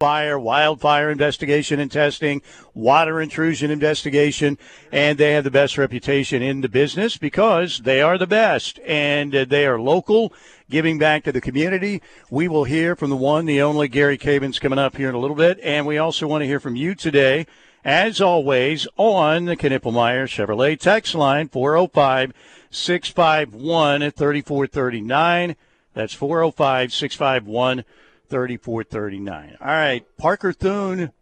[0.00, 2.40] fire, wildfire investigation and testing,
[2.72, 4.56] water intrusion investigation,
[4.92, 9.32] and they have the best reputation in the business because they are the best and
[9.32, 10.32] they are local,
[10.70, 12.00] giving back to the community.
[12.30, 15.18] We will hear from the one, the only Gary Cavens coming up here in a
[15.18, 17.48] little bit, and we also want to hear from you today.
[17.84, 22.32] As always, on the Knippelmeyer Chevrolet text line, 405
[22.70, 25.56] 651 3439.
[25.92, 27.84] That's 405 651
[28.28, 29.56] 3439.
[29.60, 31.12] All right, Parker Thune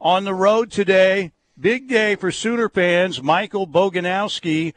[0.00, 1.32] on the road today.
[1.58, 3.22] Big day for Sooner fans.
[3.22, 4.74] Michael Boganowski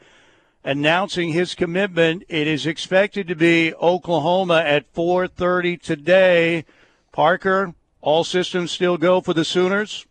[0.64, 2.24] announcing his commitment.
[2.28, 6.64] It is expected to be Oklahoma at 4:30 today.
[7.12, 10.06] Parker, all systems still go for the Sooners.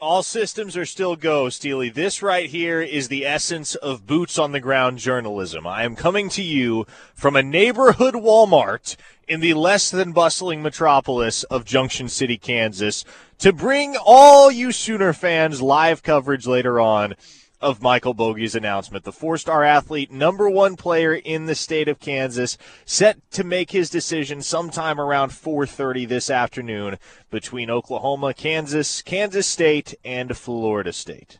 [0.00, 1.88] All systems are still go, Steely.
[1.88, 5.66] This right here is the essence of boots on the ground journalism.
[5.66, 8.94] I am coming to you from a neighborhood Walmart
[9.26, 13.04] in the less than bustling metropolis of Junction City, Kansas,
[13.38, 17.16] to bring all you Sooner fans live coverage later on
[17.60, 19.04] of Michael Bogey's announcement.
[19.04, 23.70] The four star athlete, number one player in the state of Kansas, set to make
[23.70, 26.98] his decision sometime around 4:30 this afternoon
[27.30, 31.38] between Oklahoma, Kansas, Kansas State, and Florida State.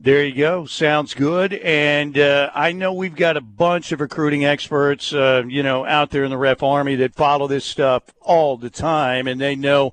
[0.00, 0.64] There you go.
[0.66, 1.52] Sounds good.
[1.52, 6.10] And uh, I know we've got a bunch of recruiting experts, uh, you know, out
[6.10, 9.92] there in the ref army that follow this stuff all the time, and they know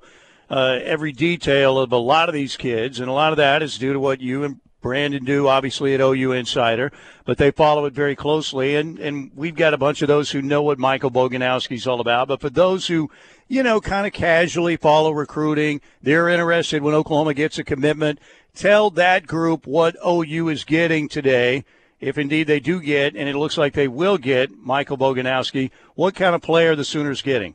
[0.50, 3.78] uh, every detail of a lot of these kids, and a lot of that is
[3.78, 6.90] due to what you and Brandon do, obviously at OU Insider,
[7.24, 8.76] but they follow it very closely.
[8.76, 12.28] And, and we've got a bunch of those who know what Michael Boganowski's all about.
[12.28, 13.10] But for those who,
[13.48, 18.18] you know, kind of casually follow recruiting, they're interested when Oklahoma gets a commitment.
[18.54, 21.64] Tell that group what OU is getting today.
[22.00, 26.14] If indeed they do get, and it looks like they will get, Michael Boganowski, what
[26.14, 27.54] kind of player the Sooners getting?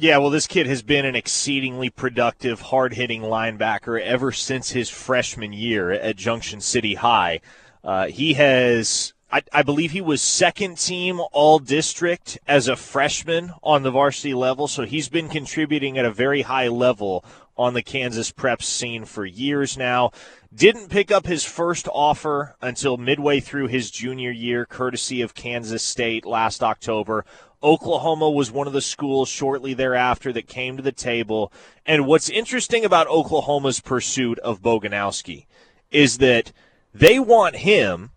[0.00, 4.88] Yeah, well, this kid has been an exceedingly productive, hard hitting linebacker ever since his
[4.88, 7.40] freshman year at Junction City High.
[7.82, 13.50] Uh, he has, I, I, believe he was second team all district as a freshman
[13.60, 17.24] on the varsity level, so he's been contributing at a very high level
[17.56, 20.12] on the Kansas prep scene for years now.
[20.54, 25.82] Didn't pick up his first offer until midway through his junior year, courtesy of Kansas
[25.82, 27.24] State last October.
[27.62, 31.52] Oklahoma was one of the schools shortly thereafter that came to the table.
[31.84, 35.46] And what's interesting about Oklahoma's pursuit of Boganowski
[35.90, 36.52] is that
[36.94, 38.10] they want him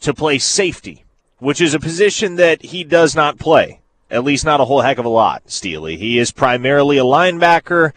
[0.00, 1.04] to play safety,
[1.38, 3.80] which is a position that he does not play,
[4.10, 5.96] at least not a whole heck of a lot, Steely.
[5.96, 7.92] He is primarily a linebacker.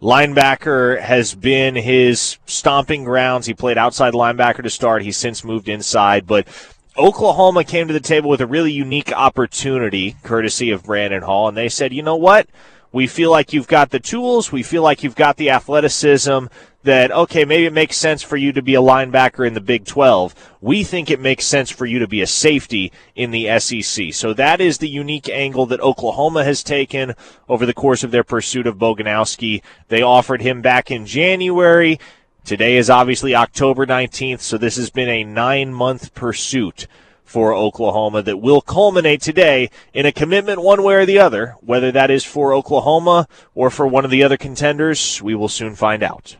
[0.00, 3.46] Linebacker has been his stomping grounds.
[3.46, 5.02] He played outside linebacker to start.
[5.02, 6.46] He's since moved inside, but
[6.96, 11.56] Oklahoma came to the table with a really unique opportunity, courtesy of Brandon Hall, and
[11.56, 12.46] they said, you know what?
[12.92, 14.52] We feel like you've got the tools.
[14.52, 16.46] We feel like you've got the athleticism
[16.84, 19.84] that, okay, maybe it makes sense for you to be a linebacker in the Big
[19.84, 20.52] 12.
[20.60, 24.12] We think it makes sense for you to be a safety in the SEC.
[24.12, 27.14] So that is the unique angle that Oklahoma has taken
[27.48, 29.62] over the course of their pursuit of Boganowski.
[29.88, 31.98] They offered him back in January.
[32.44, 36.86] Today is obviously October 19th, so this has been a nine month pursuit
[37.24, 41.56] for Oklahoma that will culminate today in a commitment one way or the other.
[41.62, 45.74] Whether that is for Oklahoma or for one of the other contenders, we will soon
[45.74, 46.36] find out.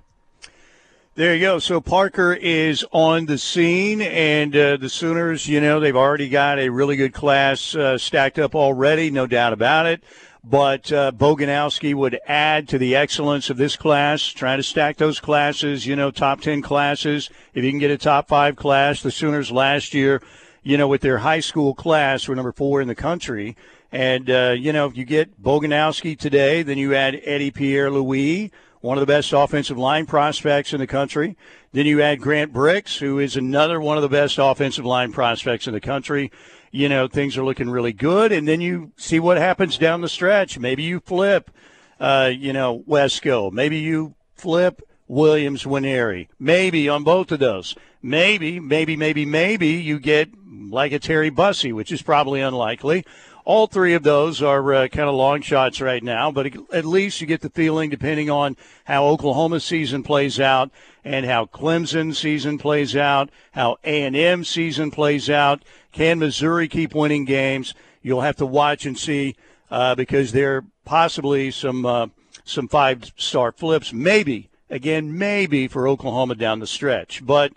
[1.16, 1.60] There you go.
[1.60, 6.58] So Parker is on the scene, and uh, the Sooners, you know, they've already got
[6.58, 10.02] a really good class uh, stacked up already, no doubt about it
[10.46, 15.18] but uh, Boganowski would add to the excellence of this class, trying to stack those
[15.18, 17.30] classes, you know, top 10 classes.
[17.54, 20.22] If you can get a top five class, the Sooners last year,
[20.62, 23.56] you know, with their high school class were number four in the country.
[23.90, 28.50] And, uh, you know, if you get Boganowski today, then you add Eddie Pierre Louis,
[28.84, 31.36] one of the best offensive line prospects in the country.
[31.72, 35.66] Then you add Grant Brix, who is another one of the best offensive line prospects
[35.66, 36.30] in the country
[36.74, 38.32] you know, things are looking really good.
[38.32, 40.58] And then you see what happens down the stretch.
[40.58, 41.52] Maybe you flip,
[42.00, 43.52] uh, you know, Wesco.
[43.52, 46.26] Maybe you flip Williams Nwaneri.
[46.40, 47.76] Maybe on both of those.
[48.02, 50.30] Maybe, maybe, maybe, maybe you get
[50.68, 53.04] like a Terry Bussey, which is probably unlikely.
[53.44, 57.20] All three of those are uh, kind of long shots right now, but at least
[57.20, 60.70] you get the feeling, depending on how Oklahoma season plays out
[61.04, 65.62] and how Clemson season plays out, how A&M season plays out,
[65.92, 67.74] can Missouri keep winning games?
[68.00, 69.36] You'll have to watch and see
[69.70, 72.06] uh, because there are possibly some uh,
[72.44, 77.24] some five star flips, maybe again, maybe for Oklahoma down the stretch.
[77.24, 77.52] But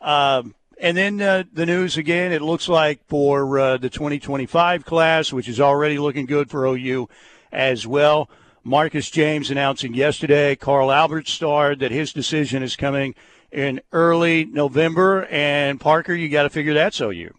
[0.00, 2.32] um, and then uh, the news again.
[2.32, 7.08] It looks like for uh, the 2025 class, which is already looking good for OU
[7.52, 8.30] as well.
[8.64, 13.14] Marcus James announcing yesterday, Carl Albert starred that his decision is coming
[13.50, 15.26] in early November.
[15.26, 17.34] And Parker, you got to figure that's OU.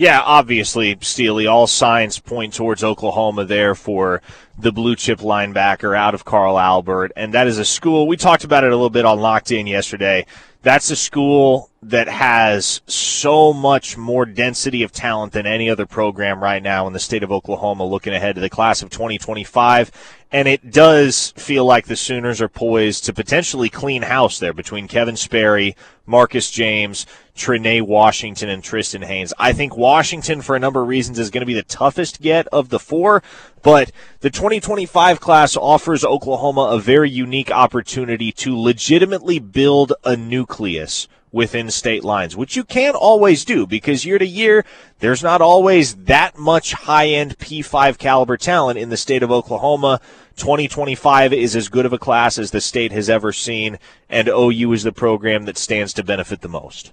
[0.00, 4.22] Yeah, obviously, Steely, all signs point towards Oklahoma there for
[4.58, 7.12] the blue chip linebacker out of Carl Albert.
[7.16, 9.66] And that is a school, we talked about it a little bit on Locked In
[9.66, 10.24] yesterday.
[10.62, 16.42] That's a school that has so much more density of talent than any other program
[16.42, 19.90] right now in the state of Oklahoma looking ahead to the class of 2025.
[20.32, 24.88] And it does feel like the Sooners are poised to potentially clean house there between
[24.88, 25.76] Kevin Sperry,
[26.06, 27.06] Marcus James,
[27.40, 29.32] Trine Washington, and Tristan Haynes.
[29.38, 32.46] I think Washington, for a number of reasons, is going to be the toughest get
[32.48, 33.22] of the four,
[33.62, 33.90] but
[34.20, 41.70] the 2025 class offers Oklahoma a very unique opportunity to legitimately build a nucleus within
[41.70, 44.66] state lines, which you can't always do because year to year,
[44.98, 49.98] there's not always that much high end P5 caliber talent in the state of Oklahoma.
[50.36, 53.78] 2025 is as good of a class as the state has ever seen,
[54.10, 56.92] and OU is the program that stands to benefit the most.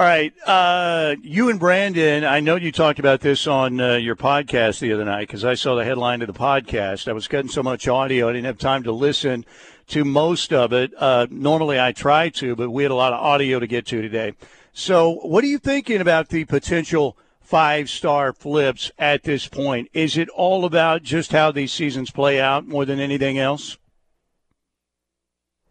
[0.00, 0.32] All right.
[0.46, 4.94] Uh, you and Brandon, I know you talked about this on uh, your podcast the
[4.94, 7.06] other night because I saw the headline of the podcast.
[7.06, 9.44] I was getting so much audio, I didn't have time to listen
[9.88, 10.92] to most of it.
[10.96, 14.00] Uh, normally I try to, but we had a lot of audio to get to
[14.00, 14.32] today.
[14.72, 19.90] So, what are you thinking about the potential five star flips at this point?
[19.92, 23.76] Is it all about just how these seasons play out more than anything else?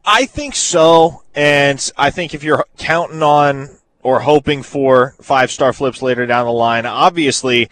[0.05, 1.23] I think so.
[1.33, 6.45] And I think if you're counting on or hoping for five star flips later down
[6.45, 7.69] the line, obviously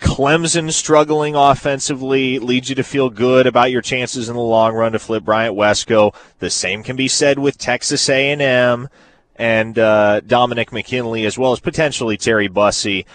[0.00, 4.92] Clemson struggling offensively leads you to feel good about your chances in the long run
[4.92, 6.14] to flip Bryant Wesco.
[6.38, 8.88] The same can be said with Texas A&M
[9.36, 13.06] and uh, Dominic McKinley, as well as potentially Terry Bussey.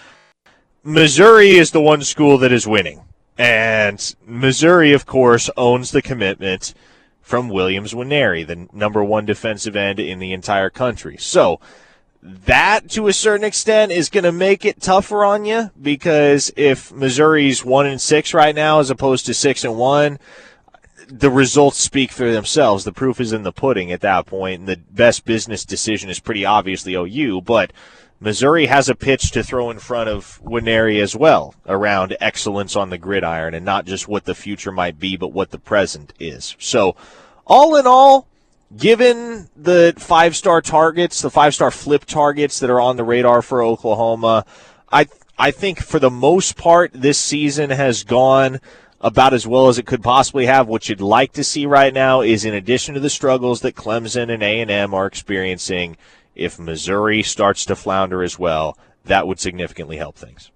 [0.84, 3.02] Missouri is the one school that is winning,
[3.38, 6.74] and Missouri, of course, owns the commitment
[7.22, 11.18] from Williams Nwaneri, the number one defensive end in the entire country.
[11.18, 11.60] So
[12.24, 16.92] that to a certain extent is going to make it tougher on you because if
[16.92, 20.20] Missouri's one and six right now as opposed to six and one,
[21.08, 22.84] the results speak for themselves.
[22.84, 26.20] The proof is in the pudding at that point, and the best business decision is
[26.20, 27.42] pretty obviously OU.
[27.42, 27.74] But
[28.20, 32.92] Missouri has a pitch to throw in front of Nwaneri as well around excellence on
[32.92, 36.56] the gridiron, and not just what the future might be, but what the present is.
[36.60, 36.96] So,
[37.46, 38.28] all in all,
[38.78, 43.42] given the five star targets, the five star flip targets that are on the radar
[43.42, 44.46] for Oklahoma,
[44.92, 45.08] I
[45.38, 48.60] I think for the most part this season has gone
[49.00, 50.68] about as well as it could possibly have.
[50.68, 54.32] What you'd like to see right now is, in addition to the struggles that Clemson
[54.32, 55.98] and A and M are experiencing,
[56.36, 60.52] if Missouri starts to flounder as well, that would significantly help things.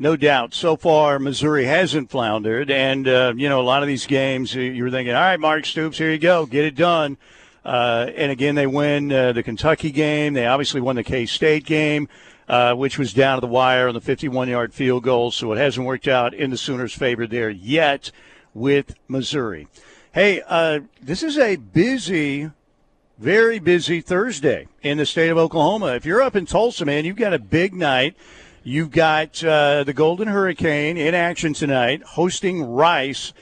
[0.00, 0.54] No doubt.
[0.54, 2.70] So far, Missouri hasn't floundered.
[2.70, 5.66] And, uh, you know, a lot of these games, you were thinking, all right, Mark
[5.66, 7.16] Stoops, here you go, get it done.
[7.64, 10.34] Uh, and again, they win uh, the Kentucky game.
[10.34, 12.08] They obviously won the K State game,
[12.48, 15.32] uh, which was down to the wire on the 51 yard field goal.
[15.32, 18.12] So it hasn't worked out in the Sooners' favor there yet
[18.54, 19.66] with Missouri.
[20.12, 22.52] Hey, uh, this is a busy,
[23.18, 25.96] very busy Thursday in the state of Oklahoma.
[25.96, 28.14] If you're up in Tulsa, man, you've got a big night.
[28.68, 33.32] You've got uh, the Golden Hurricane in action tonight, hosting Rice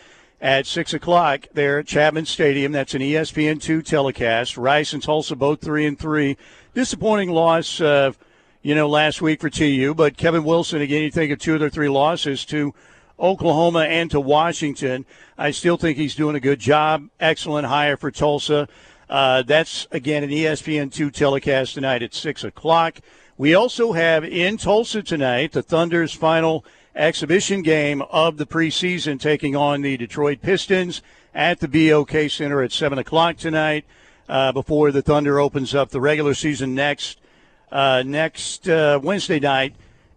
[0.40, 2.70] at 6 o'clock there at Chapman Stadium.
[2.70, 4.56] That's an ESPN2 telecast.
[4.56, 6.36] Rice and Tulsa both 3 and 3.
[6.74, 8.12] Disappointing loss, uh,
[8.62, 11.60] you know, last week for TU, but Kevin Wilson, again, you think of two of
[11.60, 12.72] their three losses to
[13.18, 15.04] Oklahoma and to Washington.
[15.36, 17.08] I still think he's doing a good job.
[17.18, 18.68] Excellent hire for Tulsa.
[19.10, 23.00] Uh, that's, again, an ESPN2 telecast tonight at 6 o'clock.
[23.38, 26.64] We also have in Tulsa tonight the Thunder's final
[26.94, 31.02] exhibition game of the preseason, taking on the Detroit Pistons
[31.34, 33.84] at the BOK Center at 7 o'clock tonight
[34.26, 37.20] uh, before the Thunder opens up the regular season next,
[37.70, 39.74] uh, next uh, Wednesday night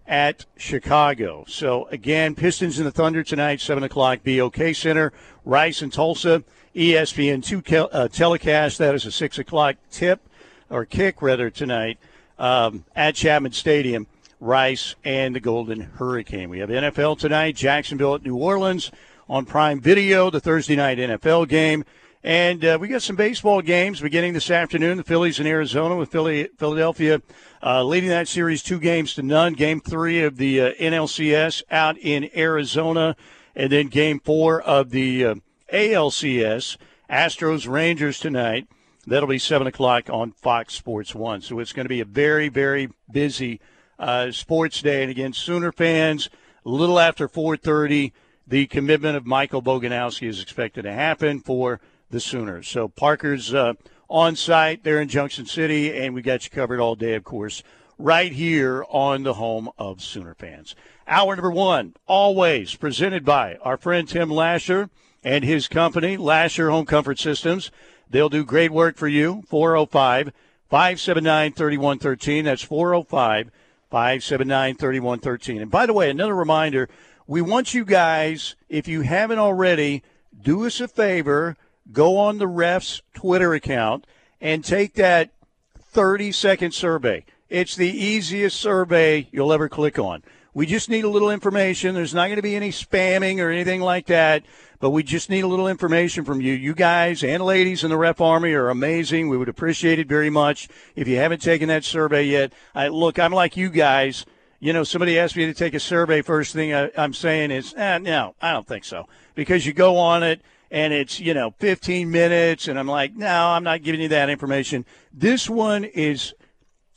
[0.08, 1.44] at Chicago.
[1.46, 5.12] So, again, Pistons and the Thunder tonight, 7 o'clock, BOK Center,
[5.44, 8.78] Rice and Tulsa, ESPN 2 uh, telecast.
[8.78, 10.22] That is a 6 o'clock tip
[10.70, 12.00] or kick, rather, tonight
[12.40, 14.08] um, at Chapman Stadium,
[14.40, 16.50] Rice and the Golden Hurricane.
[16.50, 18.90] We have NFL tonight, Jacksonville at New Orleans
[19.28, 21.84] on Prime Video, the Thursday night NFL game.
[22.24, 24.98] And uh, we got some baseball games beginning this afternoon.
[24.98, 27.22] The Phillies in Arizona with Philly, Philadelphia
[27.64, 29.54] uh, leading that series two games to none.
[29.54, 33.16] Game three of the uh, NLCS out in Arizona.
[33.56, 35.36] And then game four of the uh,
[35.74, 36.78] ALCS,
[37.10, 38.68] Astros Rangers tonight.
[39.10, 41.42] That'll be 7 o'clock on Fox Sports 1.
[41.42, 43.60] So it's going to be a very, very busy
[43.98, 45.02] uh, sports day.
[45.02, 46.30] And again, Sooner fans,
[46.64, 48.12] a little after 4.30,
[48.48, 51.80] the commitment of Michael Boganowski is expected to happen for
[52.12, 52.68] the Sooners.
[52.68, 53.74] So Parker's uh,
[54.10, 57.64] on site there in Junction City, and we got you covered all day, of course,
[57.98, 60.76] right here on the home of Sooner fans.
[61.08, 64.92] Hour number one, always presented by our friend Tim Lasher
[65.24, 67.72] and his company, Lasher Home Comfort Systems.
[68.10, 69.44] They'll do great work for you.
[69.48, 70.32] 405
[70.70, 72.46] 579 3113.
[72.46, 73.52] That's 405
[73.90, 75.62] 579 3113.
[75.62, 76.90] And by the way, another reminder
[77.28, 80.04] we want you guys, if you haven't already,
[80.42, 81.56] do us a favor
[81.92, 84.06] go on the ref's Twitter account
[84.42, 85.32] and take that
[85.78, 87.26] 30 second survey.
[87.50, 90.24] It's the easiest survey you'll ever click on.
[90.54, 91.96] We just need a little information.
[91.96, 94.44] There's not going to be any spamming or anything like that,
[94.80, 96.54] but we just need a little information from you.
[96.54, 99.28] You guys and ladies in the Ref Army are amazing.
[99.28, 100.70] We would appreciate it very much.
[100.96, 104.26] If you haven't taken that survey yet, I, look, I'm like you guys.
[104.62, 106.22] You know, somebody asked me to take a survey.
[106.22, 109.08] First thing I, am saying is, eh, no, I don't think so.
[109.36, 113.48] Because you go on it and it's, you know, 15 minutes, and I'm like, no,
[113.48, 114.86] I'm not giving you that information.
[115.12, 116.34] This one is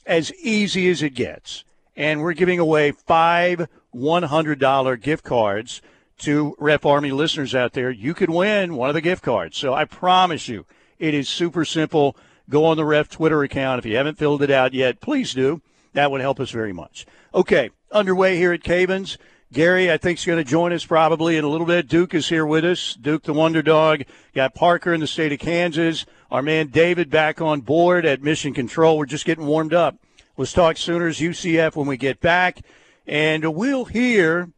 [0.06, 1.64] as easy as it gets.
[1.96, 5.82] And we're giving away five $100 gift cards
[6.22, 7.90] to Ref Army listeners out there.
[7.90, 9.56] You could win one of the gift cards.
[9.56, 10.66] So I promise you,
[10.98, 12.16] it is super simple.
[12.48, 13.78] Go on the Ref Twitter account.
[13.78, 15.62] If you haven't filled it out yet, please do.
[15.92, 17.06] That would help us very much.
[17.34, 19.18] Okay, underway here at Cavens.
[19.52, 21.86] Gary, I think, is going to join us probably in a little bit.
[21.86, 22.94] Duke is here with us.
[22.94, 24.04] Duke, the Wonder Dog.
[24.34, 26.06] Got Parker in the state of Kansas.
[26.30, 28.96] Our man David back on board at Mission Control.
[28.96, 29.96] We're just getting warmed up.
[30.38, 32.62] Let's talk Sooners UCF when we get back.
[33.06, 34.48] And we'll hear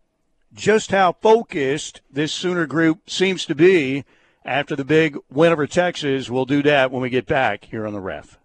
[0.54, 4.04] just how focused this Sooner group seems to be
[4.44, 6.30] after the big win over Texas.
[6.30, 8.38] We'll do that when we get back here on the ref.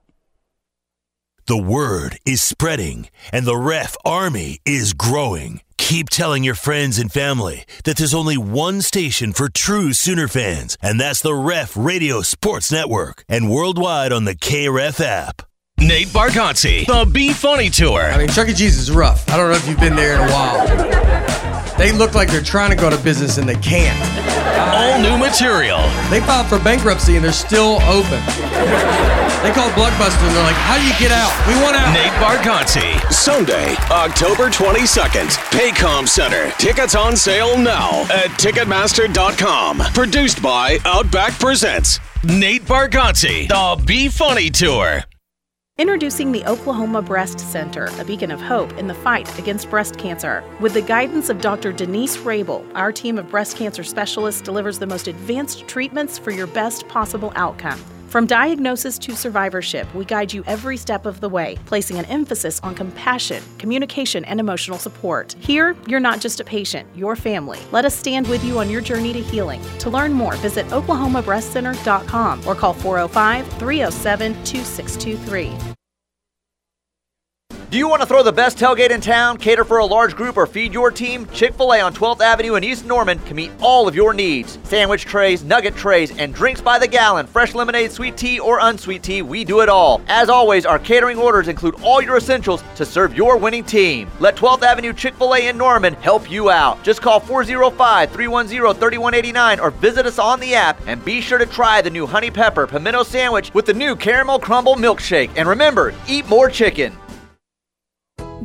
[1.47, 5.61] The word is spreading, and the ref army is growing.
[5.79, 10.77] Keep telling your friends and family that there's only one station for true Sooner fans,
[10.83, 15.48] and that's the Ref Radio Sports Network, and worldwide on the KREF app.
[15.81, 18.01] Nate Bargatze, the Be Funny Tour.
[18.01, 18.53] I mean, Chuck E.
[18.53, 19.27] Cheese is rough.
[19.29, 20.67] I don't know if you've been there in a while.
[21.77, 23.97] They look like they're trying to go to business and they can't.
[24.75, 25.79] All new material.
[26.09, 28.19] They filed for bankruptcy and they're still open.
[29.41, 31.31] They called Blockbuster and they're like, how do you get out?
[31.47, 31.93] We want out.
[31.93, 33.11] Nate Bargatze.
[33.11, 36.51] Sunday, October 22nd, Paycom Center.
[36.57, 39.77] Tickets on sale now at Ticketmaster.com.
[39.93, 42.01] Produced by Outback Presents.
[42.25, 45.05] Nate Bargatze, the Be Funny Tour.
[45.79, 50.43] Introducing the Oklahoma Breast Center, a beacon of hope in the fight against breast cancer.
[50.59, 51.71] With the guidance of Dr.
[51.71, 56.47] Denise Rabel, our team of breast cancer specialists delivers the most advanced treatments for your
[56.47, 57.79] best possible outcome.
[58.09, 62.59] From diagnosis to survivorship, we guide you every step of the way, placing an emphasis
[62.61, 65.35] on compassion, communication, and emotional support.
[65.39, 67.59] Here, you're not just a patient, you're family.
[67.71, 69.61] Let us stand with you on your journey to healing.
[69.77, 75.75] To learn more, visit oklahomabreastcenter.com or call 405 307 2623.
[77.69, 80.37] Do you want to throw the best tailgate in town, cater for a large group,
[80.37, 81.27] or feed your team?
[81.27, 84.57] Chick fil A on 12th Avenue in East Norman can meet all of your needs.
[84.63, 89.03] Sandwich trays, nugget trays, and drinks by the gallon, fresh lemonade, sweet tea, or unsweet
[89.03, 90.01] tea, we do it all.
[90.07, 94.09] As always, our catering orders include all your essentials to serve your winning team.
[94.19, 96.83] Let 12th Avenue Chick fil A in Norman help you out.
[96.83, 101.45] Just call 405 310 3189 or visit us on the app and be sure to
[101.45, 105.29] try the new honey pepper pimento sandwich with the new caramel crumble milkshake.
[105.35, 106.97] And remember, eat more chicken.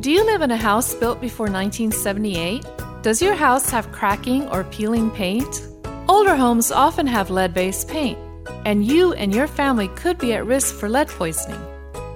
[0.01, 2.65] Do you live in a house built before 1978?
[3.01, 5.69] Does your house have cracking or peeling paint?
[6.09, 8.19] Older homes often have lead based paint,
[8.65, 11.61] and you and your family could be at risk for lead poisoning.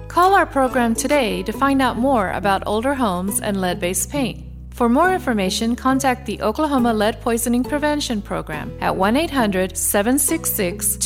[0.08, 4.44] Call our program today to find out more about older homes and lead based paint.
[4.74, 10.98] For more information, contact the Oklahoma Lead Poisoning Prevention Program at 1 800 766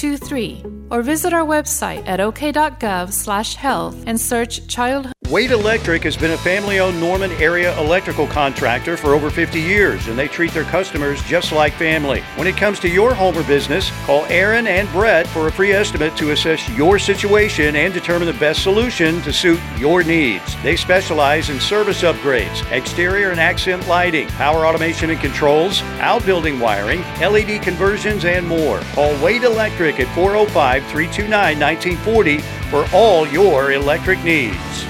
[0.00, 6.38] 2223 or visit our website at ok.gov/health and search childhood Wade Electric has been a
[6.38, 11.22] family owned Norman area electrical contractor for over 50 years, and they treat their customers
[11.22, 12.20] just like family.
[12.34, 15.70] When it comes to your home or business, call Aaron and Brett for a free
[15.70, 20.60] estimate to assess your situation and determine the best solution to suit your needs.
[20.64, 27.02] They specialize in service upgrades, exterior and accent lighting, power automation and controls, outbuilding wiring,
[27.20, 28.80] LED conversions, and more.
[28.94, 32.38] Call Wade Electric at 405 329 1940
[32.70, 34.89] for all your electric needs.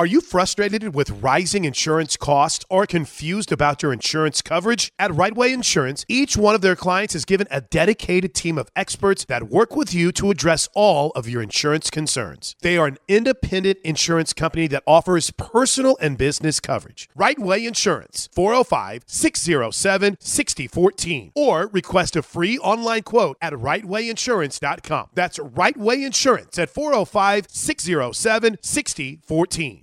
[0.00, 4.90] Are you frustrated with rising insurance costs or confused about your insurance coverage?
[4.98, 9.26] At Rightway Insurance, each one of their clients is given a dedicated team of experts
[9.26, 12.56] that work with you to address all of your insurance concerns.
[12.62, 17.06] They are an independent insurance company that offers personal and business coverage.
[17.14, 25.08] Rightway Insurance, 405 607 6014, or request a free online quote at rightwayinsurance.com.
[25.12, 29.82] That's Rightway Insurance at 405 607 6014.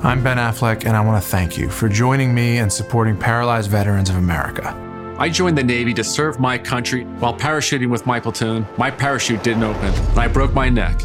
[0.00, 3.70] I'm Ben Affleck, and I want to thank you for joining me and supporting Paralyzed
[3.70, 4.74] Veterans of America.
[5.18, 7.04] I joined the Navy to serve my country.
[7.18, 11.00] While parachuting with my platoon, my parachute didn't open, and I broke my neck.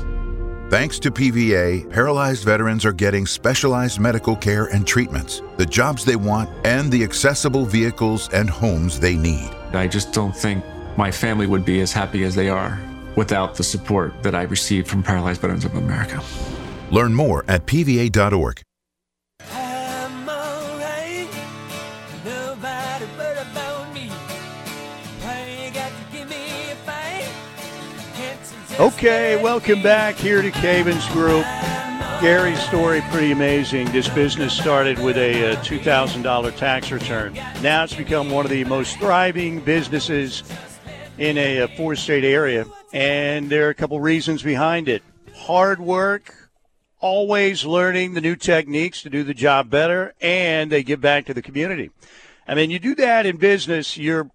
[0.70, 6.18] Thanks to PVA, paralyzed veterans are getting specialized medical care and treatments, the jobs they
[6.18, 9.50] want, and the accessible vehicles and homes they need.
[9.74, 10.66] I just don't think
[10.98, 12.78] my family would be as happy as they are
[13.16, 16.22] without the support that I received from Paralyzed Veterans of America.
[16.92, 18.62] Learn more at pva.org.
[28.82, 31.46] Okay, welcome back here to Cavens Group.
[32.20, 33.92] Gary's story pretty amazing.
[33.92, 37.36] This business started with a, uh, a $2,000 tax return.
[37.62, 40.42] Now it's become one of the most thriving businesses
[41.20, 45.04] in a, uh, a four-state area, and there are a couple reasons behind it.
[45.36, 46.50] Hard work,
[47.00, 51.36] always learning the new techniques to do the job better, and they give back to
[51.36, 51.92] the community.
[52.48, 54.32] I mean, you do that in business, you're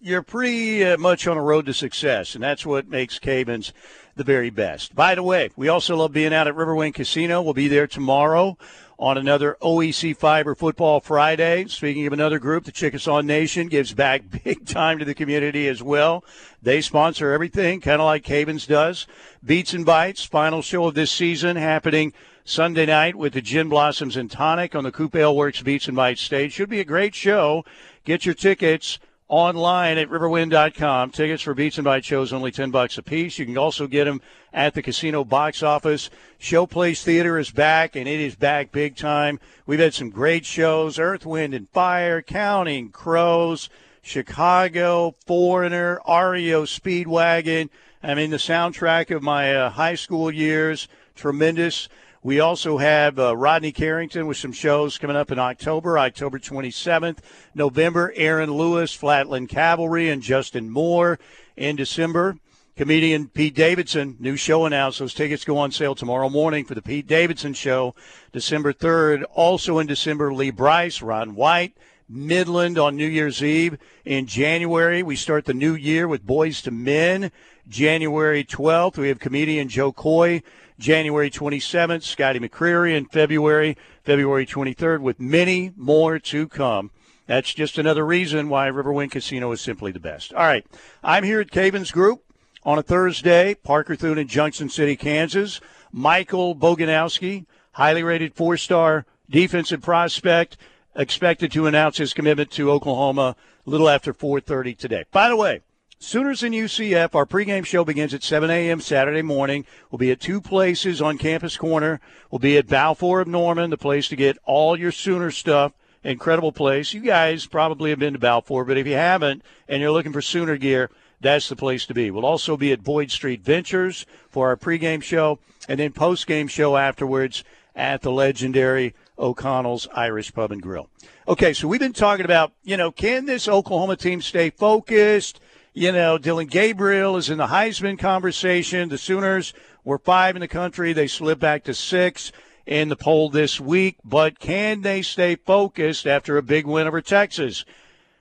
[0.00, 3.72] you're pretty uh, much on a road to success, and that's what makes Cavens
[4.16, 4.94] the very best.
[4.94, 7.42] By the way, we also love being out at Riverwind Casino.
[7.42, 8.56] We'll be there tomorrow
[8.98, 11.66] on another OEC Fiber Football Friday.
[11.68, 15.82] Speaking of another group, the Chickasaw Nation gives back big time to the community as
[15.82, 16.24] well.
[16.62, 19.06] They sponsor everything, kind of like Cavens does.
[19.44, 24.16] Beats and Bites, final show of this season, happening Sunday night with the Gin Blossoms
[24.16, 26.52] and Tonic on the Coop Ale Works Beats and Bites stage.
[26.52, 27.64] Should be a great show.
[28.04, 28.98] Get your tickets
[29.30, 31.10] online at riverwind.com.
[31.12, 33.38] Tickets for Beats and Bites shows only 10 bucks a piece.
[33.38, 34.20] You can also get them
[34.52, 36.10] at the casino box office.
[36.40, 39.38] Showplace Theater is back, and it is back big time.
[39.66, 43.70] We've had some great shows Earth, Wind, and Fire, Counting Crows,
[44.02, 47.70] Chicago, Foreigner, REO Speedwagon.
[48.02, 51.88] I mean, the soundtrack of my uh, high school years, tremendous.
[52.22, 57.20] We also have uh, Rodney Carrington with some shows coming up in October, October 27th.
[57.54, 61.18] November, Aaron Lewis, Flatland Cavalry, and Justin Moore.
[61.56, 62.36] In December,
[62.76, 64.98] comedian Pete Davidson, new show announced.
[64.98, 67.94] Those tickets go on sale tomorrow morning for the Pete Davidson show,
[68.32, 69.24] December 3rd.
[69.34, 71.74] Also in December, Lee Brice, Ron White,
[72.06, 73.78] Midland on New Year's Eve.
[74.04, 77.32] In January, we start the new year with Boyz II Men.
[77.66, 80.42] January 12th, we have comedian Jo Koy.
[80.80, 86.90] January 27th, Scotty McCreery in February, February 23rd, with many more to come.
[87.26, 90.32] That's just another reason why Riverwind Casino is simply the best.
[90.32, 90.66] All right,
[91.04, 92.24] I'm here at Cavens Group
[92.64, 95.60] on a Thursday, Parker Thune in Junction City, Kansas.
[95.92, 100.56] Michael Boganowski, highly rated four-star defensive prospect,
[100.96, 105.04] expected to announce his commitment to Oklahoma a little after 4:30 today.
[105.12, 105.60] By the way,
[106.02, 108.80] Sooners and UCF, our pregame show begins at 7 a.m.
[108.80, 109.66] Saturday morning.
[109.90, 112.00] We'll be at two places on Campus Corner.
[112.30, 115.72] We'll be at Balfour of Norman, the place to get all your Sooner stuff.
[116.02, 116.94] Incredible place.
[116.94, 120.22] You guys probably have been to Balfour, but if you haven't and you're looking for
[120.22, 122.10] Sooner gear, that's the place to be.
[122.10, 126.78] We'll also be at Boyd Street Ventures for our pregame show and then postgame show
[126.78, 127.44] afterwards
[127.76, 130.88] at the legendary O'Connell's Irish Pub and Grill.
[131.28, 135.40] Okay, so we've been talking about, you know, can this Oklahoma team stay focused?
[135.72, 138.88] You know, Dillon Gabriel is in the Heisman conversation.
[138.88, 139.54] The Sooners
[139.84, 140.92] were five in the country.
[140.92, 142.32] They slipped back to six
[142.66, 143.96] in the poll this week.
[144.04, 147.64] But can they stay focused after a big win over Texas?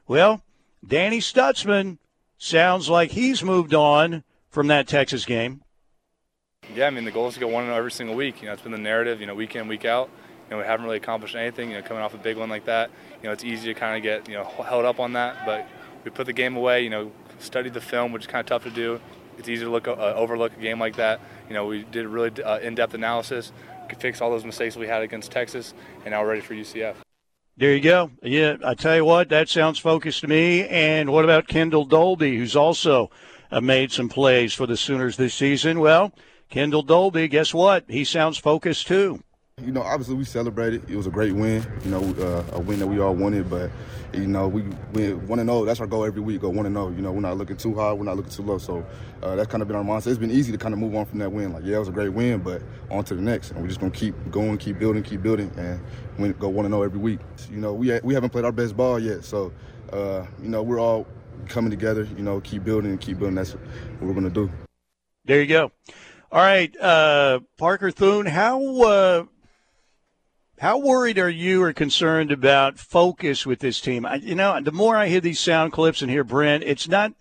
[0.07, 0.43] Well,
[0.85, 1.97] Danny Stutsman
[2.37, 5.63] sounds like he's moved on from that Texas game.
[6.75, 8.41] Yeah, I mean, the goal is to go one every single week.
[8.41, 10.11] You know, it's been the narrative, you know, week in, week out.
[10.49, 12.65] You know, we haven't really accomplished anything, you know, coming off a big one like
[12.65, 12.91] that.
[13.21, 15.47] You know, it's easy to kind of get, you know, held up on that.
[15.47, 15.67] But
[16.03, 18.63] we put the game away, you know, studied the film, which is kind of tough
[18.63, 18.99] to do.
[19.37, 21.21] It's easy to look uh, overlook a game like that.
[21.47, 23.51] You know, we did a really uh, in-depth analysis,
[23.87, 25.73] could fix all those mistakes we had against Texas,
[26.05, 26.95] and now we're ready for UCF.
[27.57, 28.11] There you go.
[28.23, 30.65] Yeah, I tell you what, that sounds focused to me.
[30.65, 33.11] And what about Kendel Dolby, who's also
[33.51, 35.81] uh, made some plays for the Sooners this season?
[35.81, 36.13] Well,
[36.49, 37.83] Kendel Dolby, guess what?
[37.89, 39.21] He sounds focused too.
[39.63, 40.89] You know, obviously we celebrated.
[40.89, 41.65] It was a great win.
[41.83, 43.49] You know, uh, a win that we all wanted.
[43.49, 43.71] But
[44.13, 45.65] you know, we we want to know.
[45.65, 46.41] That's our goal every week.
[46.41, 46.89] Go want to know.
[46.89, 47.93] You know, we're not looking too high.
[47.93, 48.57] We're not looking too low.
[48.57, 48.85] So
[49.21, 50.07] uh, that's kind of been our mindset.
[50.07, 51.53] It's been easy to kind of move on from that win.
[51.53, 53.51] Like, yeah, it was a great win, but on to the next.
[53.51, 55.81] And we're just gonna keep going, keep building, keep building, and
[56.17, 57.19] win, go want to know every week.
[57.51, 59.23] You know, we ha- we haven't played our best ball yet.
[59.23, 59.51] So
[59.91, 61.07] uh, you know, we're all
[61.47, 62.07] coming together.
[62.17, 63.35] You know, keep building and keep building.
[63.35, 64.49] That's what we're gonna do.
[65.25, 65.71] There you go.
[66.31, 69.25] All right, uh, Parker Thune, how uh,
[70.59, 74.05] how worried are you or concerned about focus with this team?
[74.05, 77.13] I, you know, the more I hear these sound clips and hear Brent, it's not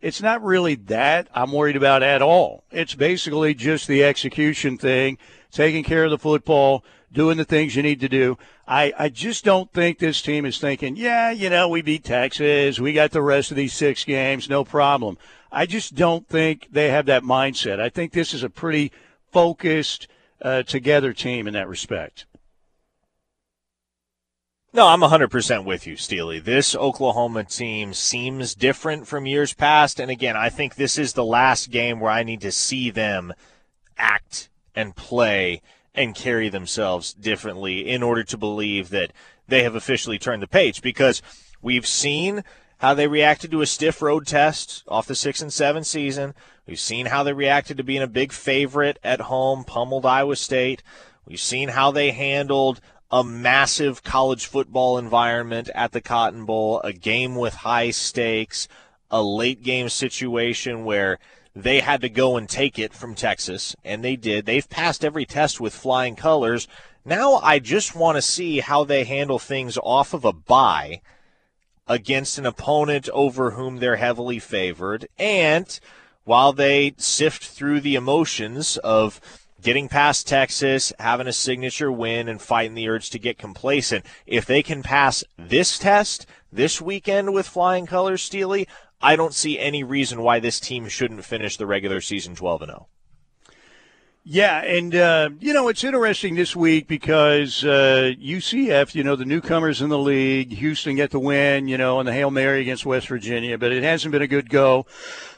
[0.00, 2.64] it's not really that I'm worried about at all.
[2.70, 5.18] It's basically just the execution thing,
[5.50, 8.38] taking care of the football, doing the things you need to do.
[8.66, 12.80] I, I just don't think this team is thinking, yeah, you know, we beat Texas,
[12.80, 15.18] we got the rest of these six games, no problem.
[15.52, 17.78] I just don't think they have that mindset.
[17.78, 18.92] I think this is a pretty
[19.32, 20.08] focused,
[20.40, 22.26] uh, together team in that respect.
[24.76, 26.38] No, I'm 100% with you, Steely.
[26.38, 29.98] This Oklahoma team seems different from years past.
[29.98, 33.32] And again, I think this is the last game where I need to see them
[33.96, 35.62] act and play
[35.94, 39.14] and carry themselves differently in order to believe that
[39.48, 41.22] they have officially turned the page because
[41.62, 42.44] we've seen
[42.76, 46.34] how they reacted to a stiff road test off the six and seven season.
[46.66, 50.82] We've seen how they reacted to being a big favorite at home, pummeled Iowa State.
[51.24, 56.92] We've seen how they handled a massive college football environment at the Cotton Bowl, a
[56.92, 58.68] game with high stakes,
[59.10, 61.18] a late game situation where
[61.54, 64.44] they had to go and take it from Texas, and they did.
[64.44, 66.68] They've passed every test with flying colors.
[67.04, 71.00] Now I just want to see how they handle things off of a bye
[71.86, 75.08] against an opponent over whom they're heavily favored.
[75.18, 75.78] And
[76.24, 79.20] while they sift through the emotions of
[79.62, 84.46] getting past Texas, having a signature win, and fighting the urge to get complacent, if
[84.46, 88.66] they can pass this test this weekend with flying colors, Steely,
[89.00, 92.70] I don't see any reason why this team shouldn't finish the regular season 12 and
[92.70, 92.86] 0.
[94.28, 99.24] Yeah, and uh, you know it's interesting this week because uh, UCF, you know, the
[99.24, 102.84] newcomers in the league, Houston get the win, you know, on the hail mary against
[102.84, 104.84] West Virginia, but it hasn't been a good go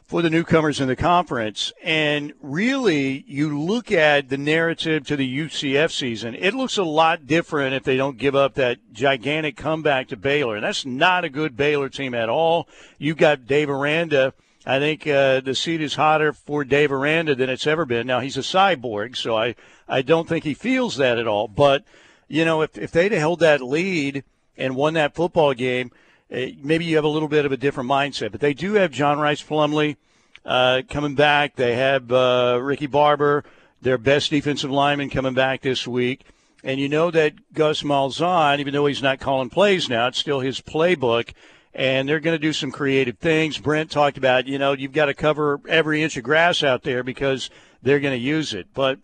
[0.09, 1.73] for the newcomers in the conference.
[1.85, 7.27] And really, you look at the narrative to the UCF season, it looks a lot
[7.27, 10.57] different if they don't give up that gigantic comeback to Baylor.
[10.57, 12.69] And that's not a good Baylor team at all.
[12.99, 14.33] You've got Dave Aranda
[14.69, 18.07] I think uh, the seat is hotter for Dave Aranda than it's ever been.
[18.07, 19.55] Now he's a cyborg, so I
[19.89, 21.49] I don't think he feels that at all.
[21.49, 21.85] But
[22.29, 24.25] you know, if if they'd held that lead
[24.59, 25.91] and won that football game,
[26.31, 28.33] maybe you have a little bit of a different mindset.
[28.33, 29.97] But they do have John Rhys Plumlee
[30.45, 31.57] uh, coming back.
[31.57, 33.45] They have uh, Ricky Barber,
[33.81, 36.25] their best defensive lineman, coming back this week.
[36.65, 40.41] And you know that Gus Malzahn, even though he's not calling plays now, it's still
[40.41, 41.33] his playbook
[41.79, 43.59] and they're going to do some creative things.
[43.59, 47.05] Brent talked about, you know, you've got to cover every inch of grass out there
[47.05, 47.51] because
[47.83, 48.67] they're going to use it.
[48.75, 48.99] But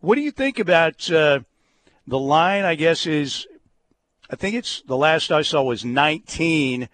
[0.00, 1.40] what do you think about uh,
[2.06, 2.64] the line?
[2.64, 3.48] I guess is,
[4.30, 6.88] I think it's the last I saw was 19.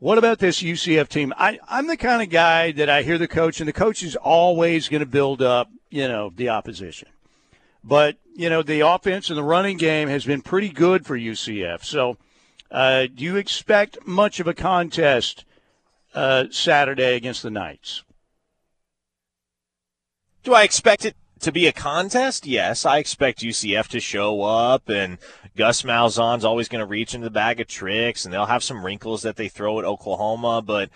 [0.00, 1.32] What about this UCF team?
[1.38, 4.16] I, I'm the kind of guy that I hear the coach, and the coach is
[4.16, 7.08] always going to build up, you know, the opposition.
[7.82, 11.84] But, you know, the offense and the running game has been pretty good for UCF.
[11.84, 12.18] So,
[12.70, 15.46] uh, do you expect much of a contest
[16.14, 18.02] uh, Saturday against the Knights?
[20.42, 22.46] Do I expect it to be a contest?
[22.46, 25.18] Yes, I expect UCF to show up, and
[25.56, 28.84] Gus Malzahn's always going to reach into the bag of tricks, and they'll have some
[28.84, 30.62] wrinkles that they throw at Oklahoma.
[30.62, 30.90] But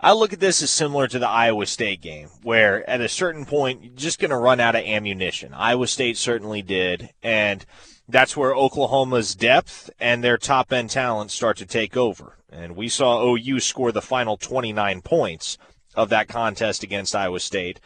[0.00, 3.44] I look at this as similar to the Iowa State game, where at a certain
[3.44, 5.52] point, you're just going to run out of ammunition.
[5.54, 7.64] Iowa State certainly did, and–
[8.08, 12.36] that's where Oklahoma's depth and their top end talent start to take over.
[12.50, 15.58] And we saw OU score the final 29 points
[15.94, 17.80] of that contest against Iowa State.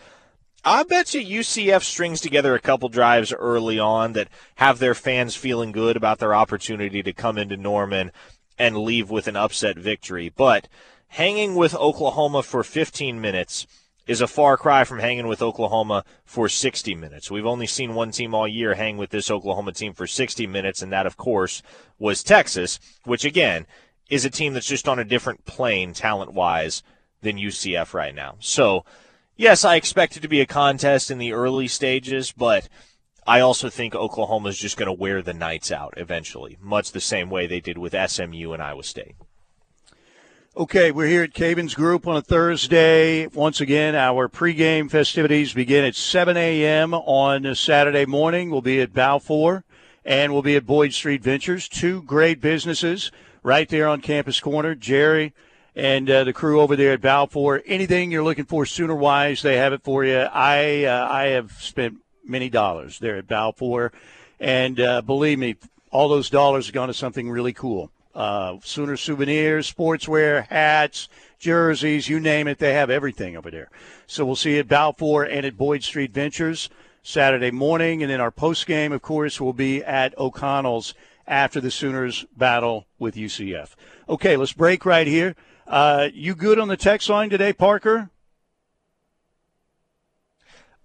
[0.70, 5.34] I bet you UCF strings together a couple drives early on that have their fans
[5.34, 8.12] feeling good about their opportunity to come into Norman
[8.58, 10.28] and leave with an upset victory.
[10.28, 10.68] But
[11.06, 13.66] hanging with Oklahoma for 15 minutes
[14.06, 17.30] is a far cry from hanging with Oklahoma for 60 minutes.
[17.30, 20.82] We've only seen one team all year hang with this Oklahoma team for 60 minutes,
[20.82, 21.62] and that, of course,
[21.98, 23.66] was Texas, which, again,
[24.10, 26.82] is a team that's just on a different plane talent wise
[27.22, 28.36] than UCF right now.
[28.40, 28.84] So,
[29.38, 32.68] yes, I expect it to be a contest in the early stages, but
[33.26, 37.00] I also think Oklahoma is just going to wear the Knights out eventually, much the
[37.00, 39.14] same way they did with SMU and Iowa State.
[40.56, 43.28] Okay, we're here at Caven's Group on a Thursday.
[43.28, 46.94] Once again, our pregame festivities begin at 7 a.m.
[46.94, 48.50] on Saturday morning.
[48.50, 49.64] We'll be at Balfour
[50.04, 53.12] and we'll be at Boyd Street Ventures, two great businesses
[53.44, 54.74] right there on Campus Corner.
[54.74, 55.32] Jerry
[55.78, 57.62] and uh, the crew over there at Balfour.
[57.64, 60.18] Anything you're looking for sooner wise, they have it for you.
[60.18, 63.92] I uh, I have spent many dollars there at Balfour,
[64.38, 65.56] and uh, believe me,
[65.90, 72.08] all those dollars have gone to something really cool uh, Sooner souvenirs, sportswear, hats, jerseys,
[72.08, 72.58] you name it.
[72.58, 73.70] They have everything over there.
[74.08, 76.68] So we'll see you at Balfour and at Boyd Street Ventures
[77.04, 78.02] Saturday morning.
[78.02, 80.94] And then our post game, of course, will be at O'Connell's
[81.28, 83.76] after the Sooners battle with UCF.
[84.08, 85.36] Okay, let's break right here.
[85.68, 88.08] Uh, you good on the text line today, Parker?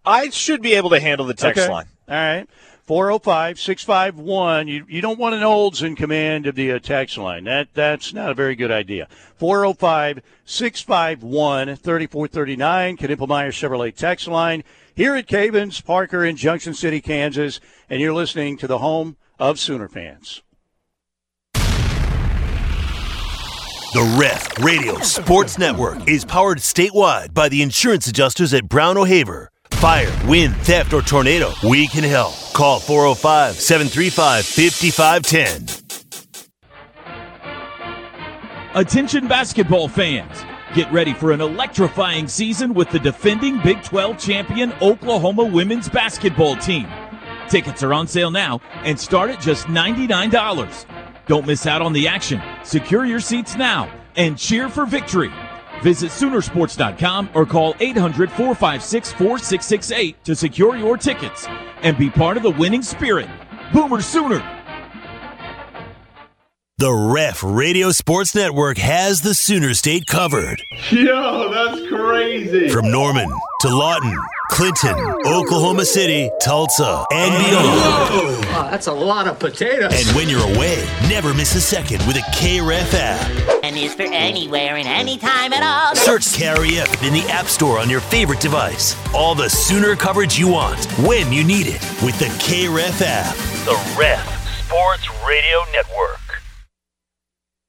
[0.05, 1.71] I should be able to handle the text okay.
[1.71, 1.85] line.
[2.09, 2.47] All right.
[2.83, 4.67] 405 651.
[4.67, 7.45] You, you don't want an Olds in command of the uh, text line.
[7.45, 9.07] That That's not a very good idea.
[9.37, 12.97] 405 651 3439.
[12.97, 17.61] Knippelmeyer Chevrolet text line here at Cavens, Parker in Junction City, Kansas.
[17.89, 20.41] And you're listening to the home of Sooner fans.
[23.93, 29.51] The Ref Radio Sports Network is powered statewide by the insurance adjusters at Brown O'Haver.
[29.73, 32.33] Fire, wind, theft, or tornado, we can help.
[32.53, 35.67] Call 405 735 5510.
[38.73, 40.43] Attention basketball fans.
[40.73, 46.55] Get ready for an electrifying season with the defending Big 12 champion Oklahoma women's basketball
[46.55, 46.87] team.
[47.47, 50.87] Tickets are on sale now and start at just $99.
[51.27, 52.41] Don't miss out on the action.
[52.63, 55.31] Secure your seats now and cheer for victory.
[55.81, 61.47] Visit Soonersports.com or call 800 456 4668 to secure your tickets
[61.81, 63.29] and be part of the winning spirit.
[63.73, 64.41] Boomer Sooner!
[66.79, 70.61] The Ref Radio Sports Network has the Sooner State covered.
[70.89, 72.67] Yo, that's crazy.
[72.69, 73.29] From Norman
[73.61, 74.17] to Lawton,
[74.53, 74.93] Clinton,
[75.25, 78.45] Oklahoma City, Tulsa, and beyond.
[78.45, 79.91] Wow, that's a lot of potatoes.
[79.91, 83.63] And when you're away, never miss a second with a KREF app.
[83.63, 85.95] And is for anywhere and anytime at all.
[85.95, 88.95] Search KREF in the App Store on your favorite device.
[89.11, 93.35] All the Sooner coverage you want, when you need it, with the KREF app.
[93.65, 96.19] The Ref Sports Radio Network.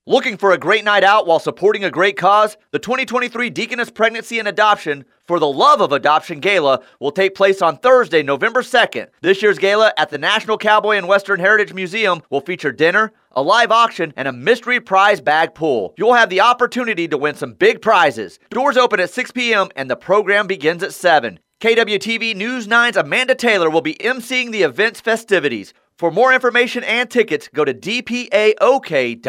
[0.07, 2.59] Looking for a great night out while supporting a great cause?
[2.73, 7.63] The 2023 Deaconess Pregnancy and Adoption for the Love of Adoption Gala will take place
[7.63, 9.09] on Thursday, November 2nd.
[9.23, 13.43] This year's gala at the National Cowboy and Western Heritage Museum will feature dinner, a
[13.43, 15.95] live auction, and a mystery prize bag pool.
[15.97, 18.39] You'll have the opportunity to win some big prizes.
[18.51, 19.69] Doors open at 6 p.m.
[19.77, 21.39] and the program begins at 7.
[21.61, 25.73] KWTV News 9's Amanda Taylor will be emceeing the event's festivities.
[25.97, 29.23] For more information and tickets, go to dpaok.org.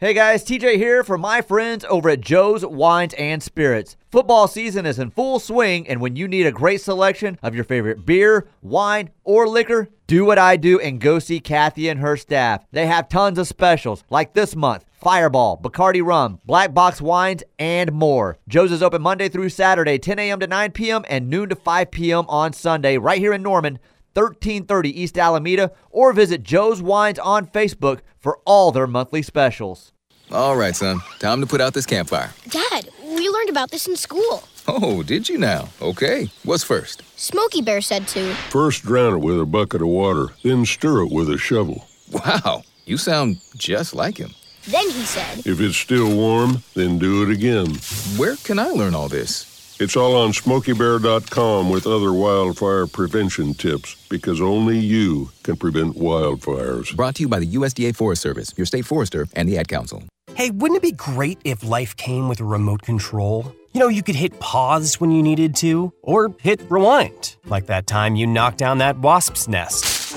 [0.00, 3.96] Hey guys, TJ here for my friends over at Joe's Wines and Spirits.
[4.10, 7.62] Football season is in full swing, and when you need a great selection of your
[7.62, 12.16] favorite beer, wine, or liquor, do what I do and go see Kathy and her
[12.16, 12.66] staff.
[12.72, 14.84] They have tons of specials, like this month.
[15.00, 18.36] Fireball, Bacardi Rum, Black Box Wines, and more.
[18.48, 20.40] Joe's is open Monday through Saturday, 10 a.m.
[20.40, 21.04] to 9 p.m.
[21.08, 22.24] and noon to 5 p.m.
[22.28, 23.78] on Sunday, right here in Norman.
[24.18, 29.92] 1330 East Alameda, or visit Joe's Wines on Facebook for all their monthly specials.
[30.32, 31.00] All right, son.
[31.20, 32.32] Time to put out this campfire.
[32.48, 34.42] Dad, we learned about this in school.
[34.66, 35.68] Oh, did you now?
[35.80, 36.30] Okay.
[36.44, 37.02] What's first?
[37.18, 38.34] Smokey Bear said to.
[38.50, 41.86] First drown it with a bucket of water, then stir it with a shovel.
[42.12, 44.34] Wow, you sound just like him.
[44.66, 45.46] Then he said.
[45.46, 47.76] If it's still warm, then do it again.
[48.18, 49.47] Where can I learn all this?
[49.80, 56.96] It's all on smokeybear.com with other wildfire prevention tips because only you can prevent wildfires.
[56.96, 60.02] Brought to you by the USDA Forest Service, your state forester, and the Ad Council.
[60.34, 63.54] Hey, wouldn't it be great if life came with a remote control?
[63.72, 67.86] You know, you could hit pause when you needed to, or hit rewind, like that
[67.86, 70.16] time you knocked down that wasp's nest.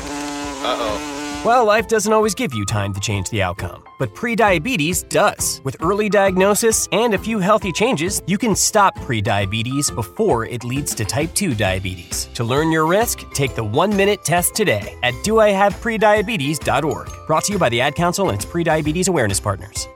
[0.64, 0.91] Uh oh.
[1.44, 5.60] Well, life doesn't always give you time to change the outcome, but prediabetes does.
[5.64, 10.94] With early diagnosis and a few healthy changes, you can stop prediabetes before it leads
[10.94, 12.30] to type 2 diabetes.
[12.36, 17.10] To learn your risk, take the one minute test today at doihaveprediabetes.org.
[17.26, 19.88] Brought to you by the Ad Council and its prediabetes awareness partners.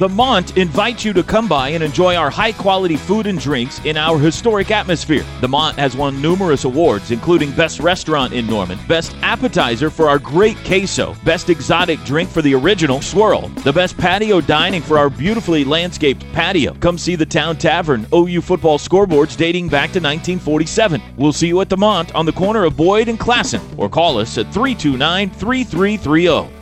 [0.00, 3.84] The Mont invites you to come by and enjoy our high quality food and drinks
[3.84, 5.26] in our historic atmosphere.
[5.42, 10.18] The Mont has won numerous awards, including Best Restaurant in Norman, Best Appetizer for our
[10.18, 15.10] great queso, Best Exotic Drink for the original swirl, the Best Patio Dining for our
[15.10, 16.72] beautifully landscaped patio.
[16.80, 21.02] Come see the Town Tavern OU football scoreboards dating back to 1947.
[21.18, 24.16] We'll see you at the Mont on the corner of Boyd and Classen, or call
[24.16, 26.59] us at 329 3330.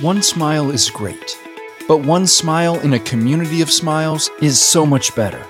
[0.00, 1.36] One smile is great,
[1.88, 5.44] but one smile in a community of smiles is so much better.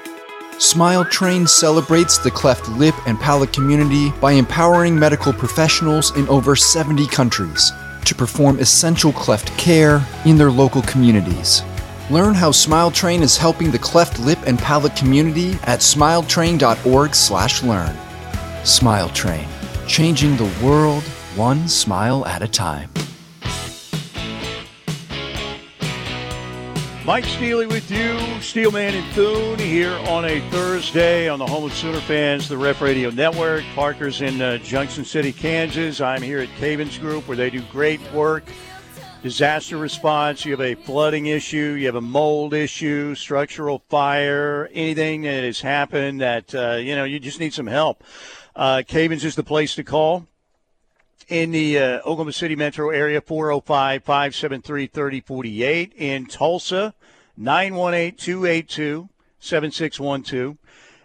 [0.57, 6.57] Smile Train celebrates the cleft lip and palate community by empowering medical professionals in over
[6.57, 7.73] 70 countries
[8.07, 11.63] to perform essential cleft care in their local communities.
[12.09, 17.97] Learn how Smile Train is helping the cleft lip and palate community at smiletrain.org/learn.
[18.65, 19.47] Smile Train,
[19.87, 21.03] changing the world
[21.37, 22.89] one smile at a time.
[27.09, 31.73] Mike Steely with you, Steelman and Thune here on a Thursday on the home of
[31.73, 33.65] Sooner fans, the Ref Radio Network.
[33.75, 36.03] Parker's in uh, Junction City, Kansas.
[36.03, 38.45] I'm here at Cavens Group where they do great work.
[39.23, 45.23] Disaster response, you have a flooding issue, you have a mold issue, structural fire, anything
[45.23, 48.05] that has happened that, uh, you know, you just need some help.
[48.55, 50.27] Uh, Cavens is the place to call
[51.29, 55.93] in the uh, Oklahoma City metro area, 405 573 3048.
[55.97, 56.95] In Tulsa,
[57.39, 60.59] 918 282 7612.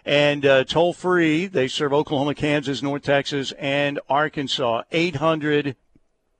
[0.05, 4.81] And uh, toll free, they serve Oklahoma, Kansas, North Texas, and Arkansas.
[4.91, 5.77] 800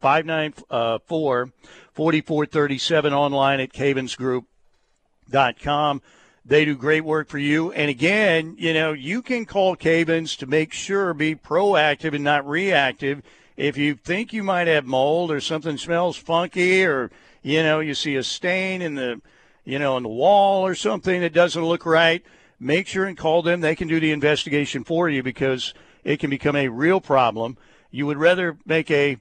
[0.02, 1.50] 594
[1.94, 6.02] 4437 online at cavensgroup.com.
[6.46, 7.72] They do great work for you.
[7.72, 12.46] And again, you know, you can call Cavens to make sure, be proactive and not
[12.46, 13.22] reactive
[13.56, 17.94] if you think you might have mold or something smells funky or you know you
[17.94, 19.22] see a stain in the
[19.66, 22.24] you know on the wall or something that doesn't look right
[22.64, 23.62] make sure and call them.
[23.62, 25.74] They can do the investigation for you because
[26.04, 27.58] it can become a real problem.
[27.92, 29.18] You would rather make a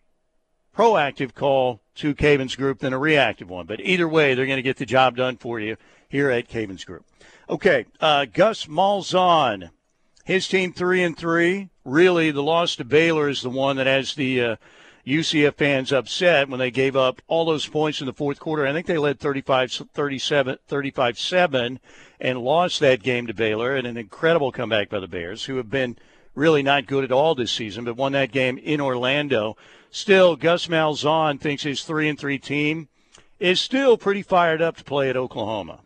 [0.76, 3.66] proactive call to Cavens Group than a reactive one.
[3.66, 5.76] But either way they're going to get the job done for you
[6.08, 7.04] here at Cavens Group.
[7.50, 9.70] Okay uh, Gus Malzahn
[10.24, 11.68] his team three and three.
[11.84, 14.56] Really, the loss to Baylor is the one that has the uh,
[15.06, 18.66] UCF fans upset when they gave up all those points in the fourth quarter.
[18.66, 21.80] I think they led 35 37, 35 7
[22.20, 23.74] and lost that game to Baylor.
[23.74, 25.96] And an incredible comeback by the Bears, who have been
[26.34, 29.56] really not good at all this season, but won that game in Orlando.
[29.90, 32.88] Still, Gus Malzahn thinks his three and three team
[33.40, 35.80] is still pretty fired up to play at Oklahoma.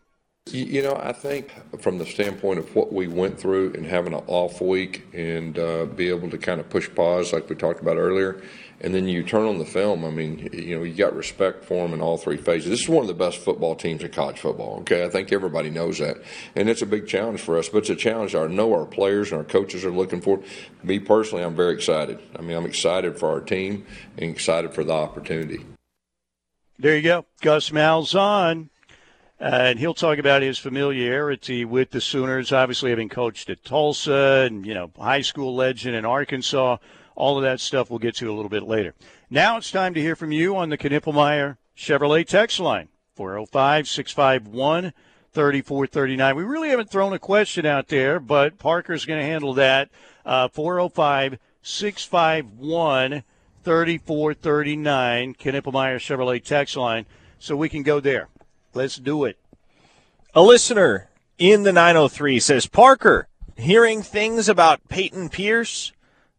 [0.51, 1.51] You know, I think
[1.81, 5.85] from the standpoint of what we went through and having an off week and uh,
[5.85, 8.41] be able to kind of push pause like we talked about earlier,
[8.79, 10.05] and then you turn on the film.
[10.05, 12.69] I mean, you know, you got respect for them in all three phases.
[12.69, 14.79] This is one of the best football teams in college football.
[14.81, 16.17] Okay, I think everybody knows that,
[16.55, 17.69] and it's a big challenge for us.
[17.69, 20.41] But it's a challenge I know our players and our coaches are looking for.
[20.83, 22.19] Me personally, I'm very excited.
[22.35, 23.85] I mean, I'm excited for our team
[24.17, 25.65] and excited for the opportunity.
[26.79, 28.69] There you go, Gus Malzahn.
[29.39, 34.65] And he'll talk about his familiarity with the Sooners, obviously having coached at Tulsa and,
[34.65, 36.77] you know, high school legend in Arkansas.
[37.17, 38.93] All of that stuff we'll get to a little bit later.
[39.27, 44.93] Now it's time to hear from you on the Knippelmeyer Chevrolet text line, 405 651
[45.33, 46.35] 3439.
[46.35, 49.89] We really haven't thrown a question out there, but Parker's going to handle that.
[50.23, 53.23] Uh, 405 651
[53.63, 57.07] 3439, Knippelmeyer Chevrolet text line,
[57.39, 58.29] so we can go there.
[58.75, 59.39] Let's do it.
[60.35, 63.27] A listener in the 903 says, Parker,
[63.57, 65.93] hearing things about Payton Pierce?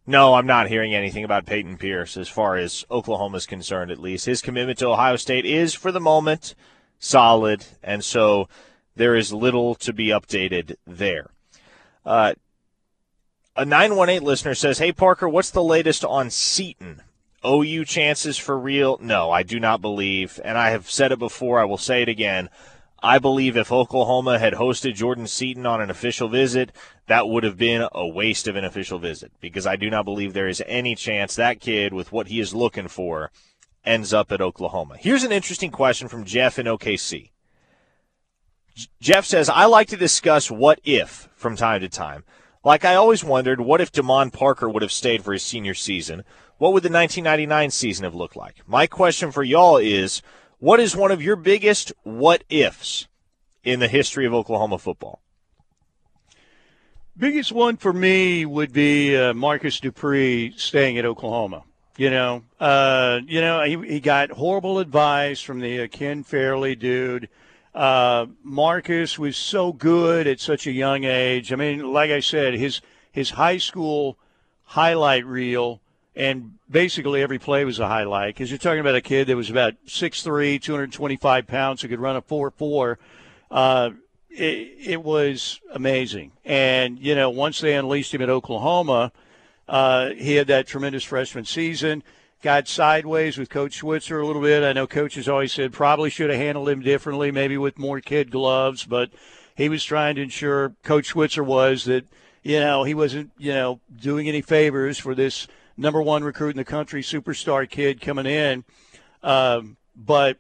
[0.09, 4.25] No, I'm not hearing anything about Payton Pierce as far as Oklahoma's concerned, at least.
[4.25, 6.55] His commitment to Ohio State is, for the moment,
[6.99, 8.49] solid, and so
[8.97, 11.29] there is little to be updated there.
[12.07, 12.33] Uh,
[13.55, 17.03] a 918 listener says, Hey, Parker, what's the latest on Seaton?
[17.45, 18.99] OU chances for real?
[19.03, 22.09] No, I do not believe, and I have said it before, I will say it
[22.09, 22.49] again.
[23.03, 26.73] I believe if Oklahoma had hosted Jordan Seaton on an official visit,
[27.07, 30.33] that would have been a waste of an official visit because I do not believe
[30.33, 33.31] there is any chance that kid, with what he is looking for,
[33.85, 34.97] ends up at Oklahoma.
[34.99, 37.31] Here's an interesting question from Jeff in OKC.
[39.01, 42.25] Jeff says, I like to discuss what if from time to time.
[42.65, 46.25] Like I always wondered, what if Demond Parker would have stayed for his senior season?
[46.59, 48.57] what would the 1999 season have looked like?
[48.67, 50.23] My question for y'all is
[50.59, 53.07] what is one of your biggest what ifs
[53.65, 55.21] in the history of Oklahoma football?
[57.17, 61.65] Biggest one for me would be uh, Marcus Dupree staying at Oklahoma.
[61.97, 66.77] You know, uh, you know, he, he got horrible advice from the uh, Ken Fairley
[66.77, 67.29] dude.
[67.75, 71.53] Uh, Marcus was so good at such a young age.
[71.53, 72.81] I mean, like I said, his
[73.11, 74.17] his high school
[74.63, 75.81] highlight reel,
[76.19, 79.51] and basically every play was a highlight because you're talking about a kid that was
[79.51, 82.97] about 6'3", 225 pounds, who could run a 4'4".
[83.53, 83.91] Uh,
[84.29, 86.33] it, it was amazing.
[86.45, 89.13] And, you know, once they unleashed him at Oklahoma,
[89.69, 92.03] uh, he had that tremendous freshman season.
[92.43, 94.65] Got sideways with Coach Switzer a little bit.
[94.65, 98.33] I know coaches always said probably should have handled him differently, maybe with more kid
[98.33, 99.11] gloves, but
[99.57, 102.07] he was trying to ensure Coach Switzer was that,
[102.43, 105.47] you know, he wasn't, you know, doing any favors for this
[105.79, 108.65] number one recruit in the country, superstar kid coming in.
[109.23, 110.39] Um, but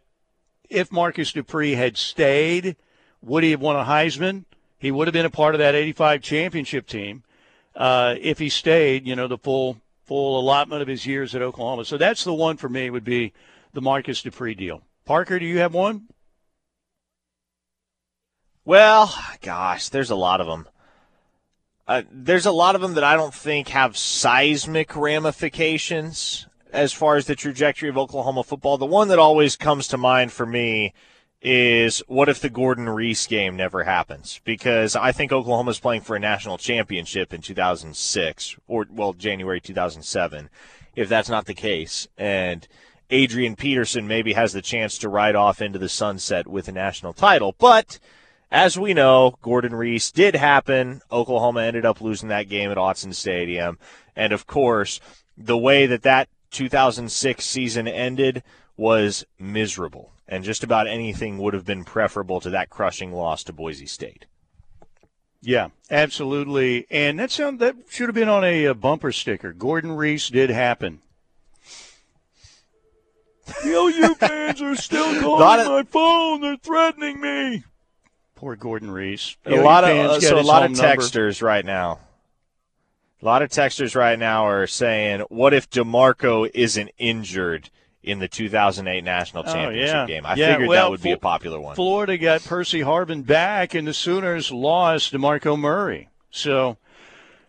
[0.68, 2.76] if Marcus Dupree had stayed,
[3.22, 4.44] would he have won a Heisman?
[4.78, 7.24] He would have been a part of that 85 championship team
[7.74, 11.84] uh, if he stayed, you know, the full full allotment of his years at Oklahoma.
[11.84, 13.34] So that's the one for me would be
[13.74, 14.82] the Marcus Dupree deal.
[15.04, 16.08] Parker, do you have one?
[18.64, 20.66] Well, gosh, there's a lot of them.
[21.88, 27.16] Uh, there's a lot of them that I don't think have seismic ramifications as far
[27.16, 28.76] as the trajectory of Oklahoma football.
[28.76, 30.92] The one that always comes to mind for me
[31.40, 34.40] is what if the Gordon Riese game never happens?
[34.44, 40.50] Because I think Oklahoma's playing for a national championship in 2006 or well January 2007
[40.94, 42.68] if that's not the case and
[43.10, 47.14] Adrian Peterson maybe has the chance to ride off into the sunset with a national
[47.14, 47.54] title.
[47.58, 47.98] But
[48.50, 51.02] as we know, Gordon Riese did happen.
[51.12, 53.78] Oklahoma ended up losing that game at Autzen Stadium.
[54.16, 55.00] And of course,
[55.36, 58.42] the way that that 2006 season ended
[58.76, 63.52] was miserable and just about anything would have been preferable to that crushing loss to
[63.52, 64.26] Boise State.
[65.40, 66.86] Yeah, absolutely.
[66.90, 69.52] And that sound that should have been on a, a bumper sticker.
[69.52, 71.00] Gordon Riese did happen.
[73.62, 76.40] The OU fans are still calling of, my phone.
[76.40, 77.64] They're threatening me.
[78.38, 79.36] Poor Gordon Riese.
[79.46, 81.46] A lot of uh, so a lot of texters number.
[81.46, 81.98] right now.
[83.20, 87.70] A lot of texters right now are saying, "What if Demarco isn't injured?"
[88.00, 90.06] in the 2008 national championship oh, yeah.
[90.06, 90.24] game.
[90.24, 91.74] I yeah, figured well, that would be a popular one.
[91.74, 96.08] Florida got Percy Harvin back, and the Sooners lost DeMarco Murray.
[96.30, 96.78] So,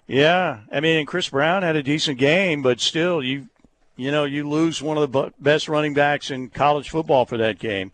[0.07, 3.47] yeah, I mean, and Chris Brown had a decent game, but still, you
[3.95, 7.59] you know, you lose one of the best running backs in college football for that
[7.59, 7.91] game.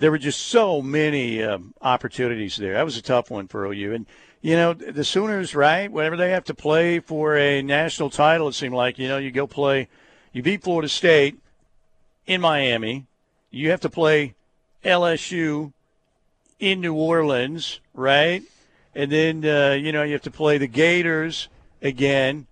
[0.00, 2.74] There were just so many um, opportunities there.
[2.74, 4.06] That was a tough one for OU, and
[4.40, 5.92] you know, the Sooners, right?
[5.92, 9.30] Whenever they have to play for a national title, it seemed like you know you
[9.30, 9.88] go play,
[10.32, 11.38] you beat Florida State
[12.26, 13.06] in Miami.
[13.50, 14.34] You have to play
[14.84, 15.72] LSU
[16.58, 18.42] in New Orleans, right?
[18.94, 21.48] And then, uh, you know, you have to play the Gators
[21.82, 22.46] again,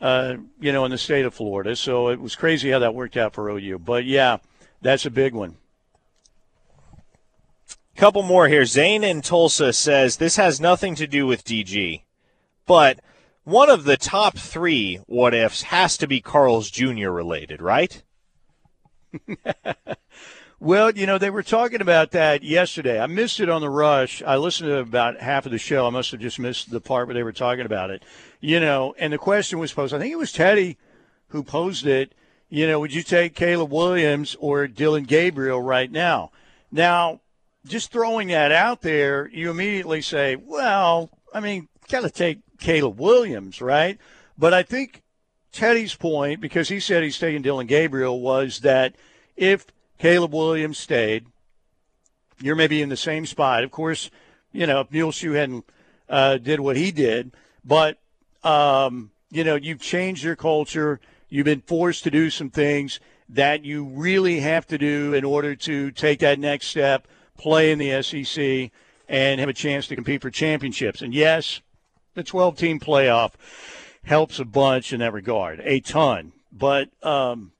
[0.00, 1.76] uh, you know, in the state of Florida.
[1.76, 3.78] So it was crazy how that worked out for OU.
[3.78, 4.38] But yeah,
[4.82, 5.56] that's a big one.
[7.98, 8.64] Couple more here.
[8.64, 12.02] Zane in Tulsa says this has nothing to do with DG,
[12.64, 13.00] but
[13.42, 17.10] one of the top three what ifs has to be Carl's Jr.
[17.10, 18.00] related, right?
[20.60, 23.00] well, you know, they were talking about that yesterday.
[23.00, 24.22] I missed it on the rush.
[24.22, 25.84] I listened to about half of the show.
[25.84, 28.04] I must have just missed the part where they were talking about it.
[28.38, 29.92] You know, and the question was posed.
[29.92, 30.78] I think it was Teddy
[31.30, 32.14] who posed it.
[32.48, 36.30] You know, would you take Caleb Williams or Dillon Gabriel right now?
[36.70, 37.22] Now,
[37.66, 42.98] just throwing that out there, you immediately say, well, I mean, got to take Caleb
[42.98, 43.98] Williams, right?
[44.36, 45.02] But I think
[45.52, 48.94] Teddy's point, because he said he's taking Dillon Gabriel, was that
[49.36, 49.66] if
[49.98, 51.26] Caleb Williams stayed,
[52.40, 53.64] you're maybe in the same spot.
[53.64, 54.10] Of course,
[54.52, 55.64] you know, if Muleshoe hadn't
[56.08, 57.32] uh, did what he did,
[57.64, 57.98] but
[58.44, 61.00] um, you know, you've changed your culture.
[61.28, 65.54] You've been forced to do some things that you really have to do in order
[65.54, 67.06] to take that next step,
[67.38, 68.70] play in the SEC,
[69.08, 71.00] and have a chance to compete for championships.
[71.00, 71.62] And yes,
[72.14, 73.32] the 12 team playoff
[74.04, 76.32] helps a bunch in that regard, a ton.
[76.52, 77.52] But um,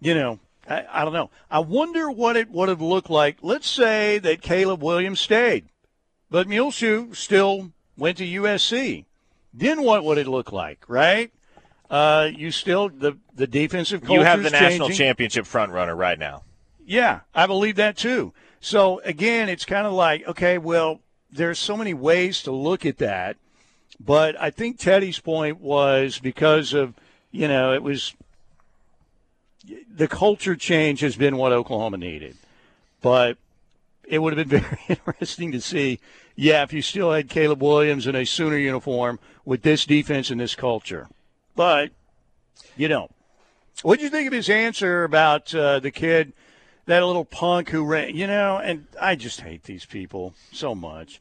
[0.00, 0.38] you know,
[0.68, 1.30] I, I, don't know.
[1.50, 3.38] I wonder what it would have looked like.
[3.42, 5.66] Let's say that Caleb Williams stayed,
[6.30, 9.04] but Muleshoe still went to USC.
[9.54, 11.30] Then what would it look like, right?
[11.90, 14.08] Uh, you still the the defensive.
[14.08, 15.06] You have the national changing.
[15.06, 16.42] championship front runner right now.
[16.84, 18.32] Yeah, I believe that too.
[18.62, 21.00] So again, it's kind of like okay, well,
[21.30, 23.36] there's so many ways to look at that.
[24.00, 26.94] But I think Teddy's point was because of,
[27.30, 28.14] you know, it was
[29.94, 32.36] the culture change has been what Oklahoma needed.
[33.00, 33.36] But
[34.04, 35.98] it would have been very interesting to see,
[36.36, 40.40] yeah, if you still had Caleb Williams in a Sooner uniform with this defense and
[40.40, 41.08] this culture.
[41.56, 41.90] But
[42.76, 43.12] you don't.
[43.82, 46.32] What did you think of his answer about uh, the kid,
[46.86, 48.16] that little punk who ran?
[48.16, 51.20] You know, and I just hate these people so much.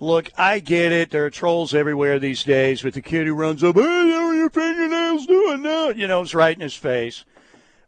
[0.00, 1.10] Look, I get it.
[1.10, 4.34] There are trolls everywhere these days with the kid who runs up, hey, how are
[4.34, 5.88] your fingernails doing now?
[5.90, 7.24] You know, it's right in his face.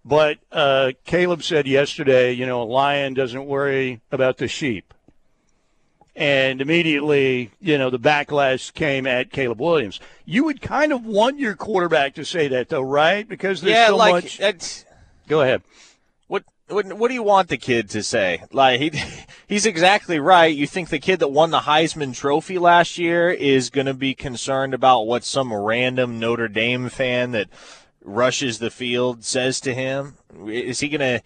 [0.05, 4.95] But uh, Caleb said yesterday, you know, a lion doesn't worry about the sheep.
[6.15, 10.01] And immediately, you know, the backlash came at Caleb Williams.
[10.25, 13.29] You would kind of want your quarterback to say that, though, right?
[13.29, 14.85] Because there's yeah, so like much.
[15.29, 15.63] Go ahead.
[16.69, 18.43] What, do you want the kid to say?
[18.51, 18.91] Like he
[19.47, 20.55] he's exactly right.
[20.55, 24.15] You think the kid that won the Heisman Trophy last year is going to be
[24.15, 27.49] concerned about what some random Notre Dame fan that
[28.03, 30.17] rushes the field says to him?
[30.49, 31.23] Is he going to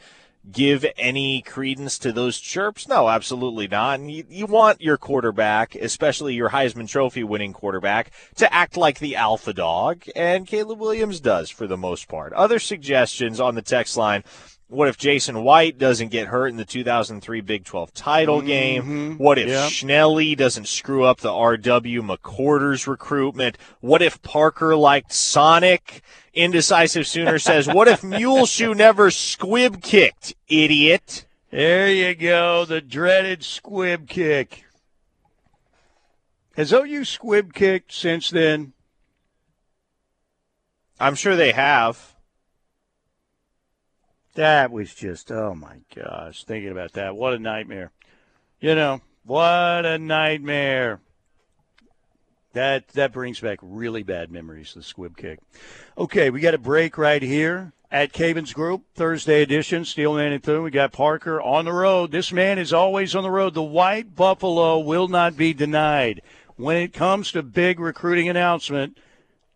[0.51, 2.89] give any credence to those chirps?
[2.89, 4.01] No, absolutely not.
[4.01, 8.99] And you, you want your quarterback, especially your Heisman Trophy winning quarterback, to act like
[8.99, 12.33] the alpha dog, and Caleb Williams does for the most part.
[12.33, 14.25] Other suggestions on the text line.
[14.71, 18.83] What if Jason White doesn't get hurt in the 2003 Big 12 title game?
[18.83, 19.13] Mm-hmm.
[19.15, 19.71] What if Yep.
[19.71, 22.03] Schnelly doesn't screw up the R.W.
[22.03, 23.59] McQuarters recruitment?
[23.81, 26.03] What if Parker liked Sonic?
[26.33, 31.27] Indecisive Sooner says, What if Muleshoe never squib kicked, idiot?
[31.51, 34.65] There you go, the dreaded squib kick.
[36.57, 38.73] Has OU squib kicked since then?
[41.01, 42.15] I'm sure they have.
[44.35, 47.17] That was just, oh my gosh, thinking about that.
[47.17, 47.91] What a nightmare.
[48.61, 51.01] You know, what a nightmare.
[52.53, 55.39] That that brings back really bad memories, the squib kick.
[55.97, 60.65] Okay, we got a break right here at Cavens Group, Thursday edition, Steelman and Thune.
[60.65, 62.11] We got Parker on the road.
[62.11, 63.55] This man is always on the road.
[63.55, 66.23] The White Buffalo will not be denied.
[66.57, 68.99] When it comes to big recruiting announcement,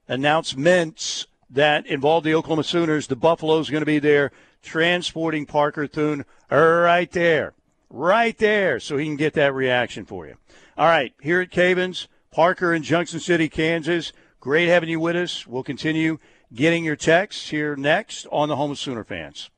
[0.08, 4.32] announcements that involve the Oklahoma Sooners, the Buffalo's going to be there
[4.64, 7.54] transporting Parker Thune right there.
[7.90, 10.34] Right there, so he can get that reaction for you.
[10.76, 14.12] All right, here at Cavens, Parker in Junction City, Kansas.
[14.40, 15.46] Great having you with us.
[15.46, 16.18] We'll continue
[16.52, 19.50] getting your texts here next on the Home of Sooner Fans.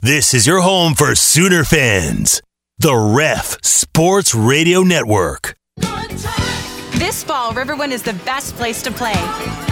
[0.00, 2.42] This is your home for Sooner fans.
[2.76, 5.56] The Ref Sports Radio Network.
[5.78, 9.63] This fall, Riverwind is the best place to play.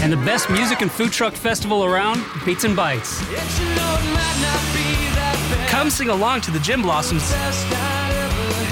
[0.00, 3.20] And the best music and food truck festival around, Beats and Bites.
[5.68, 7.22] Come sing along to the Gin Blossoms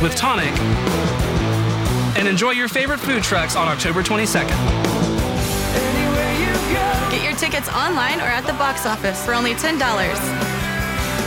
[0.03, 0.53] with Tonic
[2.17, 4.57] and enjoy your favorite food trucks on October 22nd.
[7.11, 9.79] Get your tickets online or at the box office for only $10.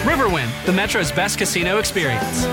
[0.03, 2.45] Riverwind, the Metro's best casino experience.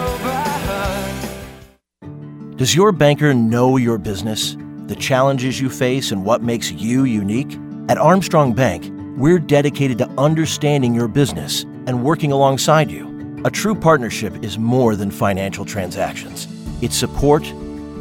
[2.57, 4.57] Does your banker know your business,
[4.89, 7.59] the challenges you face, and what makes you unique?
[7.89, 13.43] At Armstrong Bank, we're dedicated to understanding your business and working alongside you.
[13.45, 16.49] A true partnership is more than financial transactions,
[16.82, 17.45] it's support,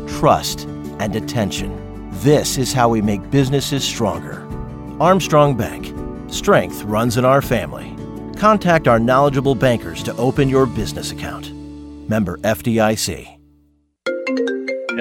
[0.08, 0.64] trust,
[1.00, 2.10] and attention.
[2.24, 4.46] This is how we make businesses stronger.
[5.00, 5.94] Armstrong Bank.
[6.32, 7.96] Strength runs in our family.
[8.38, 11.54] Contact our knowledgeable bankers to open your business account.
[12.10, 13.35] Member FDIC.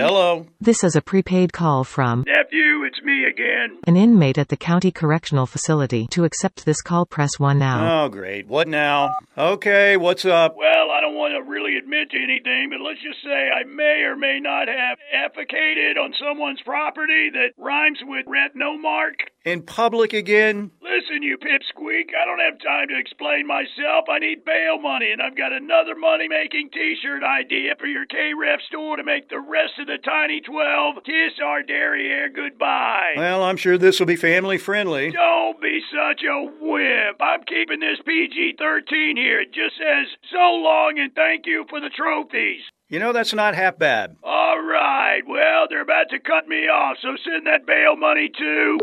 [0.04, 0.46] Hello.
[0.60, 3.78] This is a prepaid call from Nephew, it's me again.
[3.86, 6.06] an inmate at the county correctional facility.
[6.08, 8.04] To accept this call, press 1 now.
[8.04, 8.46] Oh, great.
[8.46, 9.16] What now?
[9.38, 10.56] Okay, what's up?
[10.58, 14.04] Well, I don't want to really admit to anything, but let's just say I may
[14.04, 19.14] or may not have defecated on someone's property that rhymes with red no mark.
[19.44, 20.70] In public again?
[20.80, 24.08] Listen, you pipsqueak, I don't have time to explain myself.
[24.08, 28.06] I need bail money, and I've got another money making t shirt idea for your
[28.06, 33.12] K Ref store to make the rest of the Tiny 12 kiss our derriere goodbye.
[33.18, 35.10] Well, I'm sure this will be family friendly.
[35.12, 37.20] Don't be such a wimp.
[37.20, 39.42] I'm keeping this PG 13 here.
[39.42, 42.64] It just says so long and thank you for the trophies.
[42.88, 44.16] You know, that's not half bad.
[44.22, 48.78] All right, well, they're about to cut me off, so send that bail money too.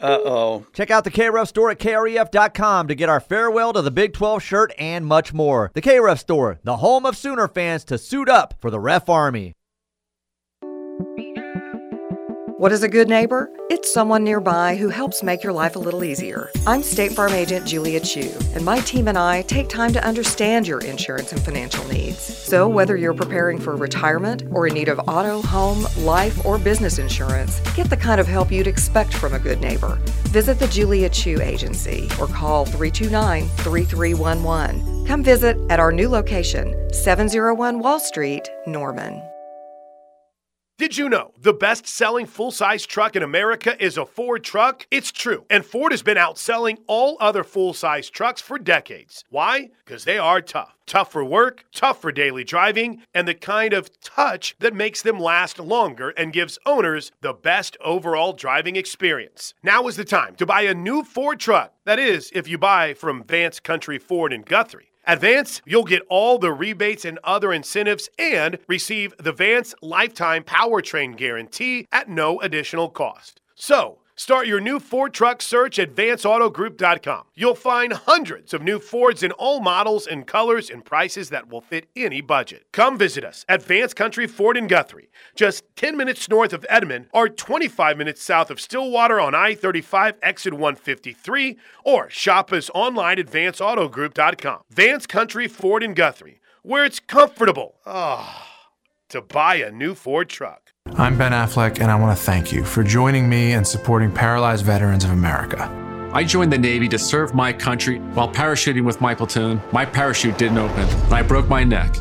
[0.00, 0.66] Uh oh.
[0.72, 4.42] Check out the KREF store at KREF.com to get our farewell to the Big 12
[4.42, 5.70] shirt and much more.
[5.74, 9.54] The KREF store, the home of Sooner fans to suit up for the Ref Army.
[12.62, 13.50] What is a good neighbor?
[13.70, 16.48] It's someone nearby who helps make your life a little easier.
[16.64, 20.68] I'm State Farm Agent Julia Chu, and my team and I take time to understand
[20.68, 22.20] your insurance and financial needs.
[22.20, 27.00] So, whether you're preparing for retirement or in need of auto, home, life, or business
[27.00, 29.98] insurance, get the kind of help you'd expect from a good neighbor.
[30.30, 35.06] Visit the Julia Chu Agency or call 329 3311.
[35.08, 39.20] Come visit at our new location, 701 Wall Street, Norman.
[40.82, 44.84] Did you know the best selling full size truck in America is a Ford truck?
[44.90, 45.44] It's true.
[45.48, 49.22] And Ford has been outselling all other full size trucks for decades.
[49.30, 49.70] Why?
[49.84, 50.76] Because they are tough.
[50.86, 55.20] Tough for work, tough for daily driving, and the kind of touch that makes them
[55.20, 59.54] last longer and gives owners the best overall driving experience.
[59.62, 61.74] Now is the time to buy a new Ford truck.
[61.84, 64.91] That is, if you buy from Vance Country Ford in Guthrie.
[65.04, 70.44] At Vance, you'll get all the rebates and other incentives and receive the Vance Lifetime
[70.44, 73.40] Powertrain Guarantee at no additional cost.
[73.56, 77.24] So, Start your new Ford truck search at vanceautogroup.com.
[77.34, 81.62] You'll find hundreds of new Fords in all models and colors and prices that will
[81.62, 82.66] fit any budget.
[82.72, 87.06] Come visit us at Vance Country Ford in Guthrie, just 10 minutes north of Edmond
[87.12, 93.18] or 25 minutes south of Stillwater on I 35 exit 153, or shop us online
[93.18, 94.60] at vanceautogroup.com.
[94.70, 98.46] Vance Country Ford in Guthrie, where it's comfortable ah,
[99.08, 100.71] to buy a new Ford truck.
[100.98, 104.64] I'm Ben Affleck, and I want to thank you for joining me and supporting Paralyzed
[104.66, 105.70] Veterans of America.
[106.12, 107.98] I joined the Navy to serve my country.
[108.12, 111.96] While parachuting with my platoon, my parachute didn't open, and I broke my neck.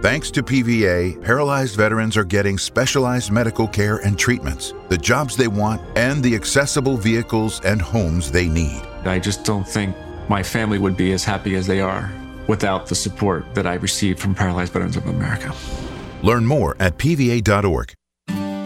[0.00, 5.48] Thanks to PVA, paralyzed veterans are getting specialized medical care and treatments, the jobs they
[5.48, 8.80] want, and the accessible vehicles and homes they need.
[9.04, 9.94] I just don't think
[10.30, 12.10] my family would be as happy as they are
[12.48, 15.54] without the support that I received from Paralyzed Veterans of America.
[16.22, 17.92] Learn more at PVA.org.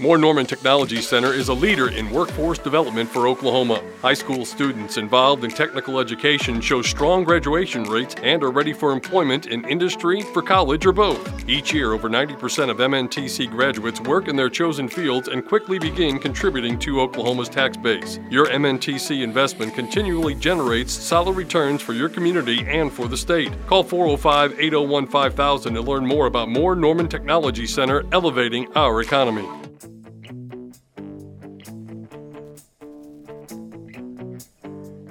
[0.00, 3.82] Moore Norman Technology Center is a leader in workforce development for Oklahoma.
[4.00, 8.92] High school students involved in technical education show strong graduation rates and are ready for
[8.92, 11.46] employment in industry, for college, or both.
[11.46, 16.18] Each year, over 90% of MNTC graduates work in their chosen fields and quickly begin
[16.18, 18.18] contributing to Oklahoma's tax base.
[18.30, 23.52] Your MNTC investment continually generates solid returns for your community and for the state.
[23.66, 29.59] Call 405 801 5000 to learn more about Moore Norman Technology Center elevating our economy.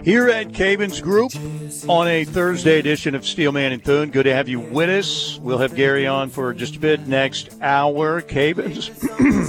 [0.03, 1.33] Here at Cavens Group
[1.89, 4.11] on a Thursday edition of Steelman and Thune.
[4.11, 5.37] Good to have you with us.
[5.41, 8.21] We'll have Gary on for just a bit next hour.
[8.21, 8.89] Cavens,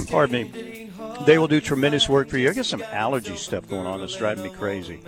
[0.11, 0.89] pardon me,
[1.25, 2.49] they will do tremendous work for you.
[2.49, 4.99] I got some allergy stuff going on that's driving me crazy.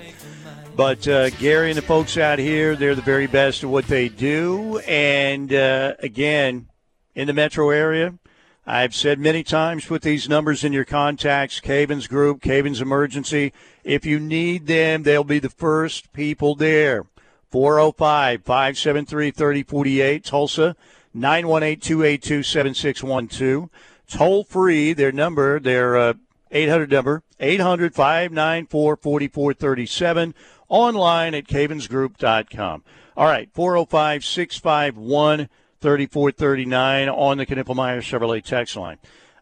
[0.77, 4.07] But uh, Gary and the folks out here, they're the very best at what they
[4.07, 4.79] do.
[4.79, 6.67] And uh, again,
[7.15, 8.17] in the metro area,
[8.65, 13.51] I've said many times, put these numbers in your contacts, Cavens Group, Cavens Emergency.
[13.83, 17.05] If you need them, they'll be the first people there.
[17.51, 20.75] 405 573 3048, Tulsa,
[21.13, 23.69] 918 282 7612.
[24.07, 26.13] Toll free, their number, their uh,
[26.51, 30.33] 800 number, 800 594 4437,
[30.69, 32.83] online at cavensgroup.com.
[33.17, 35.49] All right, 405 651
[35.83, 38.97] 3439 on the Knippelmeyer Chevrolet text line.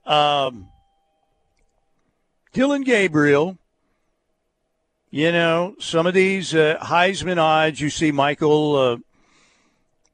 [0.08, 0.70] Um,
[2.52, 3.60] Dillon Gabriel,
[5.12, 8.98] you know, some of these uh, Heisman odds, you see Michael uh,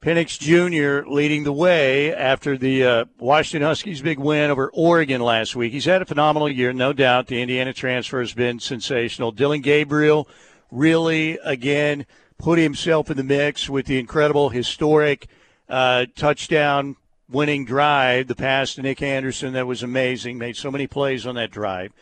[0.02, 1.08] Penix Jr.
[1.08, 5.72] leading the way after the uh, Washington Huskies' big win over Oregon last week.
[5.72, 7.28] He's had a phenomenal year, no doubt.
[7.28, 9.32] The Indiana transfer has been sensational.
[9.32, 10.28] Dillon Gabriel
[10.70, 12.04] really, again,
[12.36, 15.26] put himself in the mix with the incredible, historic–
[15.68, 16.96] uh, touchdown
[17.30, 21.34] winning drive, the pass to Nic Anderson that was amazing, made so many plays on
[21.34, 21.92] that drive.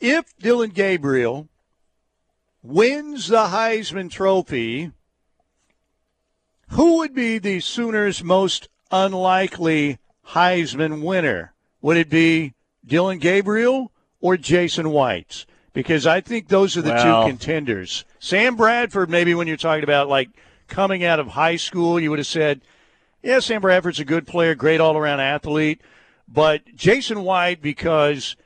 [0.00, 1.48] If Dillon Gabriel
[2.62, 4.92] wins the Heisman Trophy,
[6.70, 11.52] who would be the Sooners' most unlikely Heisman winner?
[11.82, 15.44] Would it be Dillon Gabriel or Jason White?
[15.72, 18.04] Because I think those are the well, two contenders.
[18.18, 20.30] Sam Bradford, maybe when you're talking about like
[20.66, 22.60] coming out of high school, you would have said–
[23.22, 25.80] yeah, Sam Bradford's a good player, great all around athlete.
[26.28, 28.36] But Jason White, because,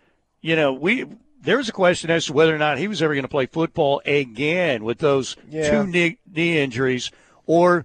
[0.41, 1.07] you know, we
[1.43, 3.47] there was a question as to whether or not he was ever going to play
[3.47, 5.71] football again with those yeah.
[5.71, 7.11] two knee, knee injuries,
[7.47, 7.85] or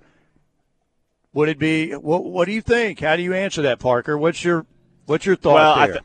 [1.34, 1.92] would it be?
[1.92, 3.00] What, what do you think?
[3.00, 4.18] How do you answer that, Parker?
[4.18, 4.66] What's your
[5.08, 5.84] what's your thought well, there?
[5.84, 6.04] I, th-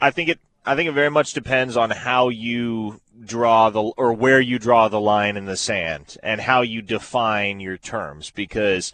[0.00, 0.38] I think it.
[0.66, 4.88] I think it very much depends on how you draw the or where you draw
[4.88, 8.92] the line in the sand and how you define your terms because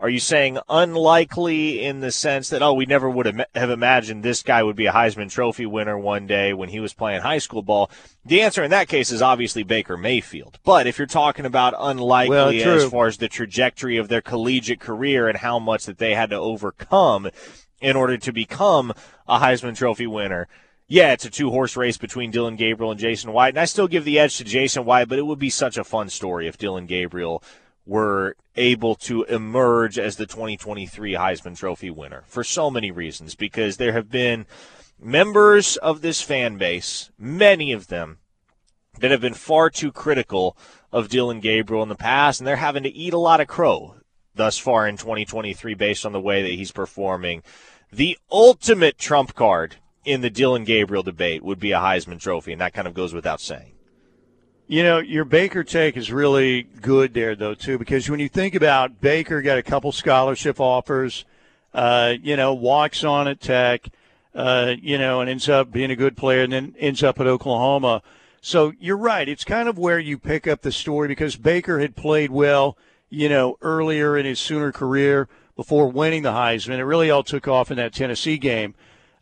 [0.00, 4.42] Are you saying unlikely in the sense that, oh, we never would have imagined this
[4.42, 7.62] guy would be a Heisman Trophy winner one day when he was playing high school
[7.62, 7.90] ball?
[8.24, 10.58] The answer in that case is obviously Baker Mayfield.
[10.64, 14.80] But if you're talking about unlikely well, as far as the trajectory of their collegiate
[14.80, 17.30] career and how much that they had to overcome
[17.80, 18.92] in order to become
[19.28, 20.48] a Heisman Trophy winner,
[20.88, 23.50] yeah, it's a two horse race between Dillon Gabriel and Jason White.
[23.50, 25.84] And I still give the edge to Jason White, but it would be such a
[25.84, 27.42] fun story if Dillon Gabriel
[27.86, 33.34] were able to emerge as the 2023 Heisman Trophy winner for so many reasons.
[33.34, 34.46] Because there have been
[34.98, 38.18] members of this fan base, many of them,
[39.00, 40.56] that have been far too critical
[40.92, 43.96] of Dillon Gabriel in the past, and they're having to eat a lot of crow
[44.34, 47.42] thus far in 2023 based on the way that he's performing.
[47.92, 52.60] The ultimate trump card in the Dillon Gabriel debate would be a Heisman Trophy, and
[52.60, 53.73] that kind of goes without saying.
[54.66, 58.54] You know, your Baker take is really good there, though, too, because when you think
[58.54, 61.26] about Baker got a couple scholarship offers,
[61.74, 63.88] uh, you know, walks on at Tech,
[64.34, 67.26] uh, you know, and ends up being a good player and then ends up at
[67.26, 68.02] Oklahoma.
[68.40, 69.28] So you're right.
[69.28, 72.78] It's kind of where you pick up the story because Baker had played well,
[73.10, 76.78] you know, earlier in his Sooner career before winning the Heisman.
[76.78, 78.74] It really all took off in that Tennessee game.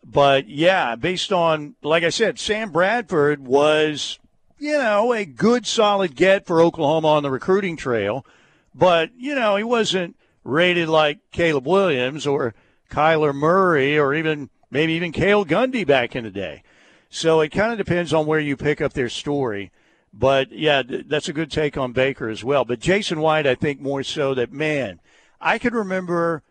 [0.04, 4.20] But yeah, based on, like I said, Sam Bradford was
[4.62, 8.24] you know, a good solid get for Oklahoma on the recruiting trail.
[8.72, 12.54] But, you know, he wasn't rated like Caleb Williams or
[12.88, 16.62] Kyler Murray or even maybe even Cale Gundy back in the day.
[17.10, 19.72] So it kind of depends on where you pick up their story.
[20.14, 22.64] But yeah, that's a good take on Baker as well.
[22.64, 25.00] But Jason White, I think more so that, man,
[25.40, 26.44] I could remember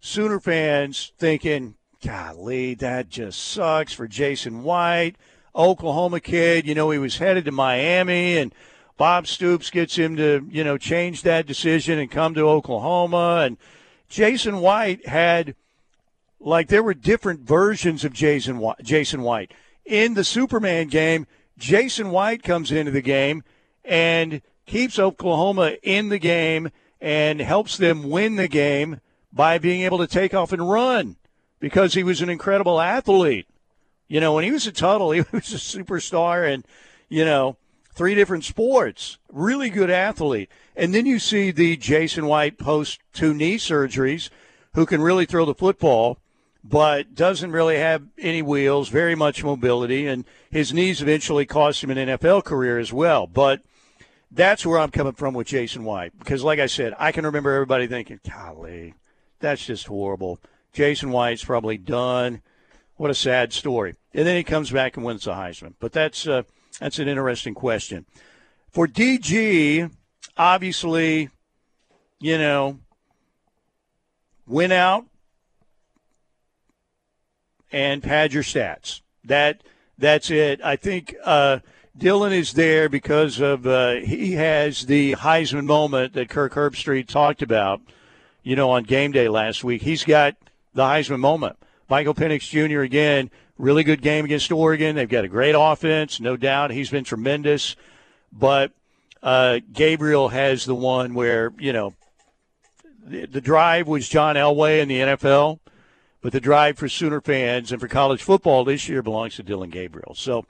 [0.00, 5.16] Sooner fans thinking, golly, that just sucks for Jason White.
[5.54, 6.66] Oklahoma kid.
[6.66, 8.54] You know, he was headed to Miami, and
[8.96, 13.42] Bob Stoops gets him to, you know, change that decision and come to Oklahoma.
[13.44, 13.56] And
[14.08, 15.54] Jason White had,
[16.38, 18.82] like, there were different versions of Jason White.
[18.82, 19.52] Jason White.
[19.84, 21.26] In the Superman game,
[21.58, 23.42] Jason White comes into the game
[23.84, 29.00] and keeps Oklahoma in the game and helps them win the game
[29.32, 31.16] by being able to take off and run
[31.60, 33.46] because he was an incredible athlete.
[34.08, 36.64] You know, when he was a Tuttle, he was a superstar and,
[37.08, 37.56] you know,
[37.94, 39.18] three different sports.
[39.32, 40.50] Really good athlete.
[40.76, 44.30] And then you see the Jason White post two knee surgeries
[44.74, 46.18] who can really throw the football,
[46.62, 51.90] but doesn't really have any wheels, very much mobility, and his knees eventually cost him
[51.90, 53.26] an NFL career as well.
[53.26, 53.62] But
[54.30, 56.18] that's where I'm coming from with Jason White.
[56.18, 58.94] Because, like I said, I can remember everybody thinking, golly,
[59.38, 60.40] that's just horrible.
[60.72, 62.42] Jason White's probably done.
[62.96, 63.94] What a sad story.
[64.12, 65.74] And then he comes back and wins the Heisman.
[65.80, 66.42] But that's uh,
[66.80, 68.06] that's an interesting question.
[68.70, 69.90] For DG,
[70.36, 71.30] obviously,
[72.20, 72.78] you know,
[74.46, 75.06] win out
[77.72, 79.00] and pad your stats.
[79.24, 79.62] That
[79.98, 80.60] that's it.
[80.62, 81.58] I think uh,
[81.96, 87.42] Dillon is there because of uh, he has the Heisman moment that Kirk Herbstreit talked
[87.42, 87.80] about.
[88.42, 90.36] You know, on game day last week, he's got
[90.74, 91.56] the Heisman moment.
[91.88, 92.80] Michael Penix Jr.
[92.80, 94.96] again, really good game against Oregon.
[94.96, 96.70] They've got a great offense, no doubt.
[96.70, 97.76] He's been tremendous,
[98.32, 98.72] but
[99.22, 101.94] uh, Gabriel has the one where you know
[103.04, 105.60] the, drive was John Elway in the NFL,
[106.20, 109.70] but the drive for Sooner fans and for college football this year belongs to Dillon
[109.70, 110.14] Gabriel.
[110.14, 110.46] So.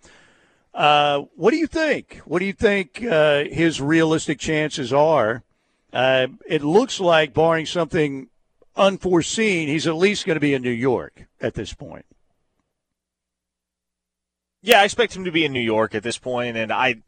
[0.73, 2.21] Uh, what do you think?
[2.25, 5.45] What do you think uh, his realistic chances are?
[5.93, 8.29] Uh, it looks like, barring something
[8.77, 12.07] unforeseen, he's at least going to be in New York at this point.
[14.63, 17.03] Yeah, I expect him to be in New York at this point, and I.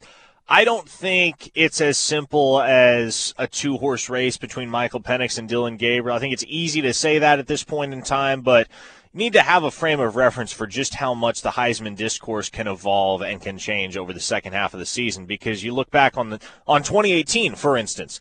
[0.49, 5.49] I don't think it's as simple as a two horse race between Michael Penix and
[5.49, 6.17] Dillon Gabriel.
[6.17, 8.69] I think it's easy to say that at this point in time, but
[9.12, 12.49] you need to have a frame of reference for just how much the Heisman discourse
[12.49, 15.27] can evolve and can change over the second half of the season.
[15.27, 18.21] Because you look back on the on 2018, for instance,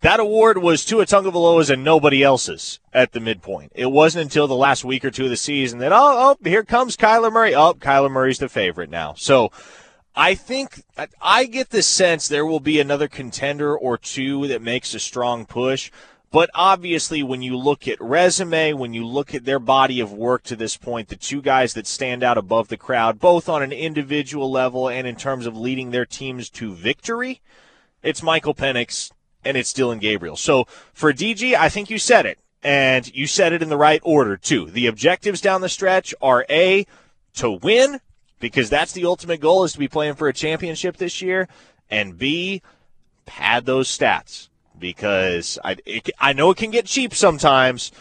[0.00, 3.72] that award was Tua Tagovailoa's and nobody else's at the midpoint.
[3.74, 6.64] It wasn't until the last week or two of the season that, oh, oh, here
[6.64, 7.54] comes Kyler Murray.
[7.54, 9.14] Oh, Kyler Murray's the favorite now.
[9.14, 9.52] So
[10.16, 10.82] I think
[11.20, 15.44] I get the sense there will be another contender or two that makes a strong
[15.44, 15.90] push.
[16.32, 20.44] But obviously, when you look at resume, when you look at their body of work
[20.44, 23.72] to this point, the two guys that stand out above the crowd, both on an
[23.72, 27.40] individual level and in terms of leading their teams to victory,
[28.02, 29.10] it's Michael Penix
[29.44, 30.36] and it's Dillon Gabriel.
[30.36, 34.00] So for DG, I think you said it, and you said it in the right
[34.04, 34.66] order too.
[34.66, 36.86] The objectives down the stretch are a
[37.34, 38.00] to win
[38.38, 41.48] because that's the ultimate goal is to be playing for a championship this year,
[41.90, 42.62] and b
[43.26, 44.48] pad those stats.
[44.78, 47.92] because I it, I know it can get cheap sometimes,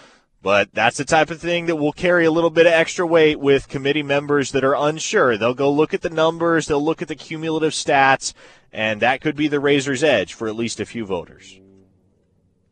[0.42, 3.40] but that's the type of thing that will carry a little bit of extra weight
[3.40, 5.38] with committee members that are unsure.
[5.38, 8.34] They'll go look at the numbers, they'll look at the cumulative stats,
[8.72, 11.60] and that could be the razor's edge for at least a few voters.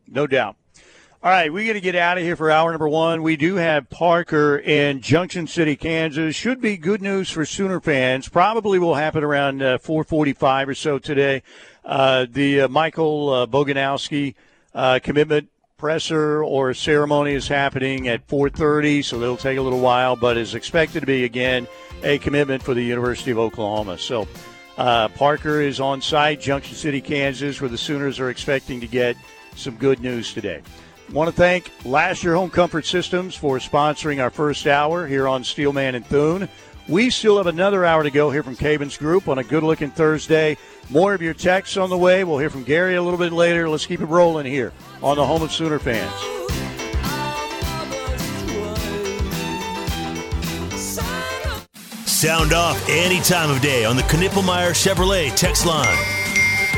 [0.06, 0.56] No doubt.
[1.20, 3.24] All right, we got to get out of here for hour number one.
[3.24, 6.36] We do have Parker in Junction City, Kansas.
[6.36, 8.28] Should be good news for Sooner fans.
[8.28, 11.42] Probably will happen around uh, 4:45 or so today.
[11.84, 14.36] Uh, the uh, Michael uh, Boganowski
[14.72, 15.48] uh, commitment
[15.78, 20.56] presser or ceremony is happening at 4:30, so it'll take a little while, but is
[20.56, 21.68] expected to be again
[22.02, 23.96] a commitment for the University of Oklahoma.
[23.96, 24.28] So.
[24.76, 29.16] Uh, Parker is on site, Junction City, Kansas, where the Sooners are expecting to get
[29.56, 30.62] some good news today.
[31.12, 35.94] Want to thank Lasher Home Comfort Systems for sponsoring our first hour here on Steelman
[35.94, 36.48] and Thune.
[36.86, 39.90] We still have another hour to go here from Cavens Group on a good looking
[39.90, 40.58] Thursday.
[40.90, 42.24] More of your texts on the way.
[42.24, 43.68] We'll hear from Gary a little bit later.
[43.70, 46.12] Let's keep it rolling here on the home of Sooner fans.
[52.06, 56.17] Sound off any time of day on the Knippelmeyer Chevrolet text line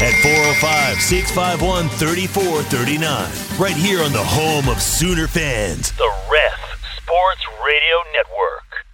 [0.02, 3.60] at 405 651 3439.
[3.60, 5.92] Right here on the home of Sooner fans.
[5.92, 6.60] The Ref
[6.96, 8.86] Sports Radio Network.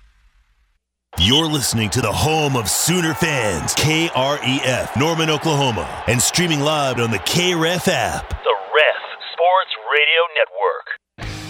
[1.18, 7.10] You're listening to the home of Sooner fans, KREF, Norman, Oklahoma, and streaming live on
[7.10, 8.28] the KREF app.
[8.28, 9.00] The Ref
[9.32, 11.45] Sports Radio Network.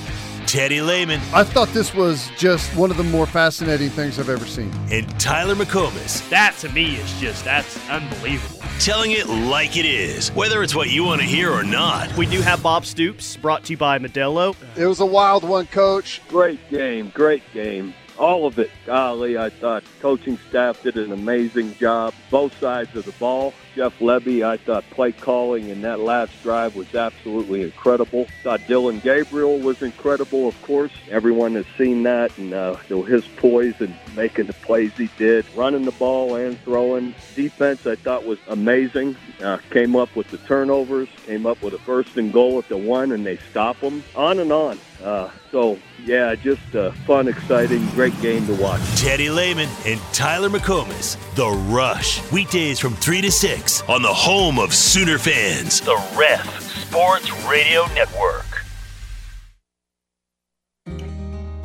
[0.46, 1.20] Teddy Lehman.
[1.34, 4.72] I thought this was just one of the more fascinating things I've ever seen.
[4.90, 6.28] And Tyler McComas.
[6.30, 8.60] That to me is just, that's unbelievable.
[8.78, 12.16] Telling it like it is, whether it's what you want to hear or not.
[12.16, 14.54] We do have Bob Stoops, brought to you by Modelo.
[14.76, 16.22] It was a wild one, coach.
[16.28, 18.70] Great game, great game all of it.
[18.84, 23.54] Golly, I thought coaching staff did an amazing job, both sides of the ball.
[23.74, 28.26] Jeff Lebby, I thought play calling in that last drive was absolutely incredible.
[28.42, 30.92] Thought Dillon Gabriel was incredible, of course.
[31.10, 35.84] Everyone has seen that and uh, his poise and making the plays he did, running
[35.84, 37.14] the ball and throwing.
[37.34, 39.16] Defense, I thought was amazing.
[39.42, 42.78] Uh, came up with the turnovers, came up with a first and goal at the
[42.78, 44.02] one, and they stop them.
[44.14, 44.80] On and on.
[45.02, 48.80] Uh, so, yeah, just a fun, exciting, great game to watch.
[49.00, 52.20] Teddy Lehman and Tyler McComas, The Rush.
[52.32, 55.80] Weekdays from 3 to 6 on the home of Sooner fans.
[55.80, 58.44] The Ref Sports Radio Network.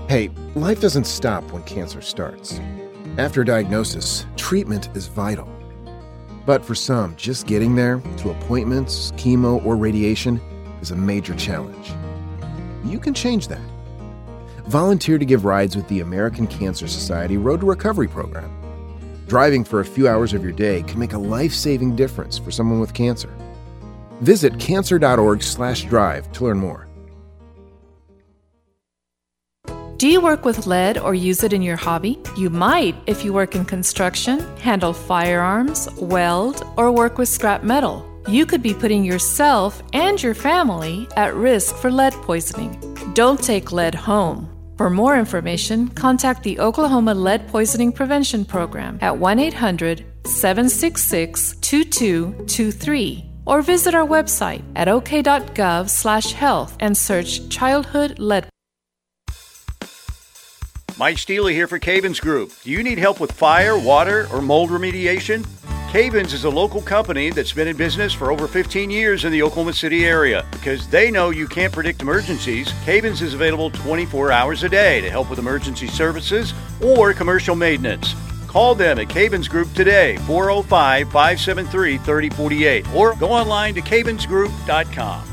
[0.07, 2.59] Hey, life doesn't stop when cancer starts.
[3.17, 5.47] After diagnosis, treatment is vital.
[6.45, 10.41] But for some, just getting there to appointments, chemo, or radiation
[10.81, 11.93] is a major challenge.
[12.83, 13.61] You can change that.
[14.67, 18.51] Volunteer to give rides with the American Cancer Society Road to Recovery program.
[19.27, 22.79] Driving for a few hours of your day can make a life-saving difference for someone
[22.79, 23.33] with cancer.
[24.21, 26.87] Visit cancer.org/drive to learn more.
[29.97, 32.17] Do you work with lead or use it in your hobby?
[32.35, 38.10] You might if you work in construction, handle firearms, weld, or work with scrap metal.
[38.27, 42.79] You could be putting yourself and your family at risk for lead poisoning.
[43.13, 44.47] Don't take lead home.
[44.77, 53.25] For more information, contact the Oklahoma Lead Poisoning Prevention Program at 1 800 766 2223
[53.45, 58.47] or visit our website at ok.gov slash health and search childhood lead
[61.01, 62.51] Mike Steely here for Cavens Group.
[62.63, 65.47] Do you need help with fire, water, or mold remediation?
[65.91, 69.43] Cavens is a local company that's been in business for over 15 years in the
[69.43, 70.45] Oklahoma City area.
[70.51, 75.09] Because they know you can't predict emergencies, Cavens is available 24 hours a day to
[75.09, 78.15] help with emergency services or commercial maintenance.
[78.47, 85.30] Call them at Cavens Group today, 405 573 3048, or go online to cavensgroup.com.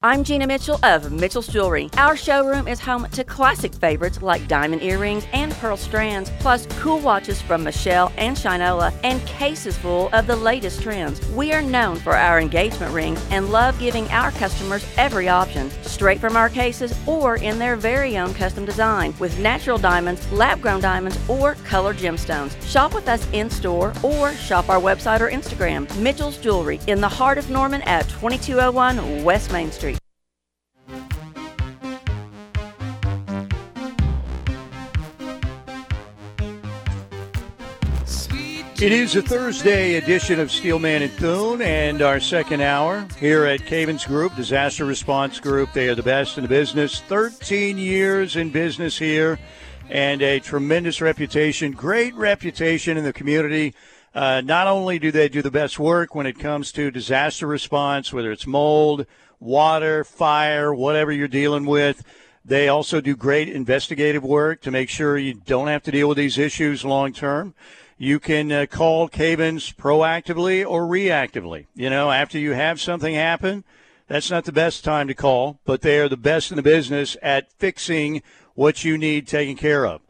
[0.00, 1.90] I'm Gina Mitchell of Mitchell's Jewelry.
[1.96, 7.00] Our showroom is home to classic favorites like diamond earrings and pearl strands, plus cool
[7.00, 11.28] watches from Michelle and Shinola, and cases full of the latest trends.
[11.30, 16.20] We are known for our engagement rings and love giving our customers every option, straight
[16.20, 20.80] from our cases or in their very own custom design, with natural diamonds, lab grown
[20.80, 22.54] diamonds, or colored gemstones.
[22.62, 25.92] Shop with us in store or shop our website or Instagram.
[25.98, 29.87] Mitchell's Jewelry in the heart of Norman at 2201 West Main Street.
[38.80, 43.66] It is a Thursday edition of Steelman and Thune, and our second hour here at
[43.66, 45.72] Cavens Group, Disaster Response Group.
[45.72, 47.00] They are the best in the business.
[47.00, 49.40] 13 years in business here,
[49.90, 53.74] and a tremendous reputation, great reputation in the community.
[54.14, 58.12] Uh, not only do they do the best work when it comes to disaster response,
[58.12, 59.06] whether it's mold,
[59.40, 62.04] water, fire, whatever you're dealing with,
[62.44, 66.16] they also do great investigative work to make sure you don't have to deal with
[66.16, 67.54] these issues long term.
[68.00, 71.66] You can uh, call Cavens proactively or reactively.
[71.74, 73.64] You know, after you have something happen,
[74.06, 77.16] that's not the best time to call, but they are the best in the business
[77.22, 78.22] at fixing
[78.54, 80.00] what you need taken care of.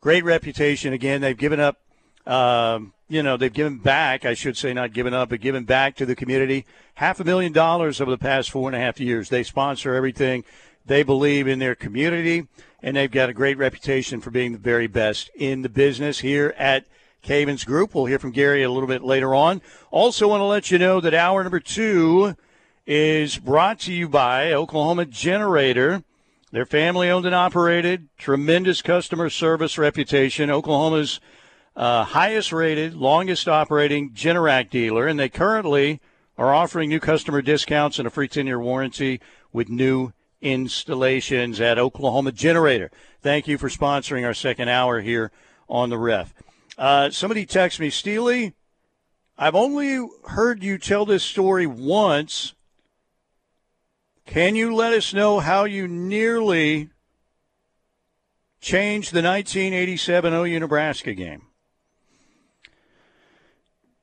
[0.00, 0.92] Great reputation.
[0.92, 1.80] Again, they've given up,
[2.26, 5.94] um, you know, they've given back, I should say, not given up, but given back
[5.96, 6.66] to the community.
[6.94, 9.28] Half a million dollars over the past four and a half years.
[9.28, 10.42] They sponsor everything.
[10.84, 12.48] They believe in their community,
[12.82, 16.52] and they've got a great reputation for being the very best in the business here
[16.58, 16.86] at
[17.26, 17.92] Cavens Group.
[17.92, 19.60] We'll hear from Gary a little bit later on.
[19.90, 22.36] Also, want to let you know that hour number two
[22.86, 26.04] is brought to you by Oklahoma Generator.
[26.52, 30.50] They're family owned and operated, tremendous customer service reputation.
[30.50, 31.18] Oklahoma's
[31.74, 36.00] uh, highest rated, longest operating Generac dealer, and they currently
[36.38, 39.20] are offering new customer discounts and a free 10 year warranty
[39.52, 42.92] with new installations at Oklahoma Generator.
[43.20, 45.32] Thank you for sponsoring our second hour here
[45.68, 46.32] on the ref.
[46.78, 48.54] Uh, somebody texted me, Steely,
[49.38, 52.54] I've only heard you tell this story once.
[54.26, 56.90] Can you let us know how you nearly
[58.60, 61.42] changed the 1987 OU Nebraska game?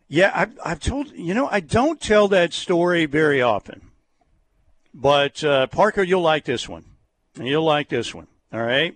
[0.07, 3.89] Yeah, I've, I've told, you know, I don't tell that story very often.
[4.93, 6.86] But, uh, Parker, you'll like this one.
[7.36, 8.28] You'll like this one.
[8.51, 8.93] All right.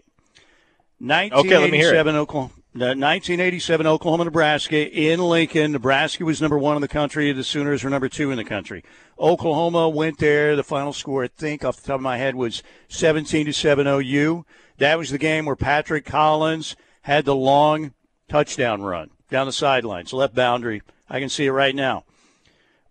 [1.00, 2.54] 1987 okay, Oklahoma.
[2.86, 5.72] 1987 Oklahoma, Nebraska in Lincoln.
[5.72, 7.32] Nebraska was number one in the country.
[7.32, 8.84] The Sooners were number two in the country.
[9.20, 10.56] Oklahoma went there.
[10.56, 13.88] The final score, I think, off the top of my head, was 17 to 7
[13.88, 14.46] OU.
[14.78, 17.94] That was the game where Patrick Collins had the long
[18.30, 20.82] touchdown run down the sidelines, left boundary.
[21.10, 22.04] I can see it right now.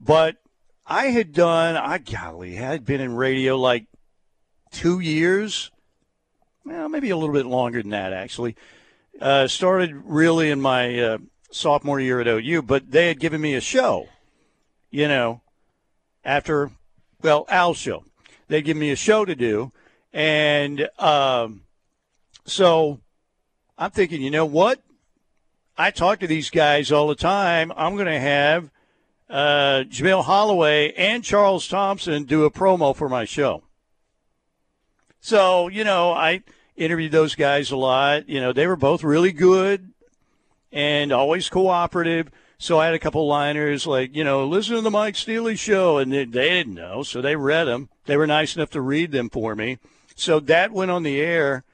[0.00, 0.36] But
[0.86, 3.86] I had done, I golly, I had been in radio like
[4.70, 5.70] two years,
[6.64, 8.56] well, maybe a little bit longer than that, actually.
[9.20, 11.18] Uh, started really in my uh,
[11.50, 14.08] sophomore year at OU, but they had given me a show,
[14.90, 15.40] you know,
[16.24, 16.70] after,
[17.22, 18.04] well, Al's show.
[18.48, 19.72] They'd given me a show to do.
[20.12, 21.62] And um,
[22.44, 23.00] so
[23.78, 24.80] I'm thinking, you know what?
[25.78, 27.72] I talk to these guys all the time.
[27.76, 28.70] I'm going to have
[29.28, 33.64] uh, Jamelle Holieway and Charles Thompson do a promo for my show.
[35.20, 36.44] So, you know, I
[36.76, 38.28] interviewed those guys a lot.
[38.28, 39.92] You know, they were both really good
[40.72, 42.30] and always cooperative.
[42.58, 45.98] So I had a couple liners like, you know, listen to the Mike Steely show.
[45.98, 47.02] And they, they didn't know.
[47.02, 47.88] So they read them.
[48.06, 49.78] They were nice enough to read them for me.
[50.14, 51.64] So that went on the air.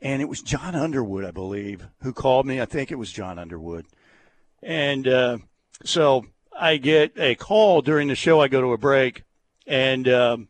[0.00, 2.60] And it was John Underwood, I believe, who called me.
[2.60, 3.86] I think it was John Underwood.
[4.62, 5.38] And uh,
[5.82, 6.26] so
[6.58, 8.40] I get a call during the show.
[8.40, 9.22] I go to a break.
[9.66, 10.48] And um,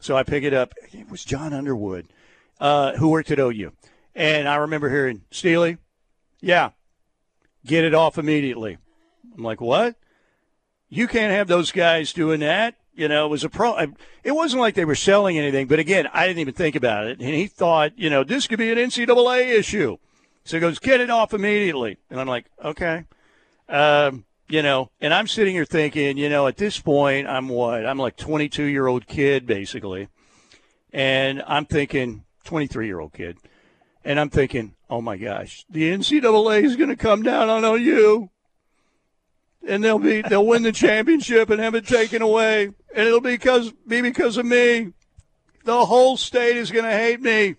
[0.00, 0.74] so I pick it up.
[0.92, 2.08] It was John Underwood
[2.60, 3.72] uh, who worked at OU.
[4.14, 5.78] And I remember hearing, Steely,
[6.40, 6.70] yeah,
[7.66, 8.78] get it off immediately.
[9.36, 9.96] I'm like, what?
[10.88, 12.76] You can't have those guys doing that.
[12.94, 13.76] You know, it was a pro.
[14.22, 17.18] It wasn't like they were selling anything, but again, I didn't even think about it.
[17.18, 19.96] And he thought, you know, this could be an NCAA issue.
[20.44, 21.96] So he goes, get it off immediately.
[22.10, 23.04] And I'm like, okay.
[23.68, 27.86] Um, you know, and I'm sitting here thinking, you know, at this point, I'm what?
[27.86, 30.08] I'm like 22 year old kid, basically.
[30.92, 33.38] And I'm thinking, 23 year old kid.
[34.04, 38.28] And I'm thinking, oh my gosh, the NCAA is going to come down on OU,
[39.66, 43.32] and they'll be they'll win the championship and have it taken away, and it'll be
[43.32, 44.92] because be because of me.
[45.64, 47.56] The whole state is going to hate me.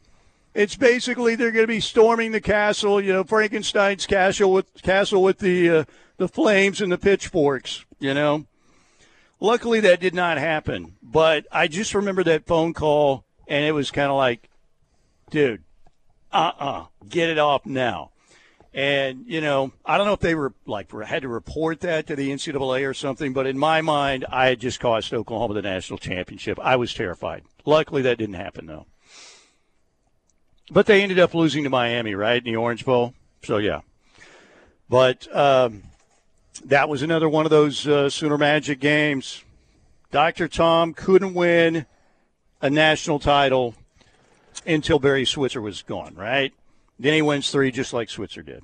[0.54, 5.24] It's basically they're going to be storming the castle, you know, Frankenstein's castle with castle
[5.24, 5.84] with the uh,
[6.18, 8.46] the flames and the pitchforks, you know.
[9.40, 13.92] Luckily, that did not happen, but I just remember that phone call, and it was
[13.92, 14.50] kind of like,
[15.30, 15.64] dude,
[16.32, 18.12] uh uh, get it off now.
[18.76, 22.16] And, you know, I don't know if they were like had to report that to
[22.18, 25.98] the NCAA or something, but in my mind, I had just cost Oklahoma the national
[25.98, 26.60] championship.
[26.62, 27.44] I was terrified.
[27.66, 28.86] Luckily, that didn't happen, though.
[30.70, 33.14] But they ended up losing to Miami, right, in the Orange Bowl.
[33.44, 33.80] So, yeah.
[34.90, 35.84] But um,
[36.66, 39.42] that was another one of those uh, Sooner Magic games.
[40.12, 40.50] Dr.
[40.50, 41.86] Tom couldn't win
[42.62, 43.74] a national title
[44.66, 46.54] until Barry Switzer was gone, right?
[47.00, 48.64] Then he wins three just like Switzer did.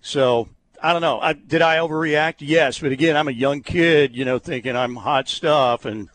[0.00, 0.48] So
[0.82, 1.18] I don't know.
[1.20, 2.36] I, did I overreact?
[2.40, 6.10] Yes, but again, I'm a young kid, you know, thinking I'm hot stuff, and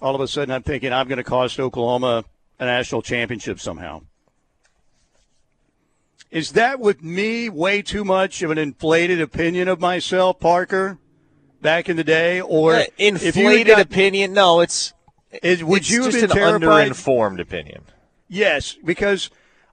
[0.00, 2.24] all of a sudden I'm thinking I'm going to cost Oklahoma
[2.58, 4.02] a national championship somehow.
[6.32, 10.98] Is that with me way too much of an inflated opinion of myself, Parker,
[11.60, 14.32] back in the day, or uh, inflated got, opinion?
[14.32, 14.94] No, it's.
[15.42, 16.90] Is, would it's you just have been an terrified?
[16.90, 17.82] underinformed opinion?
[18.32, 19.28] Yes, because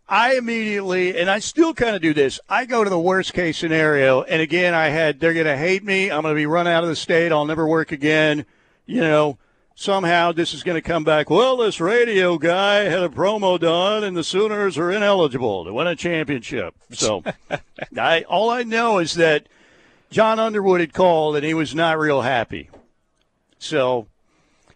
[0.10, 2.41] I immediately, and I still kind of do this.
[2.49, 5.82] I go to the worst case scenario, and again, I had they're going to hate
[5.82, 6.12] me.
[6.12, 7.32] I'm going to be run out of the state.
[7.32, 8.45] I'll never work again.
[8.86, 9.38] You know,
[9.76, 11.30] somehow this is going to come back.
[11.30, 15.88] Well, this radio guy had a promo done, and the Sooners are ineligible to win
[15.88, 16.76] a championship.
[16.91, 17.24] So,
[17.97, 19.47] I all I know is that
[20.12, 22.70] John Underwood had called, and he was not real happy.
[23.57, 24.09] So,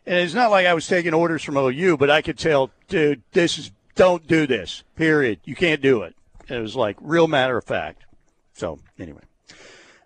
[0.06, 3.24] and it's not like I was taking orders from OU, but I could tell, dude,
[3.32, 4.84] this is don't do this.
[4.96, 5.40] Period.
[5.44, 6.16] You can't do it.
[6.50, 8.04] It was like real matter of fact.
[8.54, 9.22] So anyway.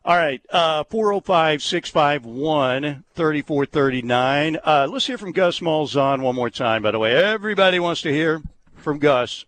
[0.06, 4.58] All right, uh, 405 651 3439.
[4.64, 7.14] Uh, let's hear from Gus Malzahn one more time, by the way.
[7.14, 8.42] Everybody wants to hear
[8.76, 9.44] from Gus.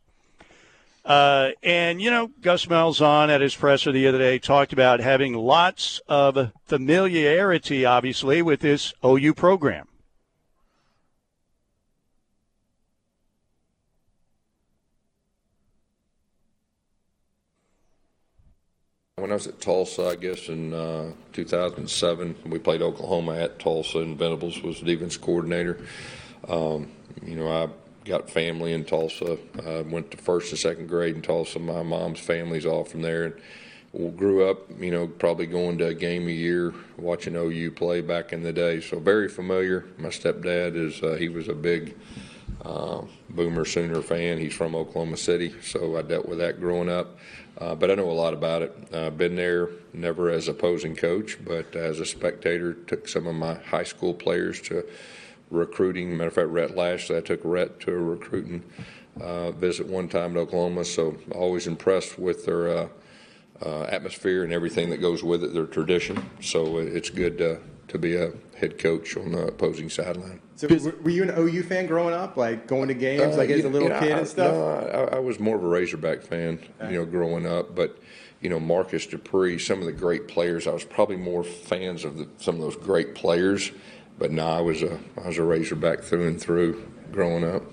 [1.05, 5.33] Uh, and, you know, Gus Malzahn at his presser the other day talked about having
[5.33, 9.87] lots of familiarity, obviously, with this OU program.
[19.19, 23.99] When I was at Tulsa, I guess in uh, 2007, we played Oklahoma at Tulsa,
[23.99, 25.77] and Venables was the defense coordinator.
[26.47, 26.89] Um,
[27.21, 27.67] you know, I
[28.07, 29.37] got family in Tulsa.
[29.65, 31.59] I went to first and second grade in Tulsa.
[31.59, 33.25] My mom's family's all from there.
[33.25, 37.99] And grew up, you know, probably going to a game a year, watching OU play
[37.99, 38.79] back in the day.
[38.79, 39.85] So very familiar.
[39.97, 41.97] My stepdad is uh, he was a big
[42.63, 44.37] uh, Boomer Sooner fan.
[44.37, 47.17] He's from Oklahoma City, so I dealt with that growing up.
[47.57, 48.87] Uh, but I know a lot about it.
[48.93, 52.73] Uh, been there never as opposing coach, but as a spectator.
[52.73, 54.85] Took some of my high school players to
[55.51, 56.15] recruiting.
[56.15, 58.63] Matter of fact, Rhett Lashlee, I took Rhett to a recruiting
[59.19, 60.85] uh, visit one time to Oklahoma.
[60.85, 62.87] So always impressed with their uh,
[63.61, 66.29] uh, atmosphere and everything that goes with it, their tradition.
[66.41, 67.59] So it's good to,
[67.89, 70.41] to be a head coach on the opposing sideline.
[70.55, 73.63] So were you an OU fan growing up, like going to games, uh, like as
[73.63, 74.53] a little you know, kid and stuff?
[74.53, 76.91] No, I, I, was more of a Razorback fan, okay.
[76.91, 77.75] you know, growing up.
[77.75, 77.97] But
[78.41, 80.67] you know, Marcus Dupree, some of the great players.
[80.67, 83.71] I was probably more fans of the, some of those great players.
[84.17, 87.63] But no, I was a I was a Razorback through and through growing up.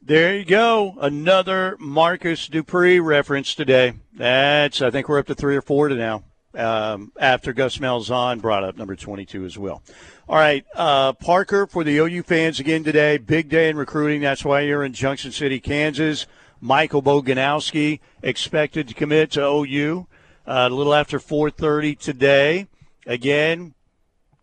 [0.00, 0.96] There you go.
[1.00, 3.94] Another Marcus Dupree reference today.
[4.14, 6.22] That's I think we're up to three or four to now.
[6.54, 9.82] Um, after Gus Malzahn brought up number 22 as well.
[10.28, 14.22] All right, uh, Parker, for the OU fans again today, big day in recruiting.
[14.22, 16.26] That's why you're in Junction City, Kansas.
[16.60, 20.06] Michael Boganowski expected to commit to OU
[20.46, 22.66] uh, a little after 4:30 today.
[23.06, 23.74] Again,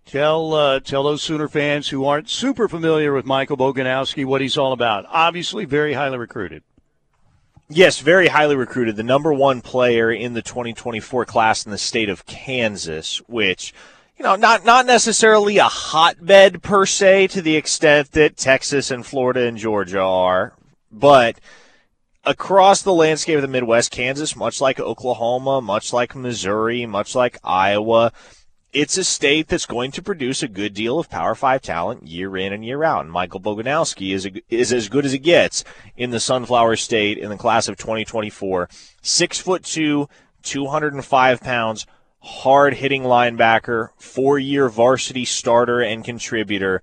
[0.05, 4.57] tell uh, tell those Sooner fans who aren't super familiar with Michael Boganowski what he's
[4.57, 5.05] all about.
[5.09, 6.63] Obviously, very highly recruited.
[7.67, 8.95] Yes, very highly recruited.
[8.95, 13.73] The number one player in the 2024 class in the state of Kansas, which
[14.17, 19.05] you know, not not necessarily a hotbed per se to the extent that Texas and
[19.05, 20.53] Florida and Georgia are,
[20.91, 21.39] but
[22.23, 27.37] across the landscape of the Midwest, Kansas, much like Oklahoma, much like Missouri, much like
[27.43, 28.13] Iowa,
[28.75, 32.35] it's a state that's going to produce a good deal of Power Five talent year
[32.35, 33.05] in and year out.
[33.05, 35.63] And Michael Boganowski is a, is as good as it gets
[35.95, 38.67] in the Sunflower State in the class of 2024.
[39.01, 40.09] Six foot two,
[40.43, 41.87] 205 pounds
[42.19, 46.81] hard hitting linebacker, four year varsity starter and contributor.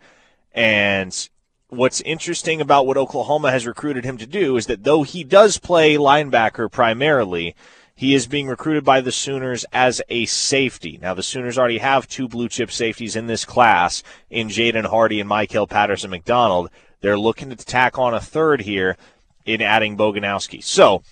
[0.53, 1.29] And
[1.69, 5.59] what's interesting about what Oklahoma has recruited him to do is that though he does
[5.59, 7.55] play linebacker primarily,
[7.95, 10.99] he is being recruited by the Sooners as a safety.
[11.01, 15.21] Now, the Sooners already have two blue chip safeties in this class in Jaydan Hardy
[15.21, 16.71] and Michael Patterson McDonald.
[17.01, 18.97] They're looking to tack on a third here
[19.45, 20.63] in adding Boganowski.
[20.63, 21.03] So,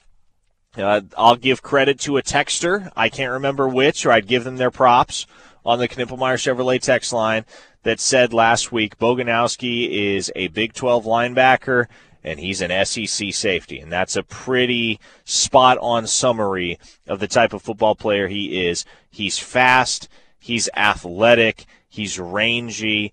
[0.76, 2.91] uh, I'll give credit to a texter.
[2.97, 5.26] I can't remember which, or I'd give them their props
[5.64, 7.45] on the Knippelmeyer Chevrolet text line
[7.83, 11.87] that said last week Boganowski is a Big 12 linebacker
[12.22, 13.78] and he's an SEC safety.
[13.78, 18.84] And that's a pretty spot on summary of the type of football player he is.
[19.10, 20.08] He's fast,
[20.38, 23.12] he's athletic, he's rangy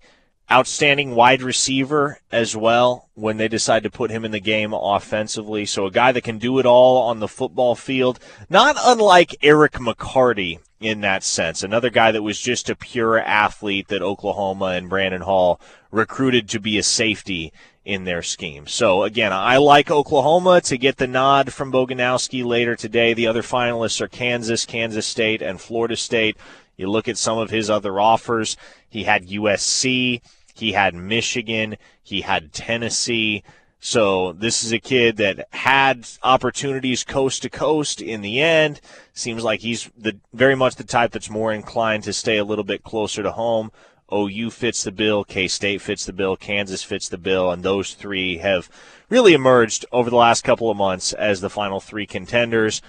[0.50, 5.66] outstanding wide receiver as well when they decide to put him in the game offensively.
[5.66, 8.18] So a guy that can do it all on the football field,
[8.48, 11.62] not unlike Eric McCarty in that sense.
[11.62, 15.60] Another guy that was just a pure athlete that Oklahoma and Brandon Hall
[15.90, 17.52] recruited to be a safety
[17.84, 18.66] in their scheme.
[18.66, 23.14] So again, I like Oklahoma to get the nod from Boganowski later today.
[23.14, 26.36] The other finalists are Kansas, Kansas State, and Florida State.
[26.76, 28.56] You look at some of his other offers.
[28.88, 30.20] He had USC.
[30.54, 31.76] He had Michigan.
[32.02, 33.42] He had Tennessee.
[33.80, 38.80] So this is a kid that had opportunities coast to coast in the end.
[39.12, 42.64] Seems like he's the very much the type that's more inclined to stay a little
[42.64, 43.70] bit closer to home.
[44.12, 47.94] OU fits the bill, K State fits the bill, Kansas fits the bill, and those
[47.94, 48.70] three have
[49.08, 52.82] really emerged over the last couple of months as the final three contenders.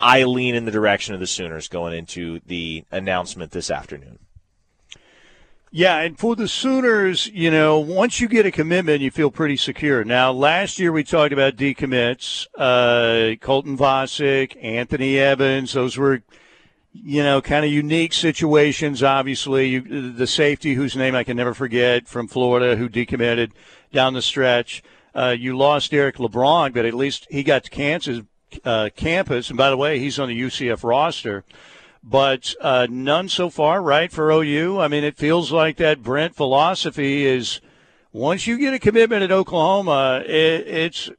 [0.00, 4.18] I lean in the direction of the Sooners going into the announcement this afternoon.
[5.72, 9.56] Yeah, and for the Sooners, you know, once you get a commitment, you feel pretty
[9.56, 10.04] secure.
[10.04, 15.72] Now, last year we talked about decommits, uh, Colton Vasek, Anthony Evans.
[15.72, 16.22] Those were,
[17.04, 19.02] you know, kind of unique situations.
[19.02, 23.52] Obviously, you, the safety whose name I can never forget from Florida who decommitted
[23.92, 24.82] down the stretch.
[25.14, 28.20] Uh, you lost Eric LeBron, but at least he got to Kansas
[28.64, 29.48] uh, campus.
[29.48, 31.44] And by the way, he's on the UCF roster
[32.08, 34.78] but uh, none so far, right, for OU.
[34.78, 37.60] I mean, it feels like that Brent philosophy is
[38.12, 41.10] once you get a commitment at Oklahoma, it, it's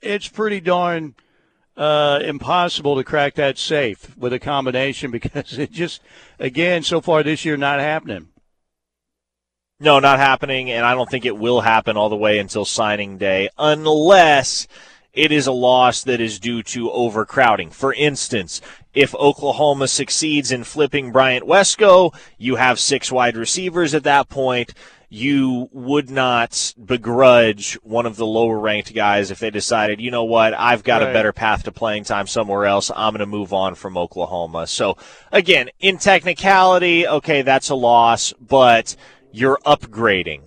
[0.00, 1.14] it's pretty darn
[1.76, 6.02] uh, impossible to crack that safe with a combination because it just,
[6.38, 8.28] again, so far this year, not happening.
[9.80, 13.18] No, not happening, and I don't think it will happen all the way until signing
[13.18, 14.68] day, unless
[15.12, 17.70] it is a loss that is due to overcrowding.
[17.70, 18.60] For instance,
[18.94, 24.72] if Oklahoma succeeds in flipping Bryant Wesco, you have six wide receivers at that point.
[25.08, 30.24] You would not begrudge one of the lower ranked guys if they decided, you know
[30.24, 31.10] what, I've got right.
[31.10, 32.90] a better path to playing time somewhere else.
[32.94, 34.66] I'm going to move on from Oklahoma.
[34.66, 34.96] So,
[35.30, 38.96] again, in technicality, okay, that's a loss, but
[39.32, 40.42] you're upgrading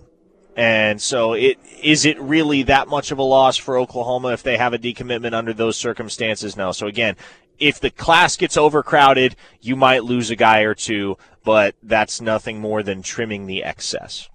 [0.58, 4.56] and so it is it really that much of a loss for Oklahoma if they
[4.56, 6.56] have a decommitment under those circumstances?
[6.56, 6.72] No.
[6.72, 7.14] So again,
[7.60, 12.60] if the class gets overcrowded, you might lose a guy or two, but that's nothing
[12.60, 14.28] more than trimming the excess.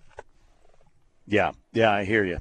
[1.28, 2.40] Yeah, yeah, I hear you.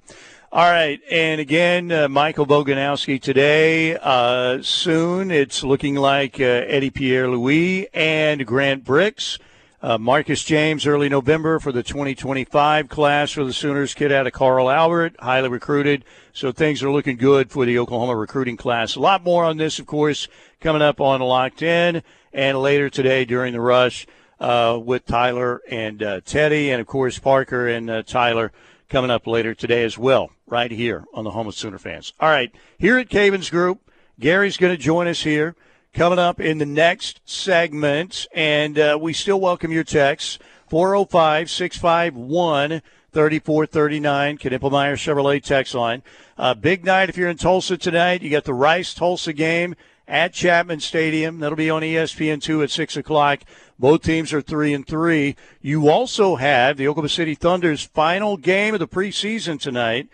[0.51, 3.97] All right, and again, uh, Michael Boganowski today.
[3.97, 9.39] Uh, soon, it's looking like uh, Eddie Pierre Louis and Grant Brix.
[9.81, 13.95] uh, Marcus James, early November for the 2025 class for the Sooners.
[13.95, 16.05] Kid out of Carl Albert, highly recruited.
[16.35, 18.95] So things are looking good for the Oklahoma recruiting class.
[18.95, 20.29] A lot more on this, of course,
[20.61, 22.03] coming up on Locked In
[22.33, 24.07] and later today during the rush
[24.39, 28.53] uh, with Tyler and uh, Teddy, and of course Parker and Tyler
[28.93, 32.13] coming up later today as well, right here on the Home of Sooner fans.
[32.21, 33.91] All right, here at Cavens Group,
[34.21, 35.57] Gary's going to join us here
[35.95, 38.27] coming up in the next segment.
[38.35, 40.39] And uh, we still welcome your texts
[40.69, 42.83] 405 651
[43.13, 46.03] 3439, Knippelmeyer Chevrolet text line.
[46.37, 48.21] Uh, big night if you're in Tulsa tonight.
[48.21, 49.75] You got the Rice Tulsa game
[50.07, 51.41] at Chapman Stadium.
[51.41, 53.41] That'll be on ESPN2 at 6 o'clock.
[53.83, 55.35] Both teams are 3 and 3.
[55.61, 60.09] You also have the Oklahoma City Thunder's final game of the preseason tonight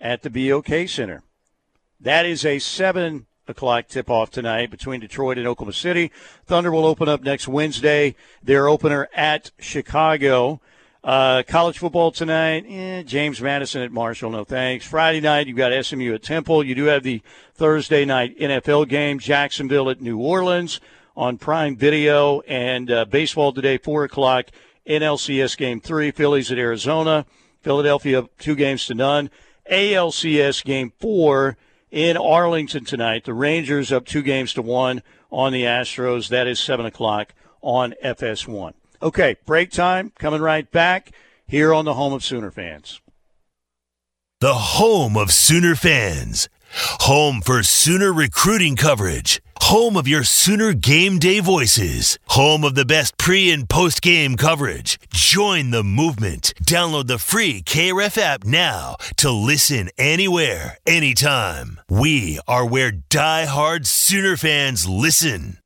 [0.00, 1.22] at the BOK Center.
[2.00, 6.10] That is a 7 o'clock tip off tonight between Detroit and Oklahoma City.
[6.46, 10.60] Thunder will open up next Wednesday, their opener at Chicago.
[11.04, 14.84] Uh, college football tonight, eh, James Madison at Marshall, no thanks.
[14.84, 16.64] Friday night, you've got SMU at Temple.
[16.64, 17.22] You do have the
[17.54, 20.80] Thursday night NFL game, Jacksonville at New Orleans
[21.16, 22.40] on Prime Video.
[22.40, 24.46] And uh, baseball today, 4 o'clock,
[24.86, 27.26] NLCS game three, Phillies at Arizona.
[27.62, 29.30] Philadelphia, two games to none.
[29.70, 31.56] ALCS game four,
[31.90, 33.24] in Arlington tonight.
[33.24, 36.28] The Rangers up two games to one on the Astros.
[36.28, 38.74] That is 7 o'clock on FS1.
[39.02, 40.12] Okay, break time.
[40.18, 41.12] Coming right back
[41.46, 43.00] here on the home of Sooner fans.
[44.40, 46.48] The home of Sooner fans.
[46.72, 52.84] Home for Sooner recruiting coverage home of your Sooner game day voices, home of the
[52.84, 54.98] best pre and post game coverage.
[55.10, 56.52] Join the movement.
[56.62, 61.80] Download the free KRF app now to listen anywhere, anytime.
[61.88, 65.58] We are where die-hard Sooner fans listen.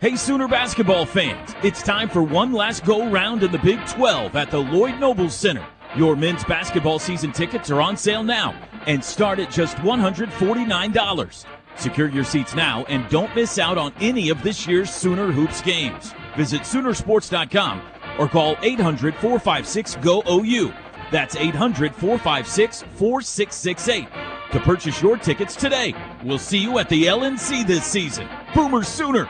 [0.00, 4.36] Hey, Sooner basketball fans, it's time for one last go round in the Big 12
[4.36, 5.66] at the Lloyd Nobles Center.
[5.96, 8.54] Your men's basketball season tickets are on sale now
[8.86, 11.44] and start at just $149.
[11.78, 15.62] Secure your seats now and don't miss out on any of this year's Sooner Hoops
[15.62, 16.12] games.
[16.36, 17.82] Visit Soonersports.com
[18.18, 20.72] or call 800 456 GO OU.
[21.10, 24.08] That's 800 456 4668
[24.52, 25.94] to purchase your tickets today.
[26.24, 28.28] We'll see you at the LNC this season.
[28.54, 29.28] Boomer Sooner!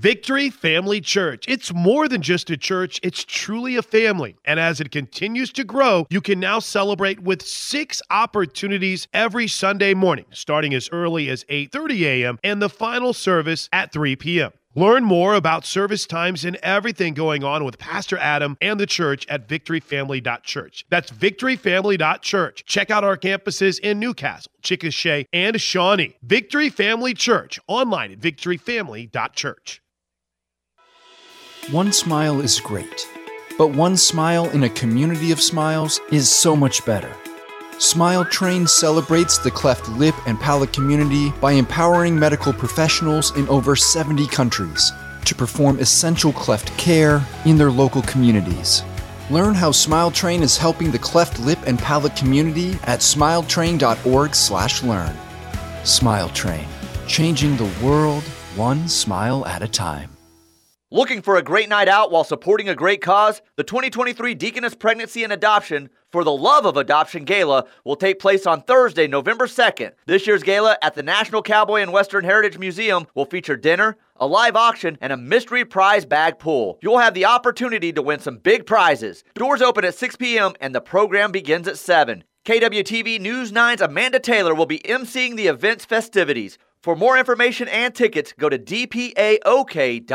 [0.00, 1.44] Victory Family Church.
[1.46, 4.34] It's more than just a church, it's truly a family.
[4.46, 9.92] And as it continues to grow, you can now celebrate with six opportunities every Sunday
[9.92, 12.38] morning, starting as early as 8:30 a.m.
[12.42, 14.52] and the final service at 3 p.m.
[14.74, 19.26] Learn more about service times and everything going on with Pastor Adam and the church
[19.28, 20.86] at victoryfamily.church.
[20.88, 22.64] That's victoryfamily.church.
[22.64, 26.16] Check out our campuses in Newcastle, Chickasha, and Shawnee.
[26.22, 29.82] Victory Family Church, online at victoryfamily.church.
[31.70, 33.06] One smile is great,
[33.56, 37.14] but one smile in a community of smiles is so much better.
[37.78, 43.76] Smile Train celebrates the cleft lip and palate community by empowering medical professionals in over
[43.76, 44.90] 70 countries
[45.24, 48.82] to perform essential cleft care in their local communities.
[49.30, 55.16] Learn how Smile Train is helping the cleft lip and palate community at smiletrain.org/learn.
[55.84, 56.66] Smile Train,
[57.06, 58.24] changing the world
[58.56, 60.10] one smile at a time.
[60.92, 63.42] Looking for a great night out while supporting a great cause?
[63.54, 68.44] The 2023 Deaconess Pregnancy and Adoption for the Love of Adoption Gala will take place
[68.44, 69.92] on Thursday, November 2nd.
[70.06, 74.26] This year's gala at the National Cowboy and Western Heritage Museum will feature dinner, a
[74.26, 76.76] live auction, and a mystery prize bag pool.
[76.82, 79.22] You'll have the opportunity to win some big prizes.
[79.36, 80.54] Doors open at 6 p.m.
[80.60, 82.24] and the program begins at 7.
[82.44, 86.58] KWTV News 9's Amanda Taylor will be emceeing the event's festivities.
[86.82, 90.06] For more information and tickets, go to dpaok.org.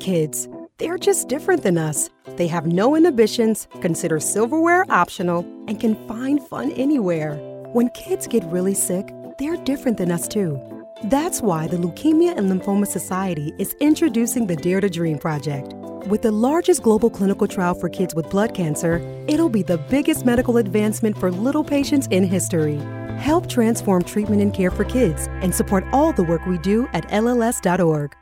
[0.00, 0.48] Kids,
[0.78, 2.10] they're just different than us.
[2.36, 7.36] They have no inhibitions, consider silverware optional, and can find fun anywhere.
[7.72, 10.60] When kids get really sick, they're different than us too.
[11.04, 15.72] That's why the Leukemia and Lymphoma Society is introducing the Dare to Dream Project.
[16.08, 20.26] With the largest global clinical trial for kids with blood cancer, it'll be the biggest
[20.26, 22.80] medical advancement for little patients in history.
[23.18, 27.08] Help transform treatment and care for kids and support all the work we do at
[27.08, 28.14] LLS.org.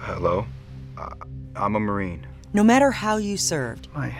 [0.00, 0.46] Hello?
[0.96, 1.10] Uh,
[1.56, 2.26] I'm a Marine.
[2.52, 4.14] No matter how you served, My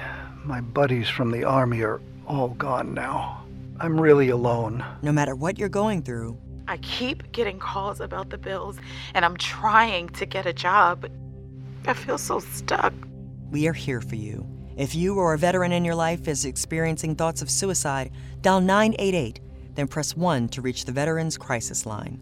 [0.45, 3.45] my buddies from the army are all gone now.
[3.81, 4.85] I'm really alone.
[5.03, 6.37] no matter what you're going through,
[6.69, 8.77] I keep getting calls about the bills,
[9.15, 11.07] and I'm trying to get a job.
[11.87, 12.93] I feel so stuck.
[13.51, 14.47] we are here for you.
[14.77, 18.11] If you or a veteran in your life is experiencing thoughts of suicide,
[18.43, 19.41] dial 988,
[19.75, 22.21] then press 1 to reach the Veterans Crisis Line.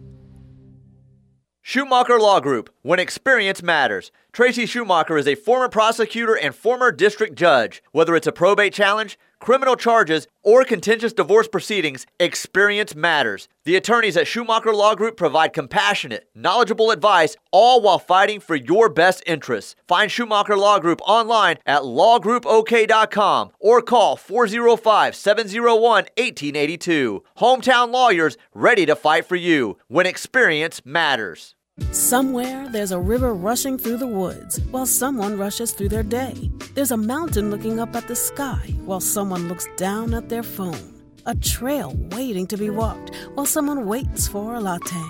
[1.61, 4.11] Schumacher Law Group, when experience matters.
[4.31, 7.83] Tracy Schumacher is a former prosecutor and former district judge.
[7.91, 13.47] Whether it's a probate challenge, criminal charges, or contentious divorce proceedings, experience matters.
[13.63, 18.89] The attorneys at Schumacher Law Group provide compassionate, knowledgeable advice, all while fighting for your
[18.89, 19.75] best interests.
[19.87, 27.23] Find Schumacher Law Group online at lawgroupok.com or call 405 701 1882.
[27.37, 31.54] Hometown lawyers ready to fight for you when experience matters.
[31.91, 36.51] Somewhere there's a river rushing through the woods while someone rushes through their day.
[36.73, 40.93] There's a mountain looking up at the sky while someone looks down at their phone.
[41.25, 45.03] A trail waiting to be walked while someone waits for a latte.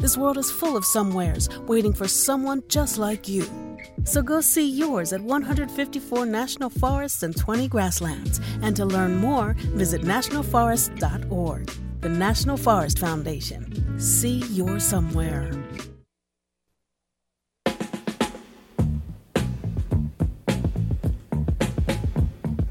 [0.00, 3.44] This world is full of somewheres waiting for someone just like you.
[4.04, 8.40] So go see yours at 154 national forests and 20 grasslands.
[8.62, 11.70] And to learn more, visit nationalforest.org.
[12.00, 13.98] The National Forest Foundation.
[14.00, 15.50] See your somewhere.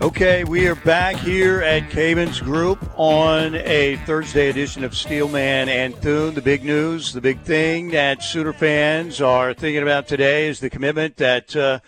[0.07, 5.93] Okay, we are back here at Cavens Group on a Thursday edition of Steelman and
[5.97, 6.34] Thune.
[6.34, 10.69] The big news, the big thing that Sooner fans are thinking about today is the
[10.69, 11.79] commitment that uh,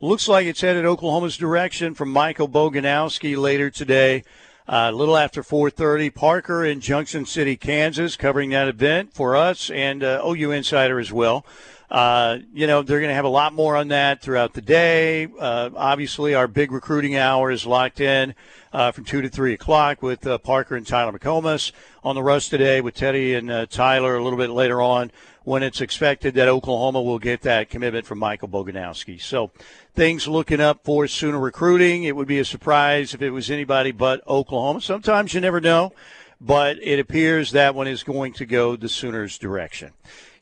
[0.00, 4.24] looks like it's headed Oklahoma's direction from Michael Boganowski later today.
[4.66, 9.68] Uh, a little after 4:30, Parker in Junction City, Kansas, covering that event for us
[9.68, 11.44] and uh, OU Insider as well.
[11.90, 15.28] Uh, you know, they're going to have a lot more on that throughout the day.
[15.38, 18.34] Uh, obviously, our big recruiting hour is locked in
[18.72, 21.72] uh, from 2 to 3 o'clock with uh, Parker and Tyler McComas
[22.02, 25.12] on the rush today with Teddy and uh, Tyler a little bit later on
[25.44, 29.20] when it's expected that Oklahoma will get that commitment from Michael Boganowski.
[29.20, 29.52] So
[29.94, 32.02] things looking up for Sooner recruiting.
[32.02, 34.80] It would be a surprise if it was anybody but Oklahoma.
[34.80, 35.92] Sometimes you never know,
[36.40, 39.92] but it appears that one is going to go the Sooners' direction.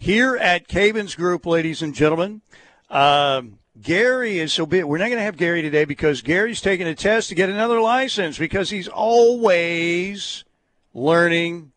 [0.04, 2.42] Here at Cavens Group, ladies and gentlemen,
[2.90, 4.84] um, Gary is so big.
[4.84, 7.80] We're not going to have Gary today because Gary's taking a test to get another
[7.80, 10.44] license because he's always
[10.92, 11.72] learning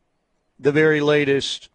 [0.59, 1.69] the very latest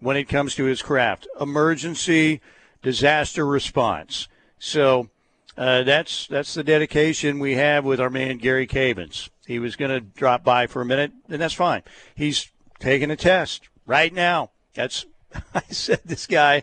[0.00, 2.42] when it comes to his craft emergency
[2.82, 4.28] disaster response.
[4.58, 5.08] So
[5.56, 9.30] uh, that's that's the dedication we have with our man Gary Cavens.
[9.46, 11.84] He was going to drop by for a minute, and that's fine.
[12.14, 12.50] He's
[12.80, 14.50] taking a test right now.
[14.74, 15.06] That's
[15.54, 16.62] I said this guy,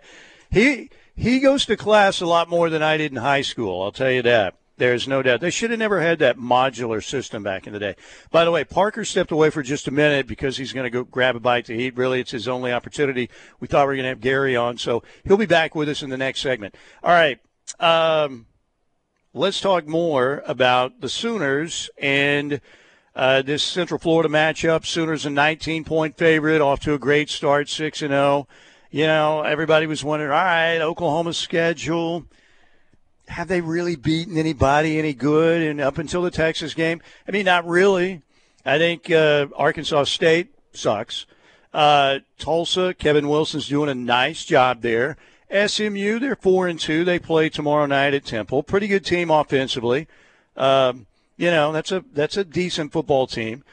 [0.52, 3.82] he he goes to class a lot more than I did in high school.
[3.82, 4.56] I'll tell you that.
[4.78, 5.42] There's no doubt.
[5.42, 7.96] They should have never had that modular system back in the day.
[8.30, 11.04] By the way, Parker stepped away for just a minute because he's going to go
[11.04, 11.98] grab a bite to eat.
[11.98, 13.32] Really, it's his only opportunity.
[13.60, 16.04] We thought we were going to have Gary on, so he'll be back with us
[16.04, 16.76] in the next segment.
[17.04, 17.40] All right.
[17.80, 18.46] Um,
[19.34, 22.62] let's talk more about the Sooners and
[23.18, 24.86] uh, this Central Florida matchup.
[24.86, 28.48] Sooners a 19 point favorite, off to a great start, 6 and 0.
[28.92, 32.26] You know, everybody was wondering, all right, Oklahoma's schedule
[33.28, 35.62] have they really beaten anybody any good?
[35.62, 38.22] And up until the Texas game, I mean, not really.
[38.66, 41.26] I think uh, Arkansas State sucks.
[41.74, 45.18] Uh, Tulsa, Kevin Wilson's doing a nice job there.
[45.50, 47.04] SMU, they're four and two.
[47.06, 48.64] They play tomorrow night at Temple.
[48.64, 50.08] Pretty good team offensively.
[50.56, 51.07] Um,
[51.38, 53.64] you know, that's a that's a decent football team.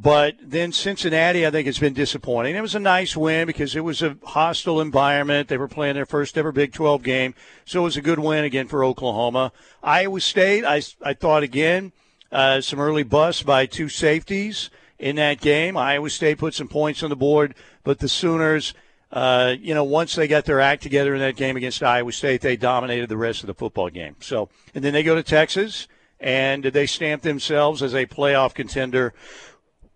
[0.00, 2.54] But then Cincinnati, I think, has been disappointing.
[2.54, 5.48] It was a nice win because it was a hostile environment.
[5.48, 7.34] They were playing their first ever Big 12 game,
[7.64, 9.50] so it was a good win again for Oklahoma.
[9.82, 11.90] Iowa State, I, I thought again,
[12.30, 14.70] uh, some early busts by two safeties
[15.00, 15.76] in that game.
[15.76, 18.74] Iowa State put some points on the board, but the Sooners,
[19.10, 22.40] uh, you know, once they got their act together in that game against Iowa State,
[22.40, 24.14] they dominated the rest of the football game.
[24.20, 25.88] So, and then they go to Texas
[26.20, 29.14] and they stamped themselves as a playoff contender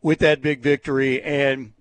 [0.02, 1.72] with that big victory and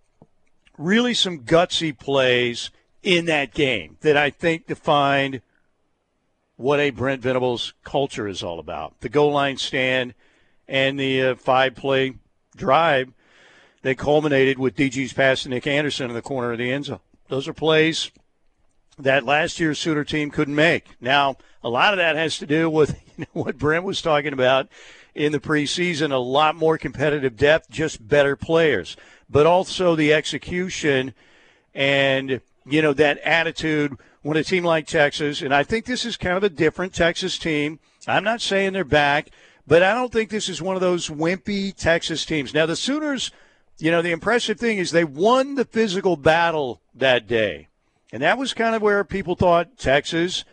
[0.77, 2.72] really some gutsy plays
[3.03, 5.41] in that game that I think defined
[6.55, 8.99] what a Brent Venables culture is all about.
[9.01, 10.13] The goal line stand
[10.68, 12.13] and the uh, five play
[12.55, 13.11] drive
[13.81, 16.99] that culminated with DG's pass to Nic Anderson in the corner of the end zone.
[17.30, 18.11] Those are plays
[18.99, 20.85] that last year's Sooner team couldn't make.
[20.99, 22.99] Now, a lot of that has to do with
[23.34, 24.68] what Brent was talking about
[25.15, 26.11] in the preseason.
[26.11, 28.95] A lot more competitive depth, just better players,
[29.30, 31.14] but also the execution
[31.73, 36.15] and you know that attitude when a team like Texas, and I think this is
[36.15, 37.80] kind of a different Texas team.
[38.07, 39.30] I'm not saying they're back,
[39.65, 42.53] but I don't think this is one of those wimpy Texas teams.
[42.53, 43.31] Now the Sooners,
[43.80, 47.68] you know, the impressive thing is they won the physical battle that day.
[48.11, 50.43] And that was kind of where people thought Texas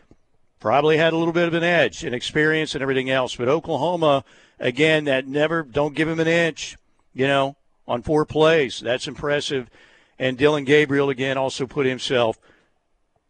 [0.60, 3.36] probably had a little bit of an edge and experience and everything else.
[3.36, 4.24] But Oklahoma,
[4.58, 6.76] again, that never don't give him an inch,
[7.14, 7.56] you know,
[7.86, 8.80] on four plays.
[8.80, 9.70] That's impressive.
[10.18, 12.38] And Dillon Gabriel again also put himself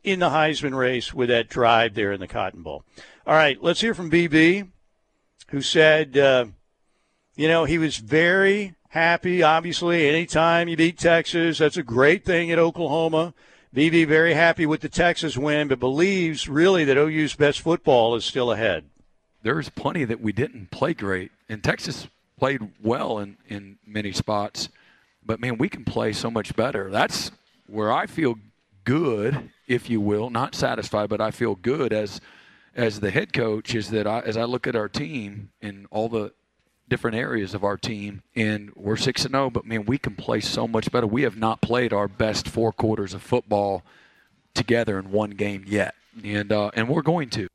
[0.02, 2.84] in the Heisman race with that drive there in the Cotton Bowl.
[3.26, 4.68] All right, let's hear from BB,
[5.48, 6.46] who said, uh,
[7.36, 9.42] you know, he was very happy.
[9.42, 13.34] Obviously, anytime you beat Texas, that's a great thing at Oklahoma.
[13.74, 18.24] BB very happy with the Texas win, but believes really that OU's best football is
[18.24, 18.84] still ahead
[19.42, 22.08] there's plenty that we didn't play great, and Texas
[22.38, 24.68] played well in, in many spots.
[25.24, 26.90] But man, we can play so much better.
[26.90, 27.30] That's
[27.66, 28.36] where I feel
[28.84, 32.20] good, if you will, not satisfied, but I feel good as
[32.74, 36.08] as the head coach is that I, as I look at our team and all
[36.08, 36.32] the
[36.88, 40.14] different areas of our team, and we're six and zero, oh, but man, we can
[40.14, 41.06] play so much better.
[41.06, 43.82] We have not played our best four quarters of football
[44.54, 45.94] together in one game yet,
[46.24, 47.48] and uh, and we're going to.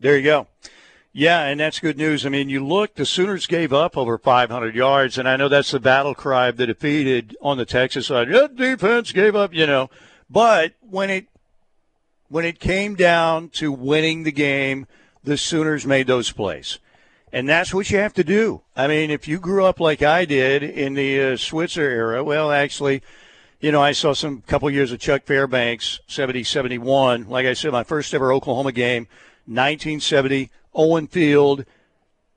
[0.00, 0.46] There you go.
[1.14, 2.24] Yeah, and that's good news.
[2.24, 5.70] I mean, you look, the Sooners gave up over 500 yards, and I know that's
[5.70, 8.30] the battle cry of the defeated on the Texas side.
[8.30, 9.90] Yeah, defense gave up, you know.
[10.30, 11.26] But when it
[12.28, 14.86] when it came down to winning the game,
[15.22, 16.78] the Sooners made those plays.
[17.32, 18.60] And that's what you have to do.
[18.76, 22.52] I mean, if you grew up like I did in the uh, Switzer era, well,
[22.52, 23.02] actually,
[23.58, 27.28] you know, I saw some couple years of Chuck Fairbanks, 70 71.
[27.28, 29.06] Like I said, my first ever Oklahoma game
[29.46, 31.64] 1970, Owen Field,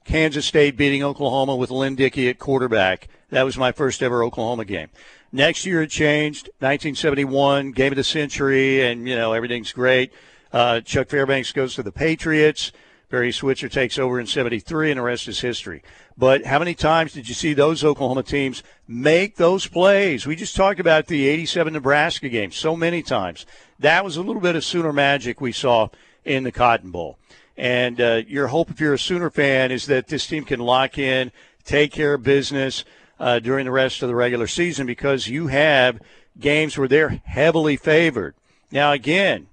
[0.05, 3.09] Kansas State beating Oklahoma with Lynn Dickey at quarterback.
[3.31, 4.89] That was my first ever Oklahoma game.
[5.31, 10.13] Next year it changed, 1971, game of the century, and, you know, everything's great.
[10.53, 12.71] Uh, Chuck Fairbanks goes to the Patriots.
[13.09, 15.83] Barry Switzer takes over in 73, and the rest is history.
[16.17, 20.25] But how many times did you see those Oklahoma teams make those plays?
[20.25, 23.45] We just talked about the 87 Nebraska game so many times.
[23.79, 25.89] That was a little bit of Sooner magic we saw
[26.23, 27.17] in the Cotton Bowl.
[27.57, 30.97] And uh, your hope, if you're a Sooner fan, is that this team can lock
[30.97, 31.31] in,
[31.63, 32.83] take care of business
[33.19, 36.01] uh, during the rest of the regular season because you have
[36.39, 38.35] games where they're heavily favored.
[38.71, 39.47] Now, again,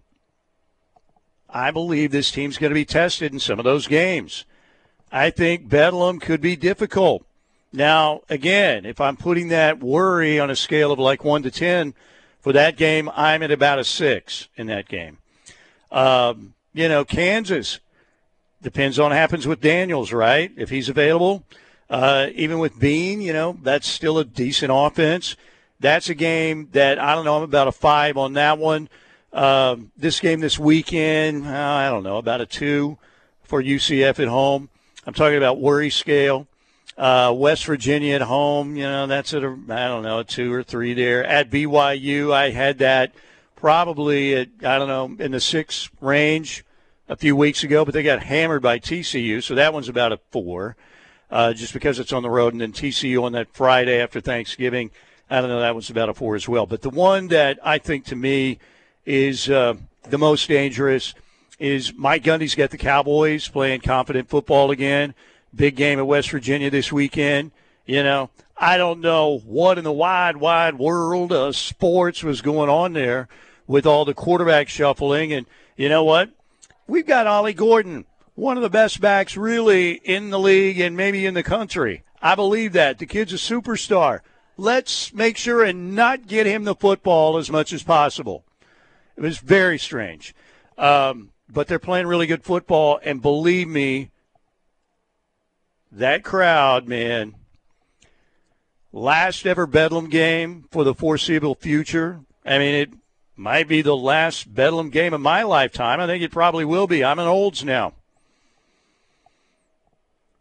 [1.52, 4.44] I believe this team's going to be tested in some of those games.
[5.10, 7.24] I think Bedlam could be difficult.
[7.72, 11.94] Now, again, if I'm putting that worry on a scale of like 1 to 10
[12.40, 15.18] for that game, I'm at about a 6 in that game.
[15.90, 17.80] Um, you know, Kansas
[18.62, 20.50] depends on what happens with Daniels, right?
[20.56, 21.44] If he's available,
[21.90, 25.36] uh, even with Bean, you know, that's still a decent offense.
[25.80, 27.36] That's a game that I don't know.
[27.36, 28.88] I'm about a five on that one.
[29.32, 32.98] Um, this game this weekend, uh, I don't know, about a two.
[33.42, 34.70] for UCF at home.
[35.06, 36.46] I'm talking about worry scale.
[36.96, 40.52] Uh, West Virginia at home, you know, that's at a, I don't know, a two
[40.52, 41.24] or three there.
[41.24, 43.14] At BYU, I had that
[43.56, 46.64] probably at, I don't know, in the six range
[47.08, 50.18] a few weeks ago, but they got hammered by TCU, so that one's about a
[50.30, 50.76] four,
[51.30, 52.52] uh, just because it's on the road.
[52.52, 54.90] And then TCU on that Friday after Thanksgiving,
[55.28, 56.66] I don't know, that one's about a four as well.
[56.66, 58.58] But the one that I think to me
[59.04, 59.74] is uh,
[60.08, 61.14] the most dangerous
[61.58, 65.14] is Mike Gundy's got the Cowboys playing confident football again.
[65.54, 67.52] Big game at West Virginia this weekend.
[67.86, 72.68] You know, I don't know what in the wide, wide world of sports was going
[72.68, 73.28] on there
[73.66, 75.32] with all the quarterback shuffling.
[75.32, 75.46] And
[75.76, 76.30] you know what?
[76.86, 81.26] We've got Ollie Gordon, one of the best backs really in the league and maybe
[81.26, 82.02] in the country.
[82.20, 82.98] I believe that.
[82.98, 84.20] The kid's a superstar.
[84.56, 88.44] Let's make sure and not get him the football as much as possible.
[89.16, 90.34] It was very strange.
[90.78, 92.98] Um, but they're playing really good football.
[93.02, 94.10] And believe me,
[95.92, 97.34] that crowd, man,
[98.92, 102.20] last ever Bedlam game for the foreseeable future.
[102.44, 102.90] I mean, it
[103.36, 106.00] might be the last Bedlam game of my lifetime.
[106.00, 107.04] I think it probably will be.
[107.04, 107.92] I'm an olds now.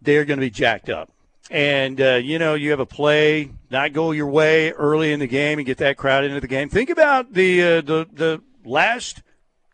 [0.02, 1.12] They're going to be jacked up.
[1.50, 5.28] And, uh, you know, you have a play not go your way early in the
[5.28, 6.70] game and get that crowd into the game.
[6.70, 9.22] Think about the, uh, the, the last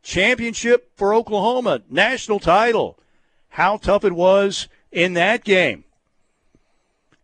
[0.04, 2.98] championship for Oklahoma, national title,
[3.50, 5.84] how tough it was in that game.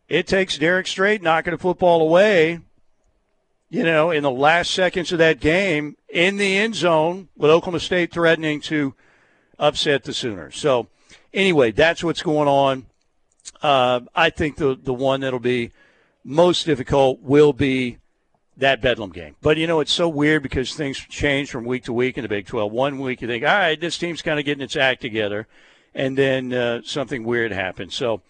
[0.10, 2.60] It takes Derrick Strait knocking a football away,
[3.69, 7.80] you know, in the last seconds of that game in the end zone with Oklahoma
[7.80, 8.94] State threatening to
[9.57, 10.57] upset the Sooners.
[10.57, 10.88] So,
[11.34, 12.85] anyway, that's what's going on.
[13.61, 15.72] Uh, I think the the one that'll be
[16.23, 17.98] most difficult will be
[18.57, 19.35] that Bedlam game.
[19.41, 22.30] But you know, it's so weird because things change from week to week in the
[22.30, 22.71] Big 12.
[22.71, 25.47] One week you think, all right, this team's kind of getting its act together,
[25.95, 27.95] and then uh, something weird happens.
[27.95, 28.21] So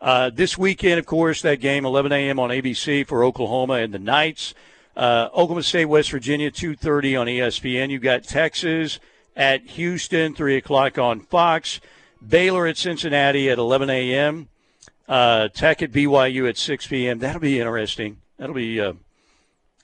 [0.00, 2.38] uh, this weekend, of course, that game 11 a.m.
[2.38, 4.54] on ABC for Oklahoma and the Knights.
[4.96, 7.90] Uh, Oklahoma State, West Virginia, 2:30 on ESPN.
[7.90, 8.98] You've got Texas
[9.36, 11.80] at Houston, 3 o'clock on Fox.
[12.26, 14.48] Baylor at Cincinnati at 11 a.m.
[15.08, 17.18] Uh, Tech at BYU at 6 p.m.
[17.18, 18.18] That'll be interesting.
[18.36, 18.92] That'll be uh,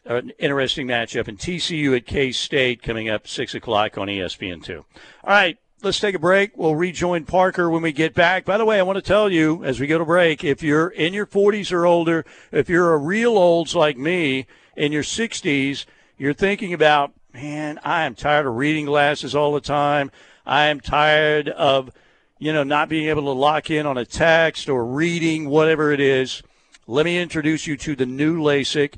[0.06, 1.28] an interesting matchup.
[1.28, 4.76] And TCU at K State coming up 6 o'clock on ESPN2.
[4.78, 4.84] All
[5.24, 6.56] right, let's take a break.
[6.56, 8.44] We'll rejoin Parker when we get back.
[8.44, 10.88] By the way, I want to tell you as we go to break if you're
[10.88, 14.46] in your 40s or older, if you're a real olds like me
[14.76, 15.84] in your 60s,
[16.18, 20.10] you're thinking about, man, I am tired of reading glasses all the time.
[20.46, 21.90] I am tired of
[22.38, 26.00] you know, not being able to lock in on a text or reading, whatever it
[26.00, 26.42] is,
[26.86, 28.94] let me introduce you to the new LASIK.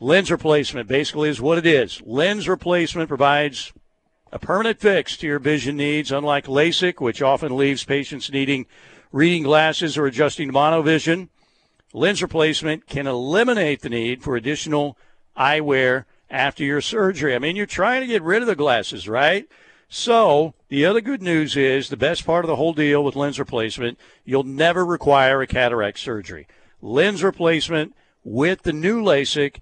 [0.00, 2.00] Lens replacement basically is what it is.
[2.04, 3.72] Lens replacement provides
[4.32, 8.66] a permanent fix to your vision needs, unlike LASIK, which often leaves patients needing
[9.10, 11.28] reading glasses or adjusting to monovision.
[11.92, 14.96] Lens replacement can eliminate the need for additional
[15.36, 17.34] eyewear after your surgery.
[17.34, 19.48] I mean, you're trying to get rid of the glasses, right?
[19.88, 23.38] So, the other good news is the best part of the whole deal with lens
[23.38, 26.46] replacement, you'll never require a cataract surgery.
[26.82, 29.60] Lens replacement with the new LASIK,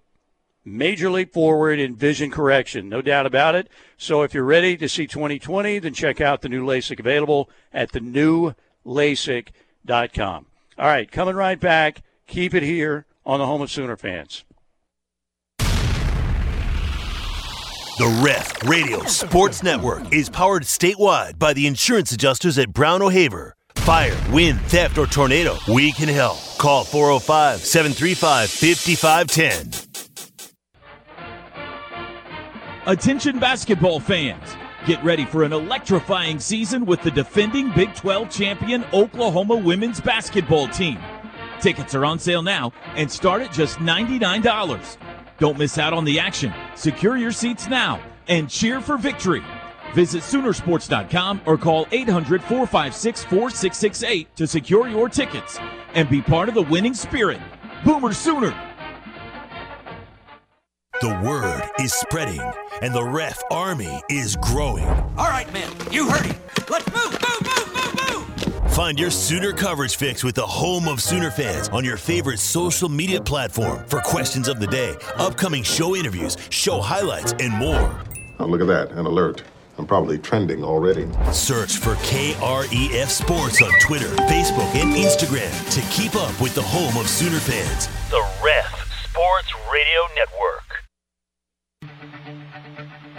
[0.67, 3.69] major leap forward in vision correction, no doubt about it.
[3.97, 7.93] So, if you're ready to see 2020, then check out the new LASIK available at
[7.93, 8.01] the.
[10.79, 12.03] All right, coming right back.
[12.27, 14.45] Keep it here on the home of Sooner fans.
[17.99, 23.55] The Ref Radio Sports Network is powered statewide by the insurance adjusters at Brown O'Haver.
[23.77, 26.39] Fire, wind, theft, or tornado, we can help.
[26.59, 29.86] Call 405 735 5510.
[32.89, 34.57] Attention basketball fans.
[34.87, 40.69] Get ready for an electrifying season with the defending Big 12 champion Oklahoma women's basketball
[40.69, 40.97] team.
[41.61, 44.99] Tickets are on sale now and start at just $99.
[45.41, 46.55] Don't miss out on the action.
[46.77, 49.43] Secure your seats now and cheer for victory.
[49.93, 55.59] Visit Soonersports.com or call 800 456 4668 to secure your tickets
[55.95, 57.41] and be part of the winning spirit.
[57.85, 58.66] Boomer Sooner!
[61.03, 62.41] The word is spreading
[62.81, 64.87] and the ref army is growing.
[65.19, 66.37] All right, men, you heard it.
[66.71, 68.73] Let's move, move, move, move, move!
[68.73, 72.89] Find your Sooner coverage fix with the home of Sooner fans on your favorite social
[72.89, 78.01] media platform for questions of the day, upcoming show interviews, show highlights, and more.
[78.39, 79.43] Oh, look at that, an alert.
[79.77, 81.07] I'm probably trending already.
[81.31, 86.97] Search for KREF Sports on Twitter, Facebook, and Instagram to keep up with the home
[86.97, 87.89] of Sooner fans.
[88.09, 88.73] The Ref
[89.11, 90.66] Sports Radio Network.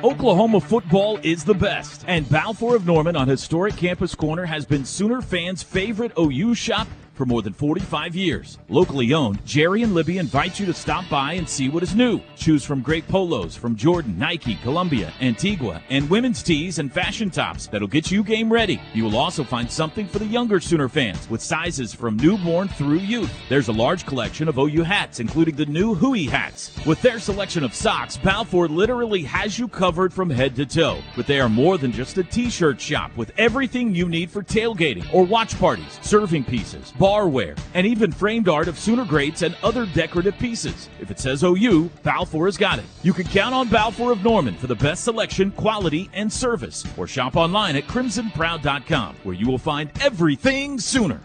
[0.03, 4.85] Oklahoma football is the best, and Balfour of Norman on historic Campus Corner has been
[4.85, 6.87] Sooner fans' favorite OU shop
[7.17, 8.59] for more than 45 years.
[8.69, 12.21] Locally owned, Jerry and Libby invite you to stop by and see what is new.
[12.35, 17.67] Choose from great polos from Jordan, Nike, Columbia, Antigua, and women's tees and fashion tops
[17.67, 18.79] that'll get you game ready.
[18.93, 22.99] You will also find something for the younger Sooner fans with sizes from newborn through
[22.99, 23.33] youth.
[23.49, 26.71] There's a large collection of OU hats, including the new Hui hats.
[26.85, 30.99] With their selection of socks, Balfour literally has you covered from head to toe.
[31.15, 35.11] But they are more than just a t-shirt shop with everything you need for tailgating
[35.13, 39.85] or watch parties, serving pieces, barware, and even framed art of Sooner greats and other
[39.85, 40.89] decorative pieces.
[40.99, 42.85] If it says OU, Balfour has got it.
[43.01, 46.85] You can count on Balfour of Norman for the best selection, quality, and service.
[46.97, 51.21] Or shop online at crimsonproud.com where you will find everything Sooner.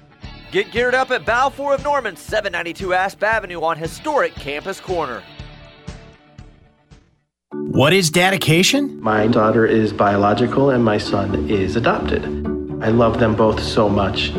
[0.53, 5.23] Get geared up at Balfour of Norman, 792 Asp Avenue on historic Campus Corner.
[7.51, 9.01] What is dedication?
[9.01, 12.23] My daughter is biological and my son is adopted.
[12.83, 14.31] I love them both so much.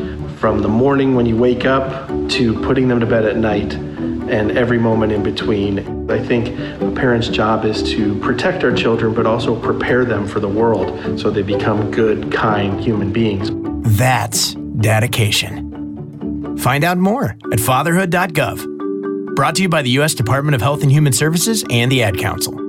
[0.44, 4.52] From the morning when you wake up to putting them to bed at night and
[4.58, 6.12] every moment in between.
[6.12, 6.50] I think
[6.82, 11.18] a parent's job is to protect our children, but also prepare them for the world
[11.18, 13.52] so they become good, kind human beings.
[13.98, 16.58] That's dedication.
[16.58, 19.36] Find out more at fatherhood.gov.
[19.36, 20.14] Brought to you by the U.S.
[20.14, 22.63] Department of Health and Human Services and the Ad Council.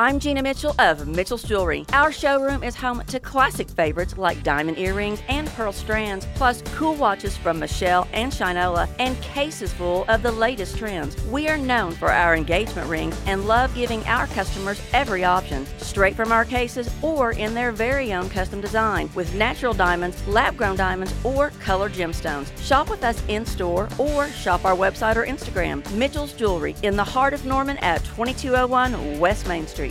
[0.00, 1.84] I'm Gina Mitchell of Mitchell's Jewelry.
[1.92, 6.94] Our showroom is home to classic favorites like diamond earrings and pearl strands, plus cool
[6.94, 11.22] watches from Michele and Shinola, and cases full of the latest trends.
[11.24, 16.14] We are known for our engagement rings and love giving our customers every option, straight
[16.14, 20.76] from our cases or in their very own custom design, with natural diamonds, lab grown
[20.76, 22.48] diamonds, or colored gemstones.
[22.66, 25.86] Shop with us in store or shop our website or Instagram.
[25.92, 29.89] Mitchell's Jewelry in the heart of Norman at 2201 West Main Street.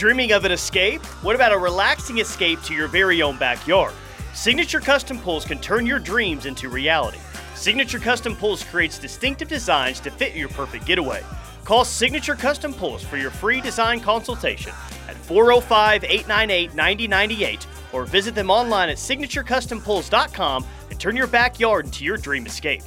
[0.00, 1.04] Dreaming of an escape?
[1.20, 3.92] What about a relaxing escape to your very own backyard?
[4.32, 7.18] Signature Custom Pools can turn your dreams into reality.
[7.54, 11.22] Signature Custom Pools creates distinctive designs to fit your perfect getaway.
[11.64, 14.72] Call Signature Custom Pools for your free design consultation
[15.06, 22.06] at 405 898 9098 or visit them online at signaturecustompools.com and turn your backyard into
[22.06, 22.84] your dream escape.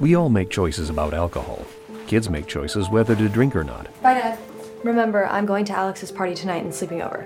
[0.00, 1.66] We all make choices about alcohol.
[2.10, 3.86] Kids make choices whether to drink or not.
[4.02, 4.36] Bye, Dad.
[4.82, 7.24] Remember, I'm going to Alex's party tonight and sleeping over.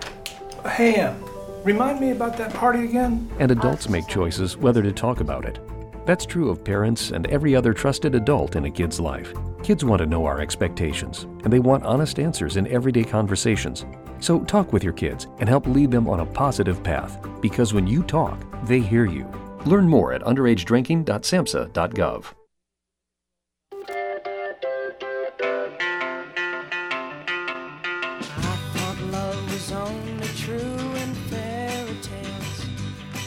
[0.69, 1.25] Hey, Em,
[1.65, 3.31] remind me about that party again?
[3.39, 5.59] And adults make choices whether to talk about it.
[6.05, 9.33] That's true of parents and every other trusted adult in a kid's life.
[9.63, 13.87] Kids want to know our expectations, and they want honest answers in everyday conversations.
[14.21, 17.87] So talk with your kids and help lead them on a positive path, because when
[17.87, 19.27] you talk, they hear you.
[19.65, 22.35] Learn more at underagedrinking.samhsa.gov.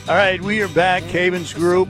[0.10, 1.04] All right, we are back.
[1.10, 1.90] Cavens Group,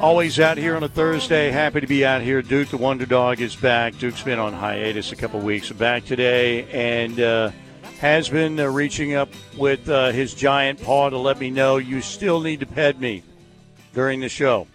[0.00, 1.50] always out here on a Thursday.
[1.50, 2.40] Happy to be out here.
[2.40, 3.98] Duke, the Wonder Dog, is back.
[3.98, 5.72] Duke's been on hiatus a couple weeks.
[5.72, 7.50] Back today and uh,
[7.98, 12.02] has been uh, reaching up with uh, his giant paw to let me know you
[12.02, 13.24] still need to pet me
[13.94, 14.68] during the show.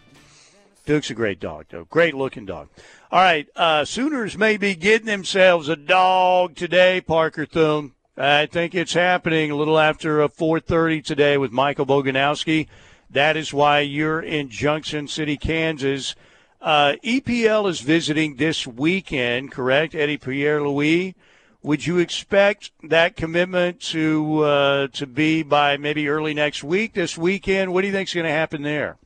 [0.86, 1.86] Duke's a great dog, though.
[1.86, 2.68] Great looking dog.
[3.10, 7.94] All right, uh, Sooners may be getting themselves a dog today, Parker Thune.
[8.23, 12.68] I think it's happening a little after 4:30 today with Michael Boganowski.
[13.10, 16.14] That is why you're in Junction City, Kansas.
[16.61, 19.95] Uh, EPL is visiting this weekend, correct?
[19.95, 21.15] Eddy Pierre Louis.
[21.64, 27.18] Would you expect that commitment to uh, to be by maybe early next week, this
[27.18, 27.73] weekend?
[27.73, 28.98] What do you think is going to happen there?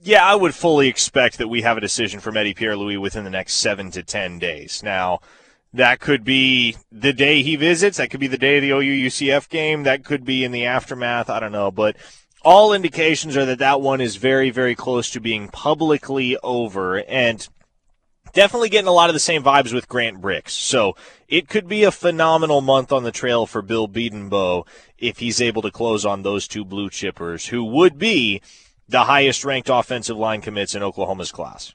[0.00, 3.24] Yeah, I would fully expect that we have a decision from Eddy Pierre Louis within
[3.24, 4.84] the next seven to ten days.
[4.84, 5.18] Now,
[5.72, 7.98] that could be the day he visits.
[7.98, 9.84] That could be the day of the OU UCF game.
[9.84, 11.30] That could be in the aftermath.
[11.30, 11.70] I don't know.
[11.70, 11.96] But
[12.42, 17.02] all indications are that that one is very, very close to being publicly over.
[17.04, 17.46] And
[18.32, 20.50] definitely getting a lot of the same vibes with Grant Brix.
[20.50, 20.96] So
[21.28, 24.66] it could be a phenomenal month on the trail for Bill Bedenbaugh
[24.98, 28.42] if he's able to close on those two blue chippers who would be
[28.88, 31.74] the highest ranked offensive line commits in Oklahoma's class.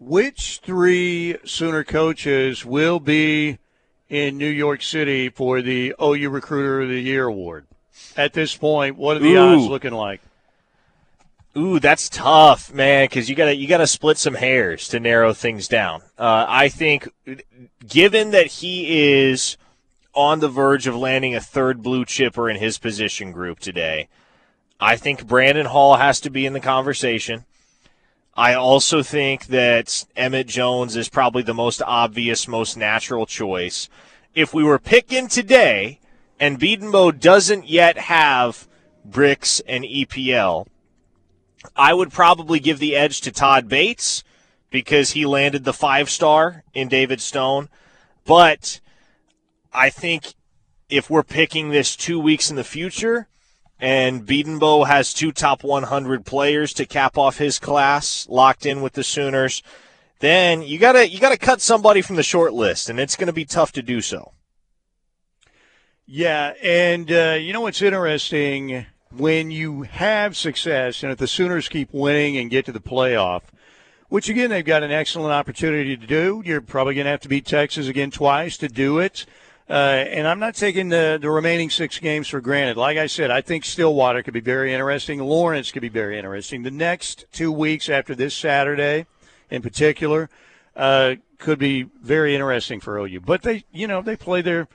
[0.00, 3.58] Which three Sooner coaches will be
[4.08, 7.66] in New York City for the OU Recruiter of the Year award?
[8.16, 9.38] At this point, what are the Ooh.
[9.38, 10.22] odds looking like?
[11.54, 15.68] Ooh, that's tough, man, because you gotta you gotta split some hairs to narrow things
[15.68, 16.00] down.
[16.16, 17.10] Uh, I think,
[17.86, 19.58] given that he is
[20.14, 24.08] on the verge of landing a third blue chipper in his position group today,
[24.80, 27.44] I think Brandon Hall has to be in the conversation.
[28.40, 33.90] I also think that Emmett Jones is probably the most obvious, most natural choice.
[34.34, 36.00] If we were picking today
[36.38, 38.66] and Bedenbaugh doesn't yet have
[39.06, 40.66] Brix and EPL,
[41.76, 44.24] I would probably give the edge to Todd Bates
[44.70, 47.68] because he landed the five star in David Stone.
[48.24, 48.80] But
[49.70, 50.32] I think
[50.88, 53.28] if we're picking this two weeks in the future,
[53.80, 58.92] and Bedenbaugh has two top 100 players to cap off his class locked in with
[58.92, 59.62] the Sooners,
[60.20, 63.32] then you gotta you gotta cut somebody from the short list, and it's going to
[63.32, 64.32] be tough to do so.
[66.06, 68.86] Yeah, and uh, you know what's interesting
[69.16, 73.42] when you have success, and if the Sooners keep winning and get to the playoff,
[74.08, 76.42] which again they've got an excellent opportunity to do.
[76.44, 79.24] You're probably going to have to beat Texas again twice to do it.
[79.70, 82.76] Uh, and I'm not taking the, the remaining six games for granted.
[82.76, 85.20] Like I said, I think Stillwater could be very interesting.
[85.20, 86.64] Lawrence could be very interesting.
[86.64, 89.06] The next two weeks after this Saturday,
[89.48, 90.28] in particular,
[90.74, 93.20] uh, could be very interesting for OU.
[93.20, 94.66] But they, you know, they play their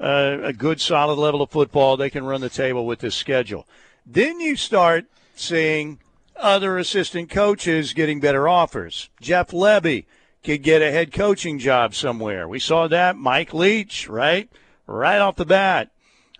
[0.00, 1.98] uh, a good, solid level of football.
[1.98, 3.66] They can run the table with this schedule.
[4.06, 5.04] Then you start
[5.34, 5.98] seeing
[6.36, 9.10] other assistant coaches getting better offers.
[9.20, 10.06] Jeff Lebby
[10.44, 12.48] could get a head coaching job somewhere.
[12.48, 13.16] We saw that.
[13.16, 14.48] Mike Leach, right?
[14.86, 15.90] Right off the bat,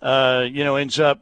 [0.00, 1.20] uh, you know, ends up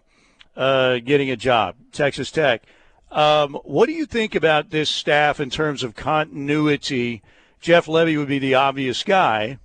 [0.57, 2.62] uh, getting a job, Texas Tech.
[3.11, 7.23] Um, what do you think about this staff in terms of continuity?
[7.61, 9.59] Jeff Lebby would be the obvious guy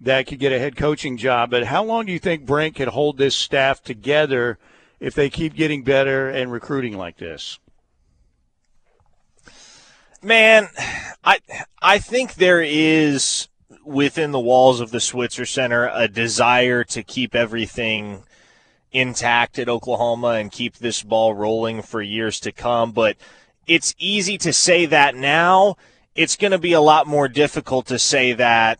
[0.00, 2.88] that could get a head coaching job, but how long do you think Brent could
[2.88, 4.58] hold this staff together
[5.00, 7.58] if they keep getting better and recruiting like this?
[10.24, 10.68] Man,
[11.22, 11.36] I
[11.82, 13.48] I think there is
[13.84, 18.22] within the walls of the Switzer Center a desire to keep everything
[18.90, 23.18] intact at Oklahoma and keep this ball rolling for years to come, but
[23.66, 25.76] it's easy to say that now.
[26.14, 28.78] It's going to be a lot more difficult to say that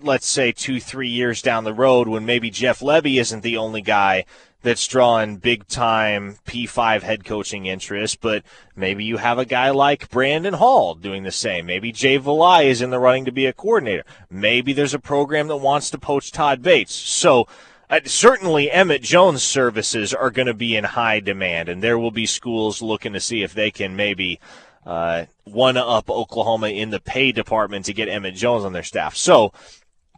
[0.00, 3.82] let's say 2 3 years down the road when maybe Jeff Lebby isn't the only
[3.82, 4.26] guy
[4.64, 8.42] that's drawing big time P5 head coaching interest, but
[8.74, 11.66] maybe you have a guy like Brandon Hall doing the same.
[11.66, 14.04] Maybe Jay Valai is in the running to be a coordinator.
[14.30, 16.94] Maybe there's a program that wants to poach Todd Bates.
[16.94, 17.46] So
[17.90, 22.10] uh, certainly Emmett Jones services are going to be in high demand, and there will
[22.10, 24.40] be schools looking to see if they can maybe
[24.86, 29.14] uh, one up Oklahoma in the pay department to get Emmett Jones on their staff.
[29.14, 29.52] So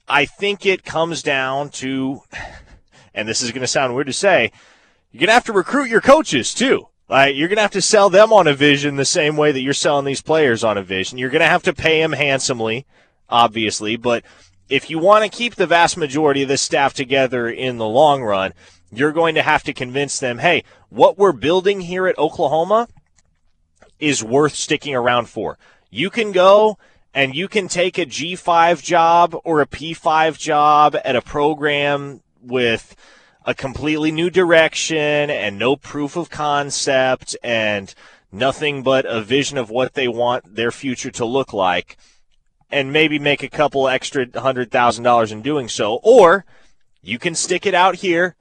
[0.09, 2.23] I think it comes down to
[3.17, 4.53] and this is going to sound weird to say,
[5.11, 6.89] you're going to have to recruit your coaches too.
[7.09, 9.63] Like you're going to have to sell them on a vision the same way that
[9.63, 11.19] you're selling these players on a vision.
[11.19, 12.87] You're going to have to pay them handsomely,
[13.29, 14.25] obviously, but
[14.69, 18.23] if you want to keep the vast majority of this staff together in the long
[18.23, 18.53] run,
[18.93, 22.89] you're going to have to convince them, hey, what we're building here at Oklahoma
[23.99, 25.59] is worth sticking around for.
[25.91, 26.79] You can go
[27.15, 32.95] and you can take a G5 job or a P5 job at a program with
[33.45, 37.95] a completely new direction and no proof of concept and
[38.33, 41.97] nothing but a vision of what they want their future to look like
[42.71, 46.01] and maybe make a couple extra hundred thousand dollars in doing so.
[46.03, 46.45] Or
[47.03, 48.35] you can stick it out here.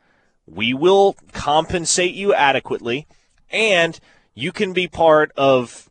[0.47, 3.07] We will compensate you adequately
[3.51, 3.99] and
[4.33, 5.84] you can be part of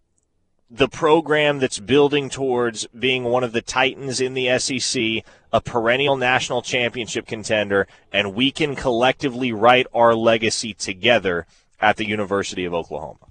[0.74, 6.16] the program that's building towards being one of the titans in the SEC, a perennial
[6.16, 11.46] national championship contender, and we can collectively write our legacy together
[11.80, 13.26] at the University of Oklahoma.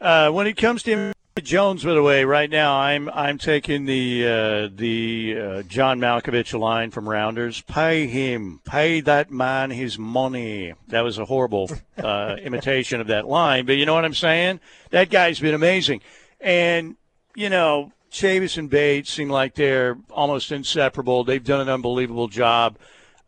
[0.00, 4.26] Uh, when it comes to Jones, by the way, right now I'm I'm taking the
[4.26, 7.62] uh, the uh, John Malkovich line from Rounders.
[7.62, 10.74] Pay him, pay that man his money.
[10.88, 14.60] That was a horrible uh, imitation of that line, but you know what I'm saying.
[14.90, 16.02] That guy's been amazing,
[16.38, 16.96] and
[17.34, 21.24] you know Chavis and Bates seem like they're almost inseparable.
[21.24, 22.76] They've done an unbelievable job.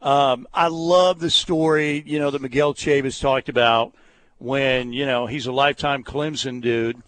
[0.03, 3.95] Um, I love the story, you know, that Miguel Chavis talked about
[4.37, 7.03] when you know he's a lifetime Clemson dude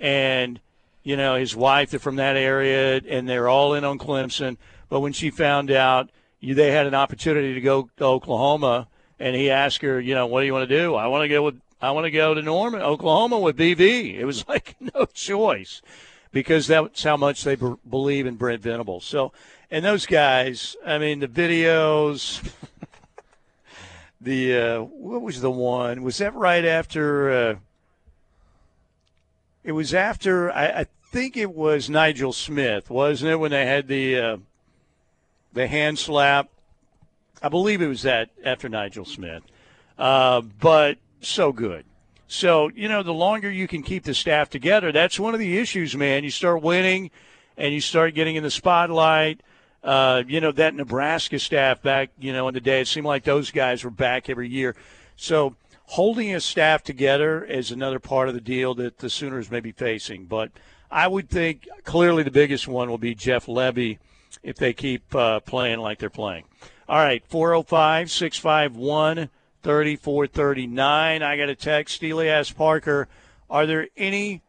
[0.00, 0.60] and
[1.02, 4.56] you know his wife is from that area, and they're all in on Clemson.
[4.88, 6.10] But when she found out
[6.42, 10.40] they had an opportunity to go to Oklahoma, and he asked her, you know, what
[10.40, 10.94] do you want to do?
[10.94, 14.14] I want to go with I want to go to Norman, Oklahoma with BV.
[14.14, 15.82] It was like no choice
[16.32, 19.04] because that's how much they b- believe in Brent Venables.
[19.04, 19.32] So,
[19.70, 22.42] and those guys, I mean, the videos.
[24.20, 26.02] the uh, what was the one?
[26.02, 27.30] Was that right after?
[27.30, 27.54] Uh,
[29.66, 33.36] it was after I, I, think it was Nigel Smith, wasn't it?
[33.36, 34.36] When they had the uh,
[35.52, 36.48] the hand slap.
[37.42, 39.42] I believe it was that after Nigel Smith.
[39.98, 41.84] Uh, but so good,
[42.28, 45.58] So, you know, the longer you can keep the staff together, that's one of the
[45.58, 46.24] issues, man.
[46.24, 47.10] You start winning
[47.56, 49.40] and you start getting in the spotlight.
[49.82, 53.24] Uh, you know, that Nebraska staff back, you know, in the day, it seemed like
[53.24, 54.74] those guys were back every year.
[55.16, 55.56] So
[55.86, 59.72] holding a staff together is another part of the deal that the Sooners may be
[59.72, 60.26] facing.
[60.26, 60.50] But
[60.90, 63.98] I would think clearly the biggest one will be Jeff Lebby
[64.42, 66.44] if they keep uh, playing like they're playing.
[66.88, 69.28] All right, 405 651
[69.62, 71.22] 3439.
[71.22, 71.96] I got a text.
[71.96, 73.08] Steely asked Parker,
[73.50, 74.42] are there any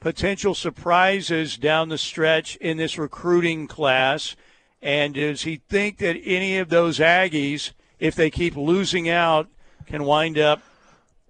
[0.00, 4.34] potential surprises down the stretch in this recruiting class?
[4.80, 7.70] And does he think that any of those Aggies,
[8.00, 9.48] if they keep losing out,
[9.86, 10.60] can wind up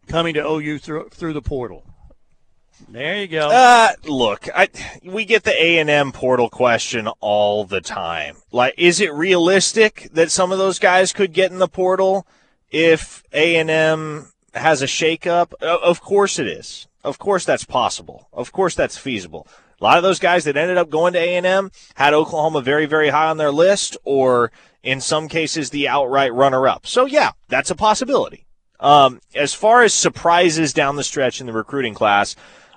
[0.06, 1.84] coming to OU through, through the portal?
[2.88, 3.48] There you go.
[3.48, 4.68] Uh, look, I,
[5.04, 8.36] we get the A and M portal question all the time.
[8.50, 12.26] Like, is it realistic that some of those guys could get in the portal
[12.70, 15.54] if A and M has a shakeup?
[15.62, 16.88] Of course it is.
[17.04, 18.28] Of course that's possible.
[18.32, 19.46] Of course that's feasible.
[19.80, 22.60] A lot of those guys that ended up going to A and M had Oklahoma
[22.60, 24.52] very, very high on their list, or
[24.82, 26.86] in some cases the outright runner-up.
[26.86, 28.46] So yeah, that's a possibility.
[28.80, 32.34] Um, as far as surprises down the stretch in the recruiting class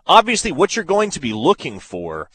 [0.08, 2.30] obviously what you're going to be looking for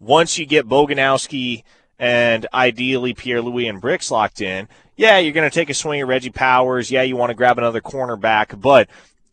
[0.00, 1.64] once you get Boganowski
[1.98, 6.00] and ideally Pierre Louis and Brix locked in, yeah, you're going to take a swing
[6.00, 6.90] at Reggie Powers.
[6.90, 8.60] Yeah, you want to grab another cornerback.
[8.60, 8.88] But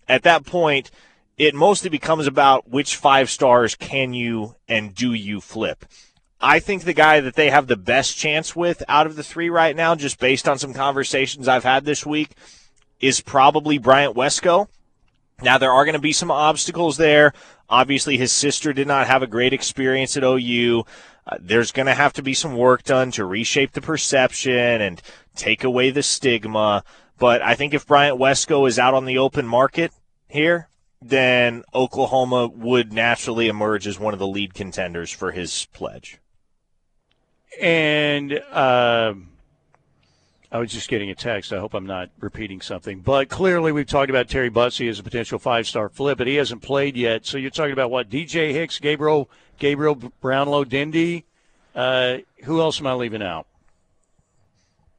[0.08, 0.90] at that point,
[1.38, 5.86] it mostly becomes about which five stars can you and do you flip.
[6.46, 9.50] I think the guy that they have the best chance with out of the three
[9.50, 12.36] right now, just based on some conversations I've had this week,
[13.00, 14.68] is probably Bryant Wesco.
[15.42, 17.34] Now, there are going to be some obstacles there.
[17.68, 20.86] Obviously, his sister did not have a great experience at OU.
[21.26, 25.02] Uh, there's going to have to be some work done to reshape the perception and
[25.36, 26.84] take away the stigma.
[27.18, 29.94] But I think if Bryant Wesco is out on the open market
[30.28, 30.70] here,
[31.02, 36.20] then Oklahoma would naturally emerge as one of the lead contenders for his pledge.
[37.62, 38.40] And.
[38.52, 39.16] Uh
[40.56, 41.52] I was just getting a text.
[41.52, 43.02] I hope I'm not repeating something.
[43.02, 46.36] But clearly, we've talked about Terry Bussey as a potential five star flip, but he
[46.36, 47.26] hasn't played yet.
[47.26, 48.10] So you're talking about what?
[48.10, 49.30] DJ Hicks, Gabriel,
[49.60, 51.26] Gabriel Brownlow, Dindy.
[51.76, 53.48] Uh, who else am I leaving out?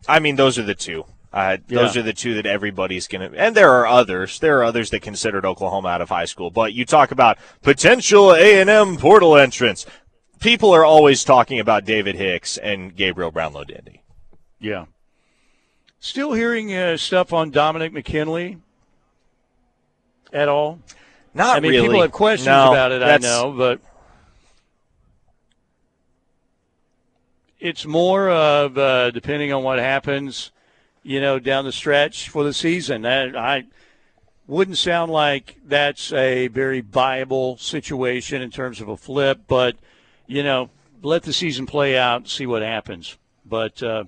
[0.07, 1.07] I mean, those are the two.
[1.33, 2.01] Uh, those yeah.
[2.01, 4.39] are the two that everybody's going to, and there are others.
[4.39, 6.51] There are others that considered Oklahoma out of high school.
[6.51, 9.87] But you talk about potential A and M portal entrance.
[10.41, 14.03] People are always talking about David Hicks and Gabriel Brownlow Dindy.
[14.61, 14.87] Yeah.
[15.99, 18.59] Still hearing uh, stuff on Dominick McKinley
[20.33, 20.81] at all?
[21.35, 21.89] Not I mean, really.
[21.89, 23.81] people have questions no, about it, I know, but
[27.59, 30.51] it's more of uh, depending on what happens,
[31.03, 33.03] you know, down the stretch for the season.
[33.03, 33.65] That I
[34.47, 39.77] wouldn't sound like that's a very viable situation in terms of a flip, but
[40.27, 40.71] you know,
[41.03, 43.17] let the season play out see what happens.
[43.45, 44.05] But uh,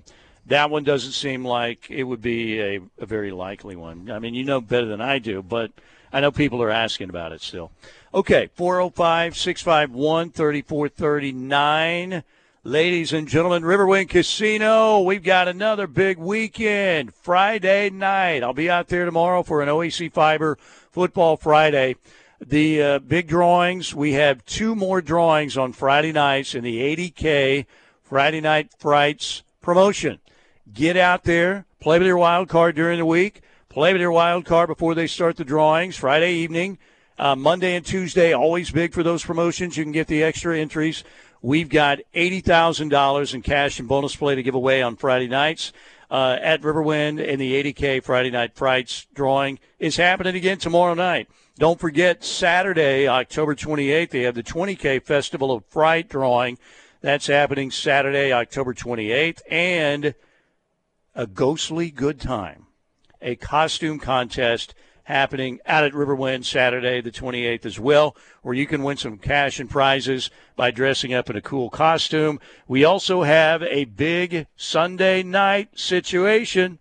[0.47, 4.11] that one doesn't seem like it would be a, a very likely one.
[4.11, 5.71] I mean, you know better than I do, but
[6.11, 7.71] I know people are asking about it still.
[8.13, 12.23] Okay, 405 651 3439.
[12.65, 17.13] Ladies and gentlemen, Riverwind Casino, we've got another big weekend.
[17.15, 18.43] Friday night.
[18.43, 20.57] I'll be out there tomorrow for an OEC Fiber
[20.91, 21.95] Football Friday.
[22.45, 27.65] The uh, big drawings, we have two more drawings on Friday nights in the 80K
[28.01, 30.19] Friday Night Frights promotion.
[30.73, 34.45] Get out there, play with your wild card during the week, play with your wild
[34.45, 36.77] card before they start the drawings Friday evening.
[37.17, 39.75] Uh, Monday and Tuesday, always big for those promotions.
[39.75, 41.03] You can get the extra entries.
[41.41, 45.73] We've got $80,000 in cash and bonus play to give away on Friday nights.
[46.09, 51.27] Uh, at Riverwind and the 80K Friday Night Frights drawing is happening again tomorrow night.
[51.59, 56.57] Don't forget Saturday, October 28th, they have the 20K Festival of Fright drawing.
[57.01, 59.41] That's happening Saturday, October 28th.
[59.51, 60.15] And
[61.13, 62.67] a ghostly good time,
[63.21, 64.73] a costume contest
[65.03, 69.59] happening out at Riverwind Saturday, the 28th, as well, where you can win some cash
[69.59, 72.39] and prizes by dressing up in a cool costume.
[72.69, 76.79] We also have a big Sunday night situation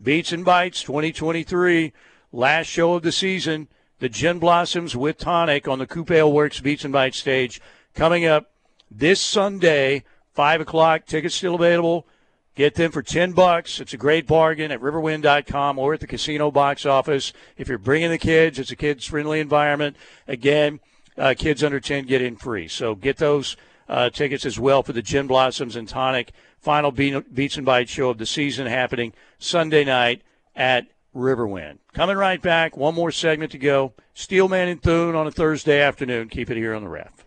[0.00, 1.92] Beats and Bites 2023,
[2.30, 3.66] last show of the season.
[4.00, 7.60] The Gin Blossoms with Tonic on the Coupe Works Beats and Bites stage
[7.94, 8.50] coming up
[8.90, 11.04] this Sunday, 5 o'clock.
[11.04, 12.06] Tickets still available.
[12.54, 13.78] Get them for 10 bucks.
[13.78, 17.34] It's a great bargain at riverwind.com or at the casino box office.
[17.58, 19.96] If you're bringing the kids, it's a kids friendly environment.
[20.26, 20.80] Again,
[21.18, 22.68] uh, kids under 10 get in free.
[22.68, 27.58] So get those uh, tickets as well for the Gin Blossoms and Tonic final Beats
[27.58, 30.22] and Bites show of the season happening Sunday night
[30.56, 31.78] at Riverwind.
[31.92, 32.76] Coming right back.
[32.76, 33.94] One more segment to go.
[34.14, 36.28] Steelman and Thune on a Thursday afternoon.
[36.28, 37.26] Keep it here on the ref.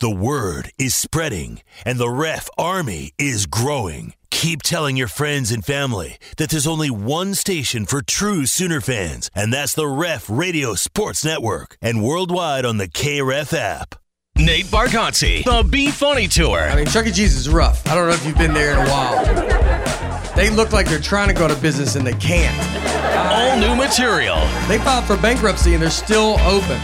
[0.00, 4.14] The word is spreading, and the ref army is growing.
[4.30, 9.28] Keep telling your friends and family that there's only one station for true Sooner fans,
[9.34, 13.96] and that's the Ref Radio Sports Network, and worldwide on the KREF app.
[14.38, 16.60] Nate Bargatze, the Be Funny Tour.
[16.60, 17.10] I mean, Chuck E.
[17.10, 17.84] Cheese is rough.
[17.88, 19.24] I don't know if you've been there in a while.
[20.36, 22.56] They look like they're trying to go to business and they can't.
[23.32, 24.36] All new material.
[24.68, 26.78] They filed for bankruptcy and they're still open.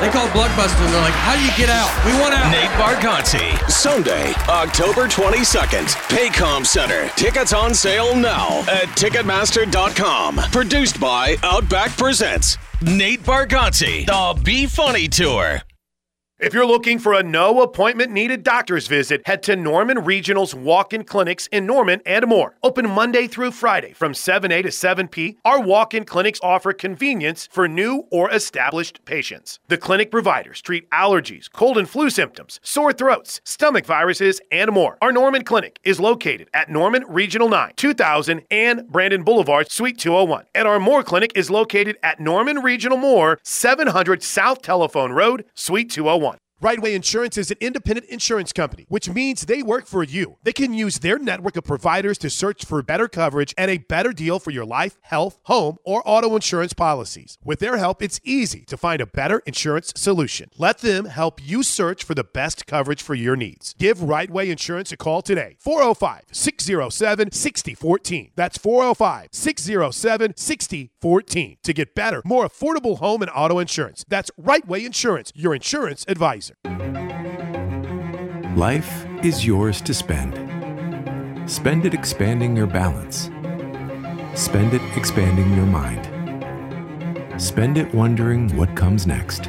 [0.00, 1.90] They called Blockbuster and they're like, how do you get out?
[2.06, 2.52] We want out.
[2.52, 3.68] Nate Bargatze.
[3.68, 7.08] Sunday, October 22nd, Paycom Center.
[7.16, 10.36] Tickets on sale now at Ticketmaster.com.
[10.52, 12.56] Produced by Outback Presents.
[12.80, 15.62] Nate Bargatze, the Be Funny Tour.
[16.40, 20.92] If you're looking for a no appointment needed doctor's visit, head to Norman Regional's walk
[20.92, 22.54] in clinics in Norman and more.
[22.62, 27.66] Open Monday through Friday from 7A to 7P, our walk in clinics offer convenience for
[27.66, 29.58] new or established patients.
[29.66, 34.96] The clinic providers treat allergies, cold and flu symptoms, sore throats, stomach viruses, and more.
[35.02, 40.44] Our Norman Clinic is located at Norman Regional 9, 2000 and Brandon Boulevard, Suite 201.
[40.54, 45.90] And our Moore Clinic is located at Norman Regional Moore, 700 South Telephone Road, Suite
[45.90, 46.27] 201.
[46.60, 50.38] Right Way Insurance is an independent insurance company, which means they work for you.
[50.42, 54.12] They can use their network of providers to search for better coverage and a better
[54.12, 57.38] deal for your life, health, home, or auto insurance policies.
[57.44, 60.50] With their help, it's easy to find a better insurance solution.
[60.58, 63.76] Let them help you search for the best coverage for your needs.
[63.78, 65.58] Give Right Way Insurance a call today.
[65.60, 68.32] 405 607 6014.
[68.34, 74.04] That's 405 607 6014 to get better, more affordable home and auto insurance.
[74.08, 76.54] That's Right Way Insurance, your insurance advisor.
[78.56, 80.34] Life is yours to spend.
[81.48, 83.30] Spend it expanding your balance.
[84.34, 86.04] Spend it expanding your mind.
[87.40, 89.44] Spend it wondering what comes next.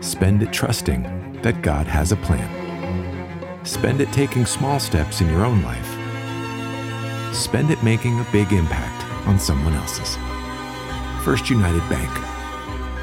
[0.00, 3.64] Spend it trusting that God has a plan.
[3.64, 7.34] Spend it taking small steps in your own life.
[7.34, 8.95] Spend it making a big impact
[9.26, 10.16] on someone else's.
[11.24, 12.10] First United Bank.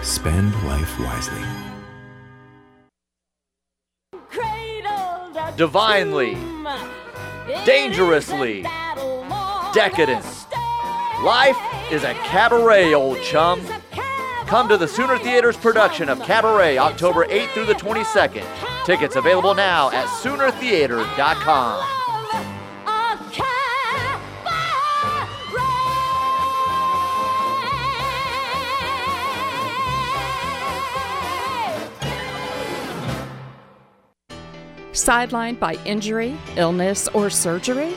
[0.03, 1.41] Spend life wisely.
[5.55, 6.35] Divinely,
[7.63, 8.63] dangerously,
[9.73, 10.25] decadent.
[11.23, 11.57] Life
[11.91, 13.61] is a cabaret, old chum.
[14.47, 18.45] Come to the Sooner Theater's production of Cabaret October 8th through the 22nd.
[18.85, 22.02] Tickets available now at SoonerTheater.com.
[34.93, 37.95] Sidelined by injury, illness, or surgery?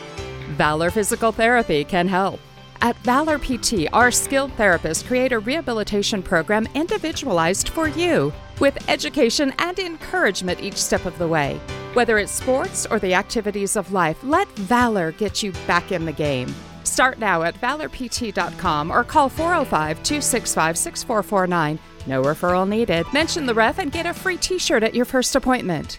[0.52, 2.40] Valor Physical Therapy can help.
[2.80, 9.52] At Valor PT, our skilled therapists create a rehabilitation program individualized for you with education
[9.58, 11.60] and encouragement each step of the way.
[11.92, 16.12] Whether it's sports or the activities of life, let Valor get you back in the
[16.12, 16.54] game.
[16.84, 21.78] Start now at valorpt.com or call 405 265 6449.
[22.06, 23.06] No referral needed.
[23.12, 25.98] Mention the ref and get a free t shirt at your first appointment.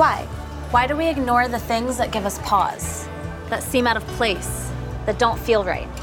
[0.00, 0.24] Why?
[0.70, 3.06] Why do we ignore the things that give us pause,
[3.50, 4.70] that seem out of place,
[5.04, 5.94] that don't feel right?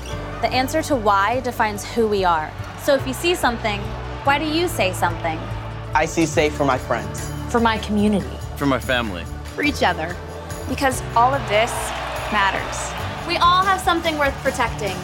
[0.41, 2.53] The answer to why defines who we are.
[2.83, 3.81] So if you see something,
[4.23, 5.39] why do you say something?
[5.95, 7.27] I see safe for my friends.
[7.49, 8.29] For my community.
[8.55, 9.23] For my family.
[9.55, 10.15] For each other.
[10.69, 11.71] Because all of this
[12.31, 12.77] matters.
[13.27, 14.95] We all have something worth protecting.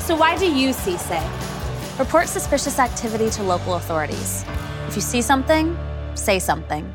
[0.00, 1.96] So why do you see safe?
[1.96, 4.44] Report suspicious activity to local authorities.
[4.88, 5.78] If you see something,
[6.16, 6.92] say something.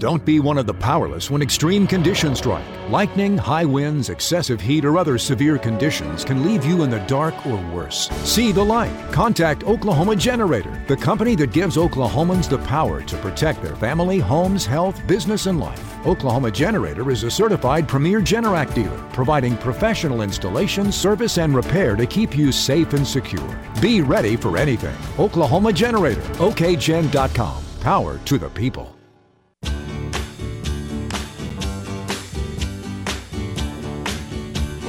[0.00, 2.64] Don't be one of the powerless when extreme conditions strike.
[2.88, 7.34] Lightning, high winds, excessive heat, or other severe conditions can leave you in the dark
[7.46, 8.08] or worse.
[8.24, 8.96] See the light.
[9.12, 14.64] Contact Oklahoma Generator, the company that gives Oklahomans the power to protect their family, homes,
[14.64, 16.06] health, business, and life.
[16.06, 22.06] Oklahoma Generator is a certified premier Generac dealer, providing professional installation, service, and repair to
[22.06, 23.60] keep you safe and secure.
[23.82, 24.96] Be ready for anything.
[25.18, 27.62] Oklahoma Generator, okgen.com.
[27.82, 28.96] Power to the people.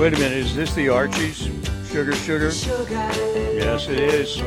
[0.02, 1.48] Wait a minute, is this the Archie's?
[1.88, 2.49] Sugar, sugar?
[3.53, 4.38] Yes, it is.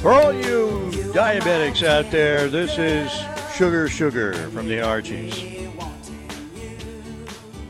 [0.00, 3.12] For all you diabetics out there, this is
[3.54, 5.68] Sugar, Sugar from the Archies.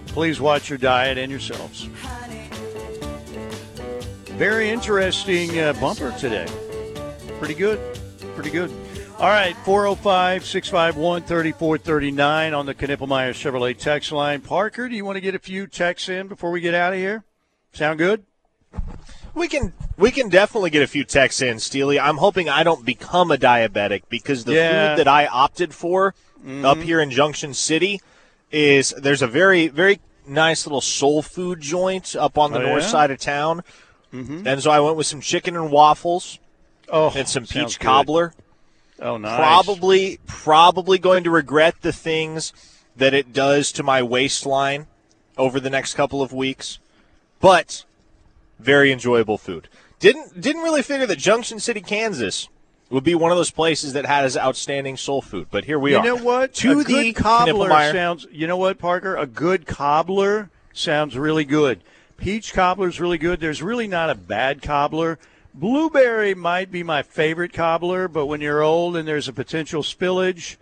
[0.06, 1.88] Please watch your diet and yourselves.
[4.36, 6.46] Very interesting uh, bumper today.
[7.40, 7.80] Pretty good.
[8.36, 8.70] Pretty good.
[9.18, 14.40] All right, 405 651 3439 on the Knippelmeyer Chevrolet text line.
[14.40, 16.98] Parker, do you want to get a few texts in before we get out of
[16.98, 17.24] here?
[17.72, 18.24] Sound good?
[19.34, 21.98] We can we can definitely get a few texts in, Steely.
[21.98, 24.90] I'm hoping I don't become a diabetic because the Yeah.
[24.90, 26.14] food that I opted for
[26.44, 26.64] Mhm.
[26.64, 28.00] up here in Junction City
[28.50, 32.82] is there's a very very nice little soul food joint up on the Oh, north
[32.82, 32.88] yeah?
[32.88, 33.62] side of town.
[34.12, 34.44] Mhm.
[34.44, 36.40] And so I went with some chicken and waffles.
[36.92, 37.86] Oh, and some peach good.
[39.04, 39.14] Cobbler.
[39.14, 39.36] Oh, nice.
[39.36, 42.52] Probably probably going to regret the things
[42.96, 44.86] that it does to my waistline
[45.36, 46.78] over the next couple of weeks.
[47.40, 47.84] But
[48.58, 49.68] very enjoyable food.
[49.98, 52.48] Didn't didn't really figure that Junction City, Kansas
[52.90, 55.48] would be one of those places that has outstanding soul food.
[55.50, 56.04] But here we you are.
[56.04, 56.54] You know what?
[56.54, 58.26] To a the good cobbler sounds.
[58.30, 59.16] You know what, Parker?
[59.16, 61.80] A good cobbler sounds really good.
[62.16, 63.40] Peach cobbler is really good.
[63.40, 65.18] There's really not a bad cobbler.
[65.54, 70.56] Blueberry might be my favorite cobbler, but when you're old and there's a potential spillage,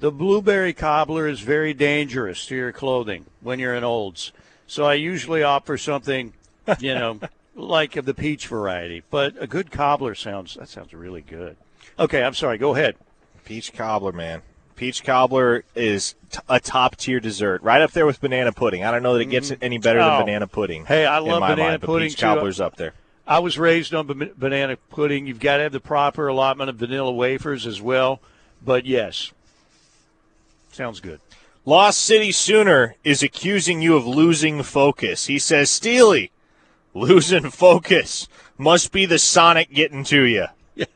[0.00, 4.32] the blueberry cobbler is very dangerous to your clothing when you're in olds.
[4.66, 6.34] So I usually opt for something,
[6.78, 7.20] you know,
[7.54, 9.02] like of the peach variety.
[9.10, 11.56] But a good cobbler sounds that sounds really good.
[11.98, 12.58] Okay, I'm sorry.
[12.58, 12.96] Go ahead.
[13.46, 14.42] Peach cobbler, man.
[14.76, 18.84] Peach cobbler is t- a top tier dessert, right up there with banana pudding.
[18.84, 19.64] I don't know that it gets mm-hmm.
[19.64, 20.16] any better Oh.
[20.18, 20.84] than banana pudding.
[20.84, 22.26] Hey, I in love my banana mind, but pudding Peach too.
[22.26, 22.92] cobbler's up there.
[23.26, 25.26] I was raised on banana pudding.
[25.26, 28.20] You've got to have the proper allotment of vanilla wafers as well.
[28.62, 29.32] But yes,
[30.72, 31.20] sounds good.
[31.64, 35.26] Lost City Sooner is accusing you of losing focus.
[35.26, 36.30] He says, Steely,
[36.92, 38.28] losing focus
[38.58, 40.46] must be the Sonic getting to you.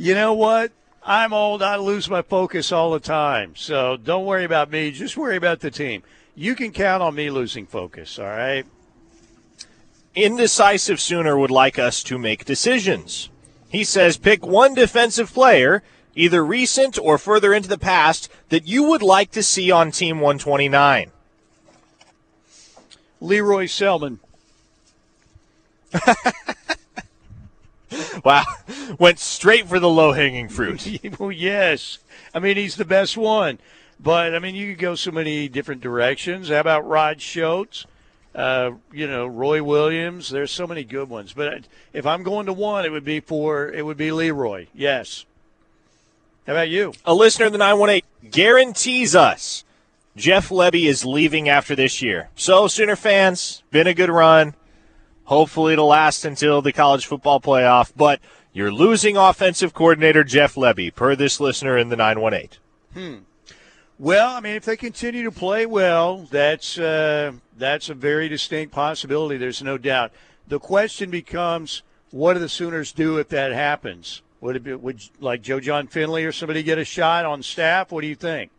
[0.00, 0.72] You know what?
[1.04, 1.62] I'm old.
[1.62, 3.54] I lose my focus all the time.
[3.54, 4.92] So don't worry about me.
[4.92, 6.02] Just worry about the team.
[6.34, 8.18] You can count on me losing focus.
[8.18, 8.64] All right.
[10.14, 13.30] Indecisive Sooner would like us to make decisions.
[13.68, 15.82] He says, pick one defensive player,
[16.14, 20.20] either recent or further into the past, that you would like to see on Team
[20.20, 21.12] 129.
[23.20, 24.18] Lee Roy Selmon.
[28.24, 28.44] Wow.
[28.98, 31.00] Went straight for the low hanging fruit.
[31.02, 31.98] well, oh, yes.
[32.34, 33.58] I mean, he's the best one.
[33.98, 36.48] But, I mean, you could go so many different directions.
[36.48, 37.84] How about Rod Shoate?
[38.34, 40.30] Uh, you know, Roy Williams.
[40.30, 41.32] There's so many good ones.
[41.32, 44.68] But if I'm going to one, it would be for, it would be Lee Roy.
[44.74, 45.24] Yes.
[46.46, 46.92] How about you?
[47.04, 49.64] A listener in the 918 guarantees us
[50.16, 52.28] Jeff Lebby is leaving after this year.
[52.34, 54.54] So, Sooner fans, been a good run.
[55.24, 57.92] Hopefully, it'll last until the college football playoff.
[57.96, 58.20] But
[58.52, 62.58] you're losing offensive coordinator Jeff Lebby, per this listener in the 918.
[62.92, 63.22] Hmm.
[64.00, 68.72] Well, I mean, if they continue to play well, that's uh, that's a very distinct
[68.72, 69.36] possibility.
[69.36, 70.10] There's no doubt.
[70.48, 74.22] The question becomes, what do the Sooners do if that happens?
[74.40, 77.92] Would it be would like Joe Jon Finley or somebody get a shot on staff?
[77.92, 78.50] What do you think?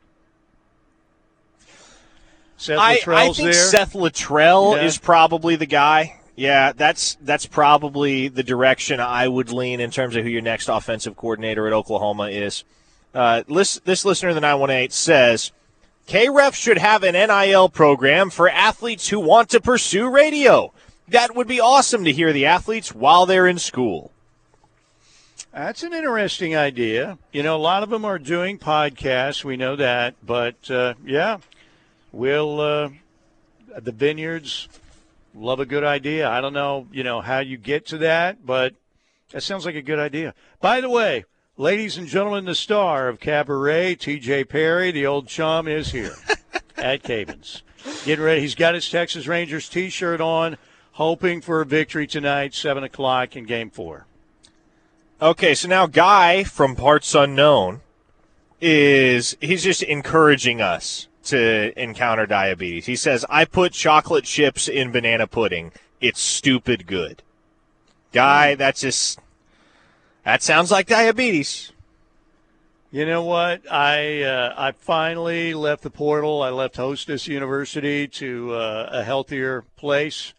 [2.57, 3.53] Seth I, I think there.
[3.53, 4.83] Seth Littrell Yeah.
[4.83, 6.19] is probably the guy.
[6.35, 10.69] Yeah, that's that's probably the direction I would lean in terms of who your next
[10.69, 12.63] offensive coordinator at Oklahoma is.
[13.13, 15.51] Uh, list, this listener in the 918 says
[16.07, 20.73] KREF should have an NIL program for athletes who want to pursue radio.
[21.07, 24.11] That would be awesome to hear the athletes while they're in school.
[25.53, 27.17] That's an interesting idea.
[27.33, 29.43] You know, a lot of them are doing podcasts.
[29.43, 31.39] We know that, but uh, yeah,
[32.13, 32.89] we'll uh,
[33.77, 34.69] the vineyards
[35.35, 36.29] love a good idea.
[36.29, 38.73] I don't know, you know, how you get to that, but
[39.31, 40.33] that sounds like a good idea.
[40.61, 41.25] By the way,
[41.61, 44.45] ladies and gentlemen, the star of Cabaret, T.J.
[44.45, 46.15] Perry, the old chum, is here
[46.75, 47.61] at Cavens.
[48.03, 48.41] Getting ready.
[48.41, 50.57] He's got his Texas Rangers T-shirt on,
[50.93, 54.07] hoping for a victory tonight, seven o'clock in Game Four.
[55.21, 57.81] Okay, so now Guy from Parts Unknown
[58.59, 62.87] is he's just encouraging us to encounter diabetes.
[62.87, 65.71] He says, "I put chocolate chips in banana pudding.
[65.99, 67.21] It's stupid good."
[68.11, 69.19] Guy, that's just
[70.23, 71.71] that sounds like diabetes.
[72.91, 73.71] You know what?
[73.71, 76.41] I uh, I finally left the portal.
[76.41, 80.33] I left Hostess University to uh, a healthier place.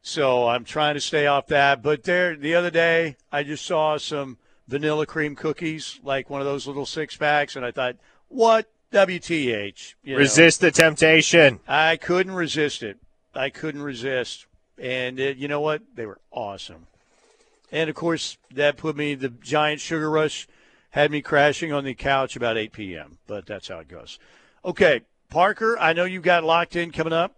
[0.00, 1.82] So I'm trying to stay off that.
[1.82, 6.46] But there, the other day, I just saw some vanilla cream cookies, like one of
[6.46, 7.96] those little six packs, and I thought,
[8.28, 9.94] what WTH?
[10.02, 10.18] You know.
[10.18, 11.60] Resist the temptation.
[11.68, 12.98] I couldn't resist it.
[13.34, 14.46] I couldn't resist.
[14.78, 15.82] And it, you know what?
[15.94, 16.86] They were awesome.
[17.72, 20.46] And of course, that put me, the giant sugar rush
[20.90, 24.18] had me crashing on the couch about 8 p.m., but that's how it goes.
[24.62, 25.00] Okay,
[25.30, 27.34] Parker, I know you got locked in coming up.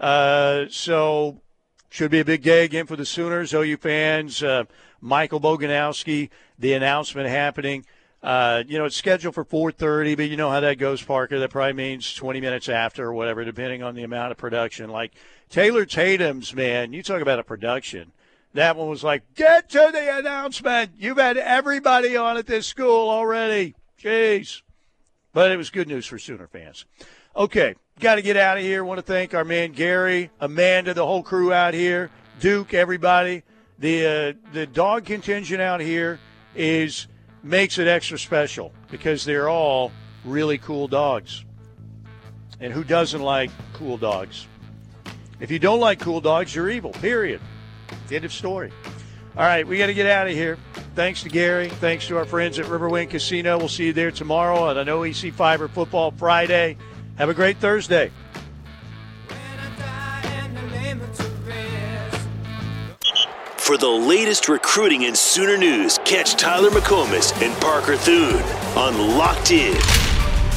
[0.00, 1.40] Uh, so
[1.88, 4.42] should be a big day again for the Sooners, OU fans.
[4.42, 4.64] Uh,
[5.00, 7.86] Michael Boganowski, the announcement happening.
[8.22, 11.38] Uh, you know, it's scheduled for 4:30, but you know how that goes, Parker.
[11.38, 14.90] That probably means 20 minutes after or whatever, depending on the amount of production.
[14.90, 15.12] Like
[15.48, 18.12] Taylor Tatum's, man, you talk about a production.
[18.54, 20.92] That one was like, get to the announcement.
[20.98, 23.74] You've had everybody on at this school already.
[24.00, 24.62] Jeez.
[25.32, 26.84] But it was good news for Sooner fans.
[27.36, 28.84] Okay, got to get out of here.
[28.84, 32.10] Want to thank our man Gary, Amanda, the whole crew out here,
[32.40, 33.44] Duke, everybody.
[33.78, 36.18] The uh, the dog contingent out here
[36.56, 37.06] is
[37.42, 39.92] makes it extra special because they're all
[40.24, 41.44] really cool dogs.
[42.58, 44.46] And who doesn't like cool dogs?
[45.38, 46.90] If you don't like cool dogs, you're evil.
[46.90, 47.40] Period.
[48.10, 48.72] End of story.
[49.36, 50.58] All right, we got to get out of here.
[50.94, 51.68] Thanks to Gary.
[51.68, 53.58] Thanks to our friends at Riverwind Casino.
[53.58, 56.76] We'll see you there tomorrow on an OEC Fiber Football Friday.
[57.16, 58.10] Have a great Thursday.
[63.56, 68.42] For the latest recruiting and Sooner news, catch Tyler McComas and Parker Thune
[68.76, 69.78] on Locked In.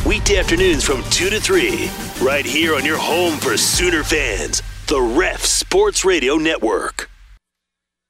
[0.03, 1.91] Weekday afternoons from 2 to 3,
[2.21, 7.12] right here on your home for Sooner fans, the Ref Sports Radio Network.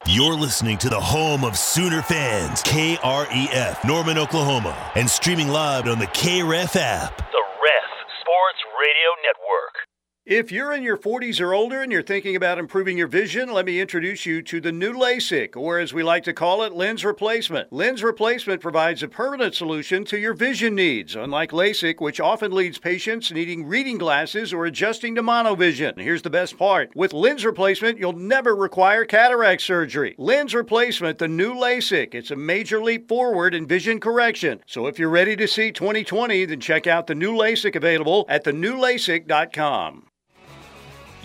[0.05, 5.97] You're listening to the home of Sooner fans, KREF, Norman, Oklahoma, and streaming live on
[5.97, 7.17] the KREF app.
[7.31, 7.89] The Ref
[8.19, 9.92] Sports Radio Network.
[10.25, 13.65] If you're in your 40s or older and you're thinking about improving your vision, let
[13.65, 17.03] me introduce you to the new LASIK, or as we like to call it, lens
[17.03, 17.73] replacement.
[17.73, 22.77] Lens replacement provides a permanent solution to your vision needs, unlike LASIK, which often leads
[22.77, 25.99] patients needing reading glasses or adjusting to monovision.
[25.99, 30.15] Here's the best part with lens replacement, you'll never require cataract surgery.
[30.17, 34.61] Lens replacement, the new LASIK, it's a major leap forward in vision correction.
[34.67, 38.45] So if you're ready to see 2020, then check out the new LASIK available at
[38.45, 40.12] thenewlasik.com.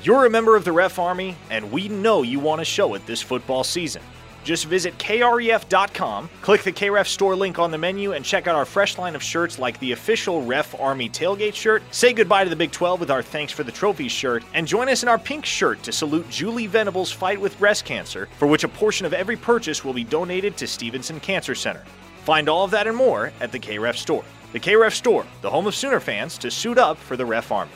[0.00, 3.04] You're a member of the Ref Army, and we know you want to show it
[3.04, 4.00] this football season.
[4.44, 8.64] Just visit kref.com, click the KREF store link on the menu, and check out our
[8.64, 11.82] fresh line of shirts like the official Ref Army tailgate shirt.
[11.90, 14.88] Say goodbye to the Big 12 with our Thanks for the Trophies shirt, and join
[14.88, 18.62] us in our pink shirt to salute Julie Venable's fight with breast cancer, for which
[18.62, 21.84] a portion of every purchase will be donated to Stephenson Cancer Center.
[22.22, 24.24] Find all of that and more at the KREF store.
[24.52, 27.72] The KREF store, the home of Sooner fans to suit up for the Ref Army.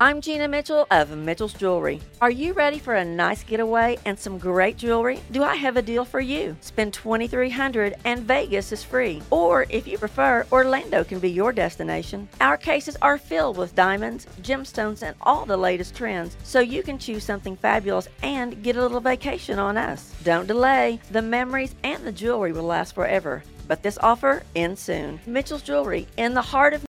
[0.00, 2.00] I'm Gina Mitchell of Mitchell's Jewelry.
[2.20, 5.18] Are you ready for a nice getaway and some great jewelry?
[5.32, 6.56] Do I have a deal for you?
[6.60, 9.20] Spend 2,300 and Vegas is free.
[9.30, 12.28] Or if you prefer, Orlando can be your destination.
[12.40, 17.00] Our cases are filled with diamonds, gemstones, and all the latest trends, so you can
[17.00, 20.14] choose something fabulous and get a little vacation on us.
[20.22, 21.00] Don't delay.
[21.10, 23.42] The memories and the jewelry will last forever.
[23.66, 25.20] But this offer ends soon.
[25.26, 26.86] Mitchell's Jewelry in the heart of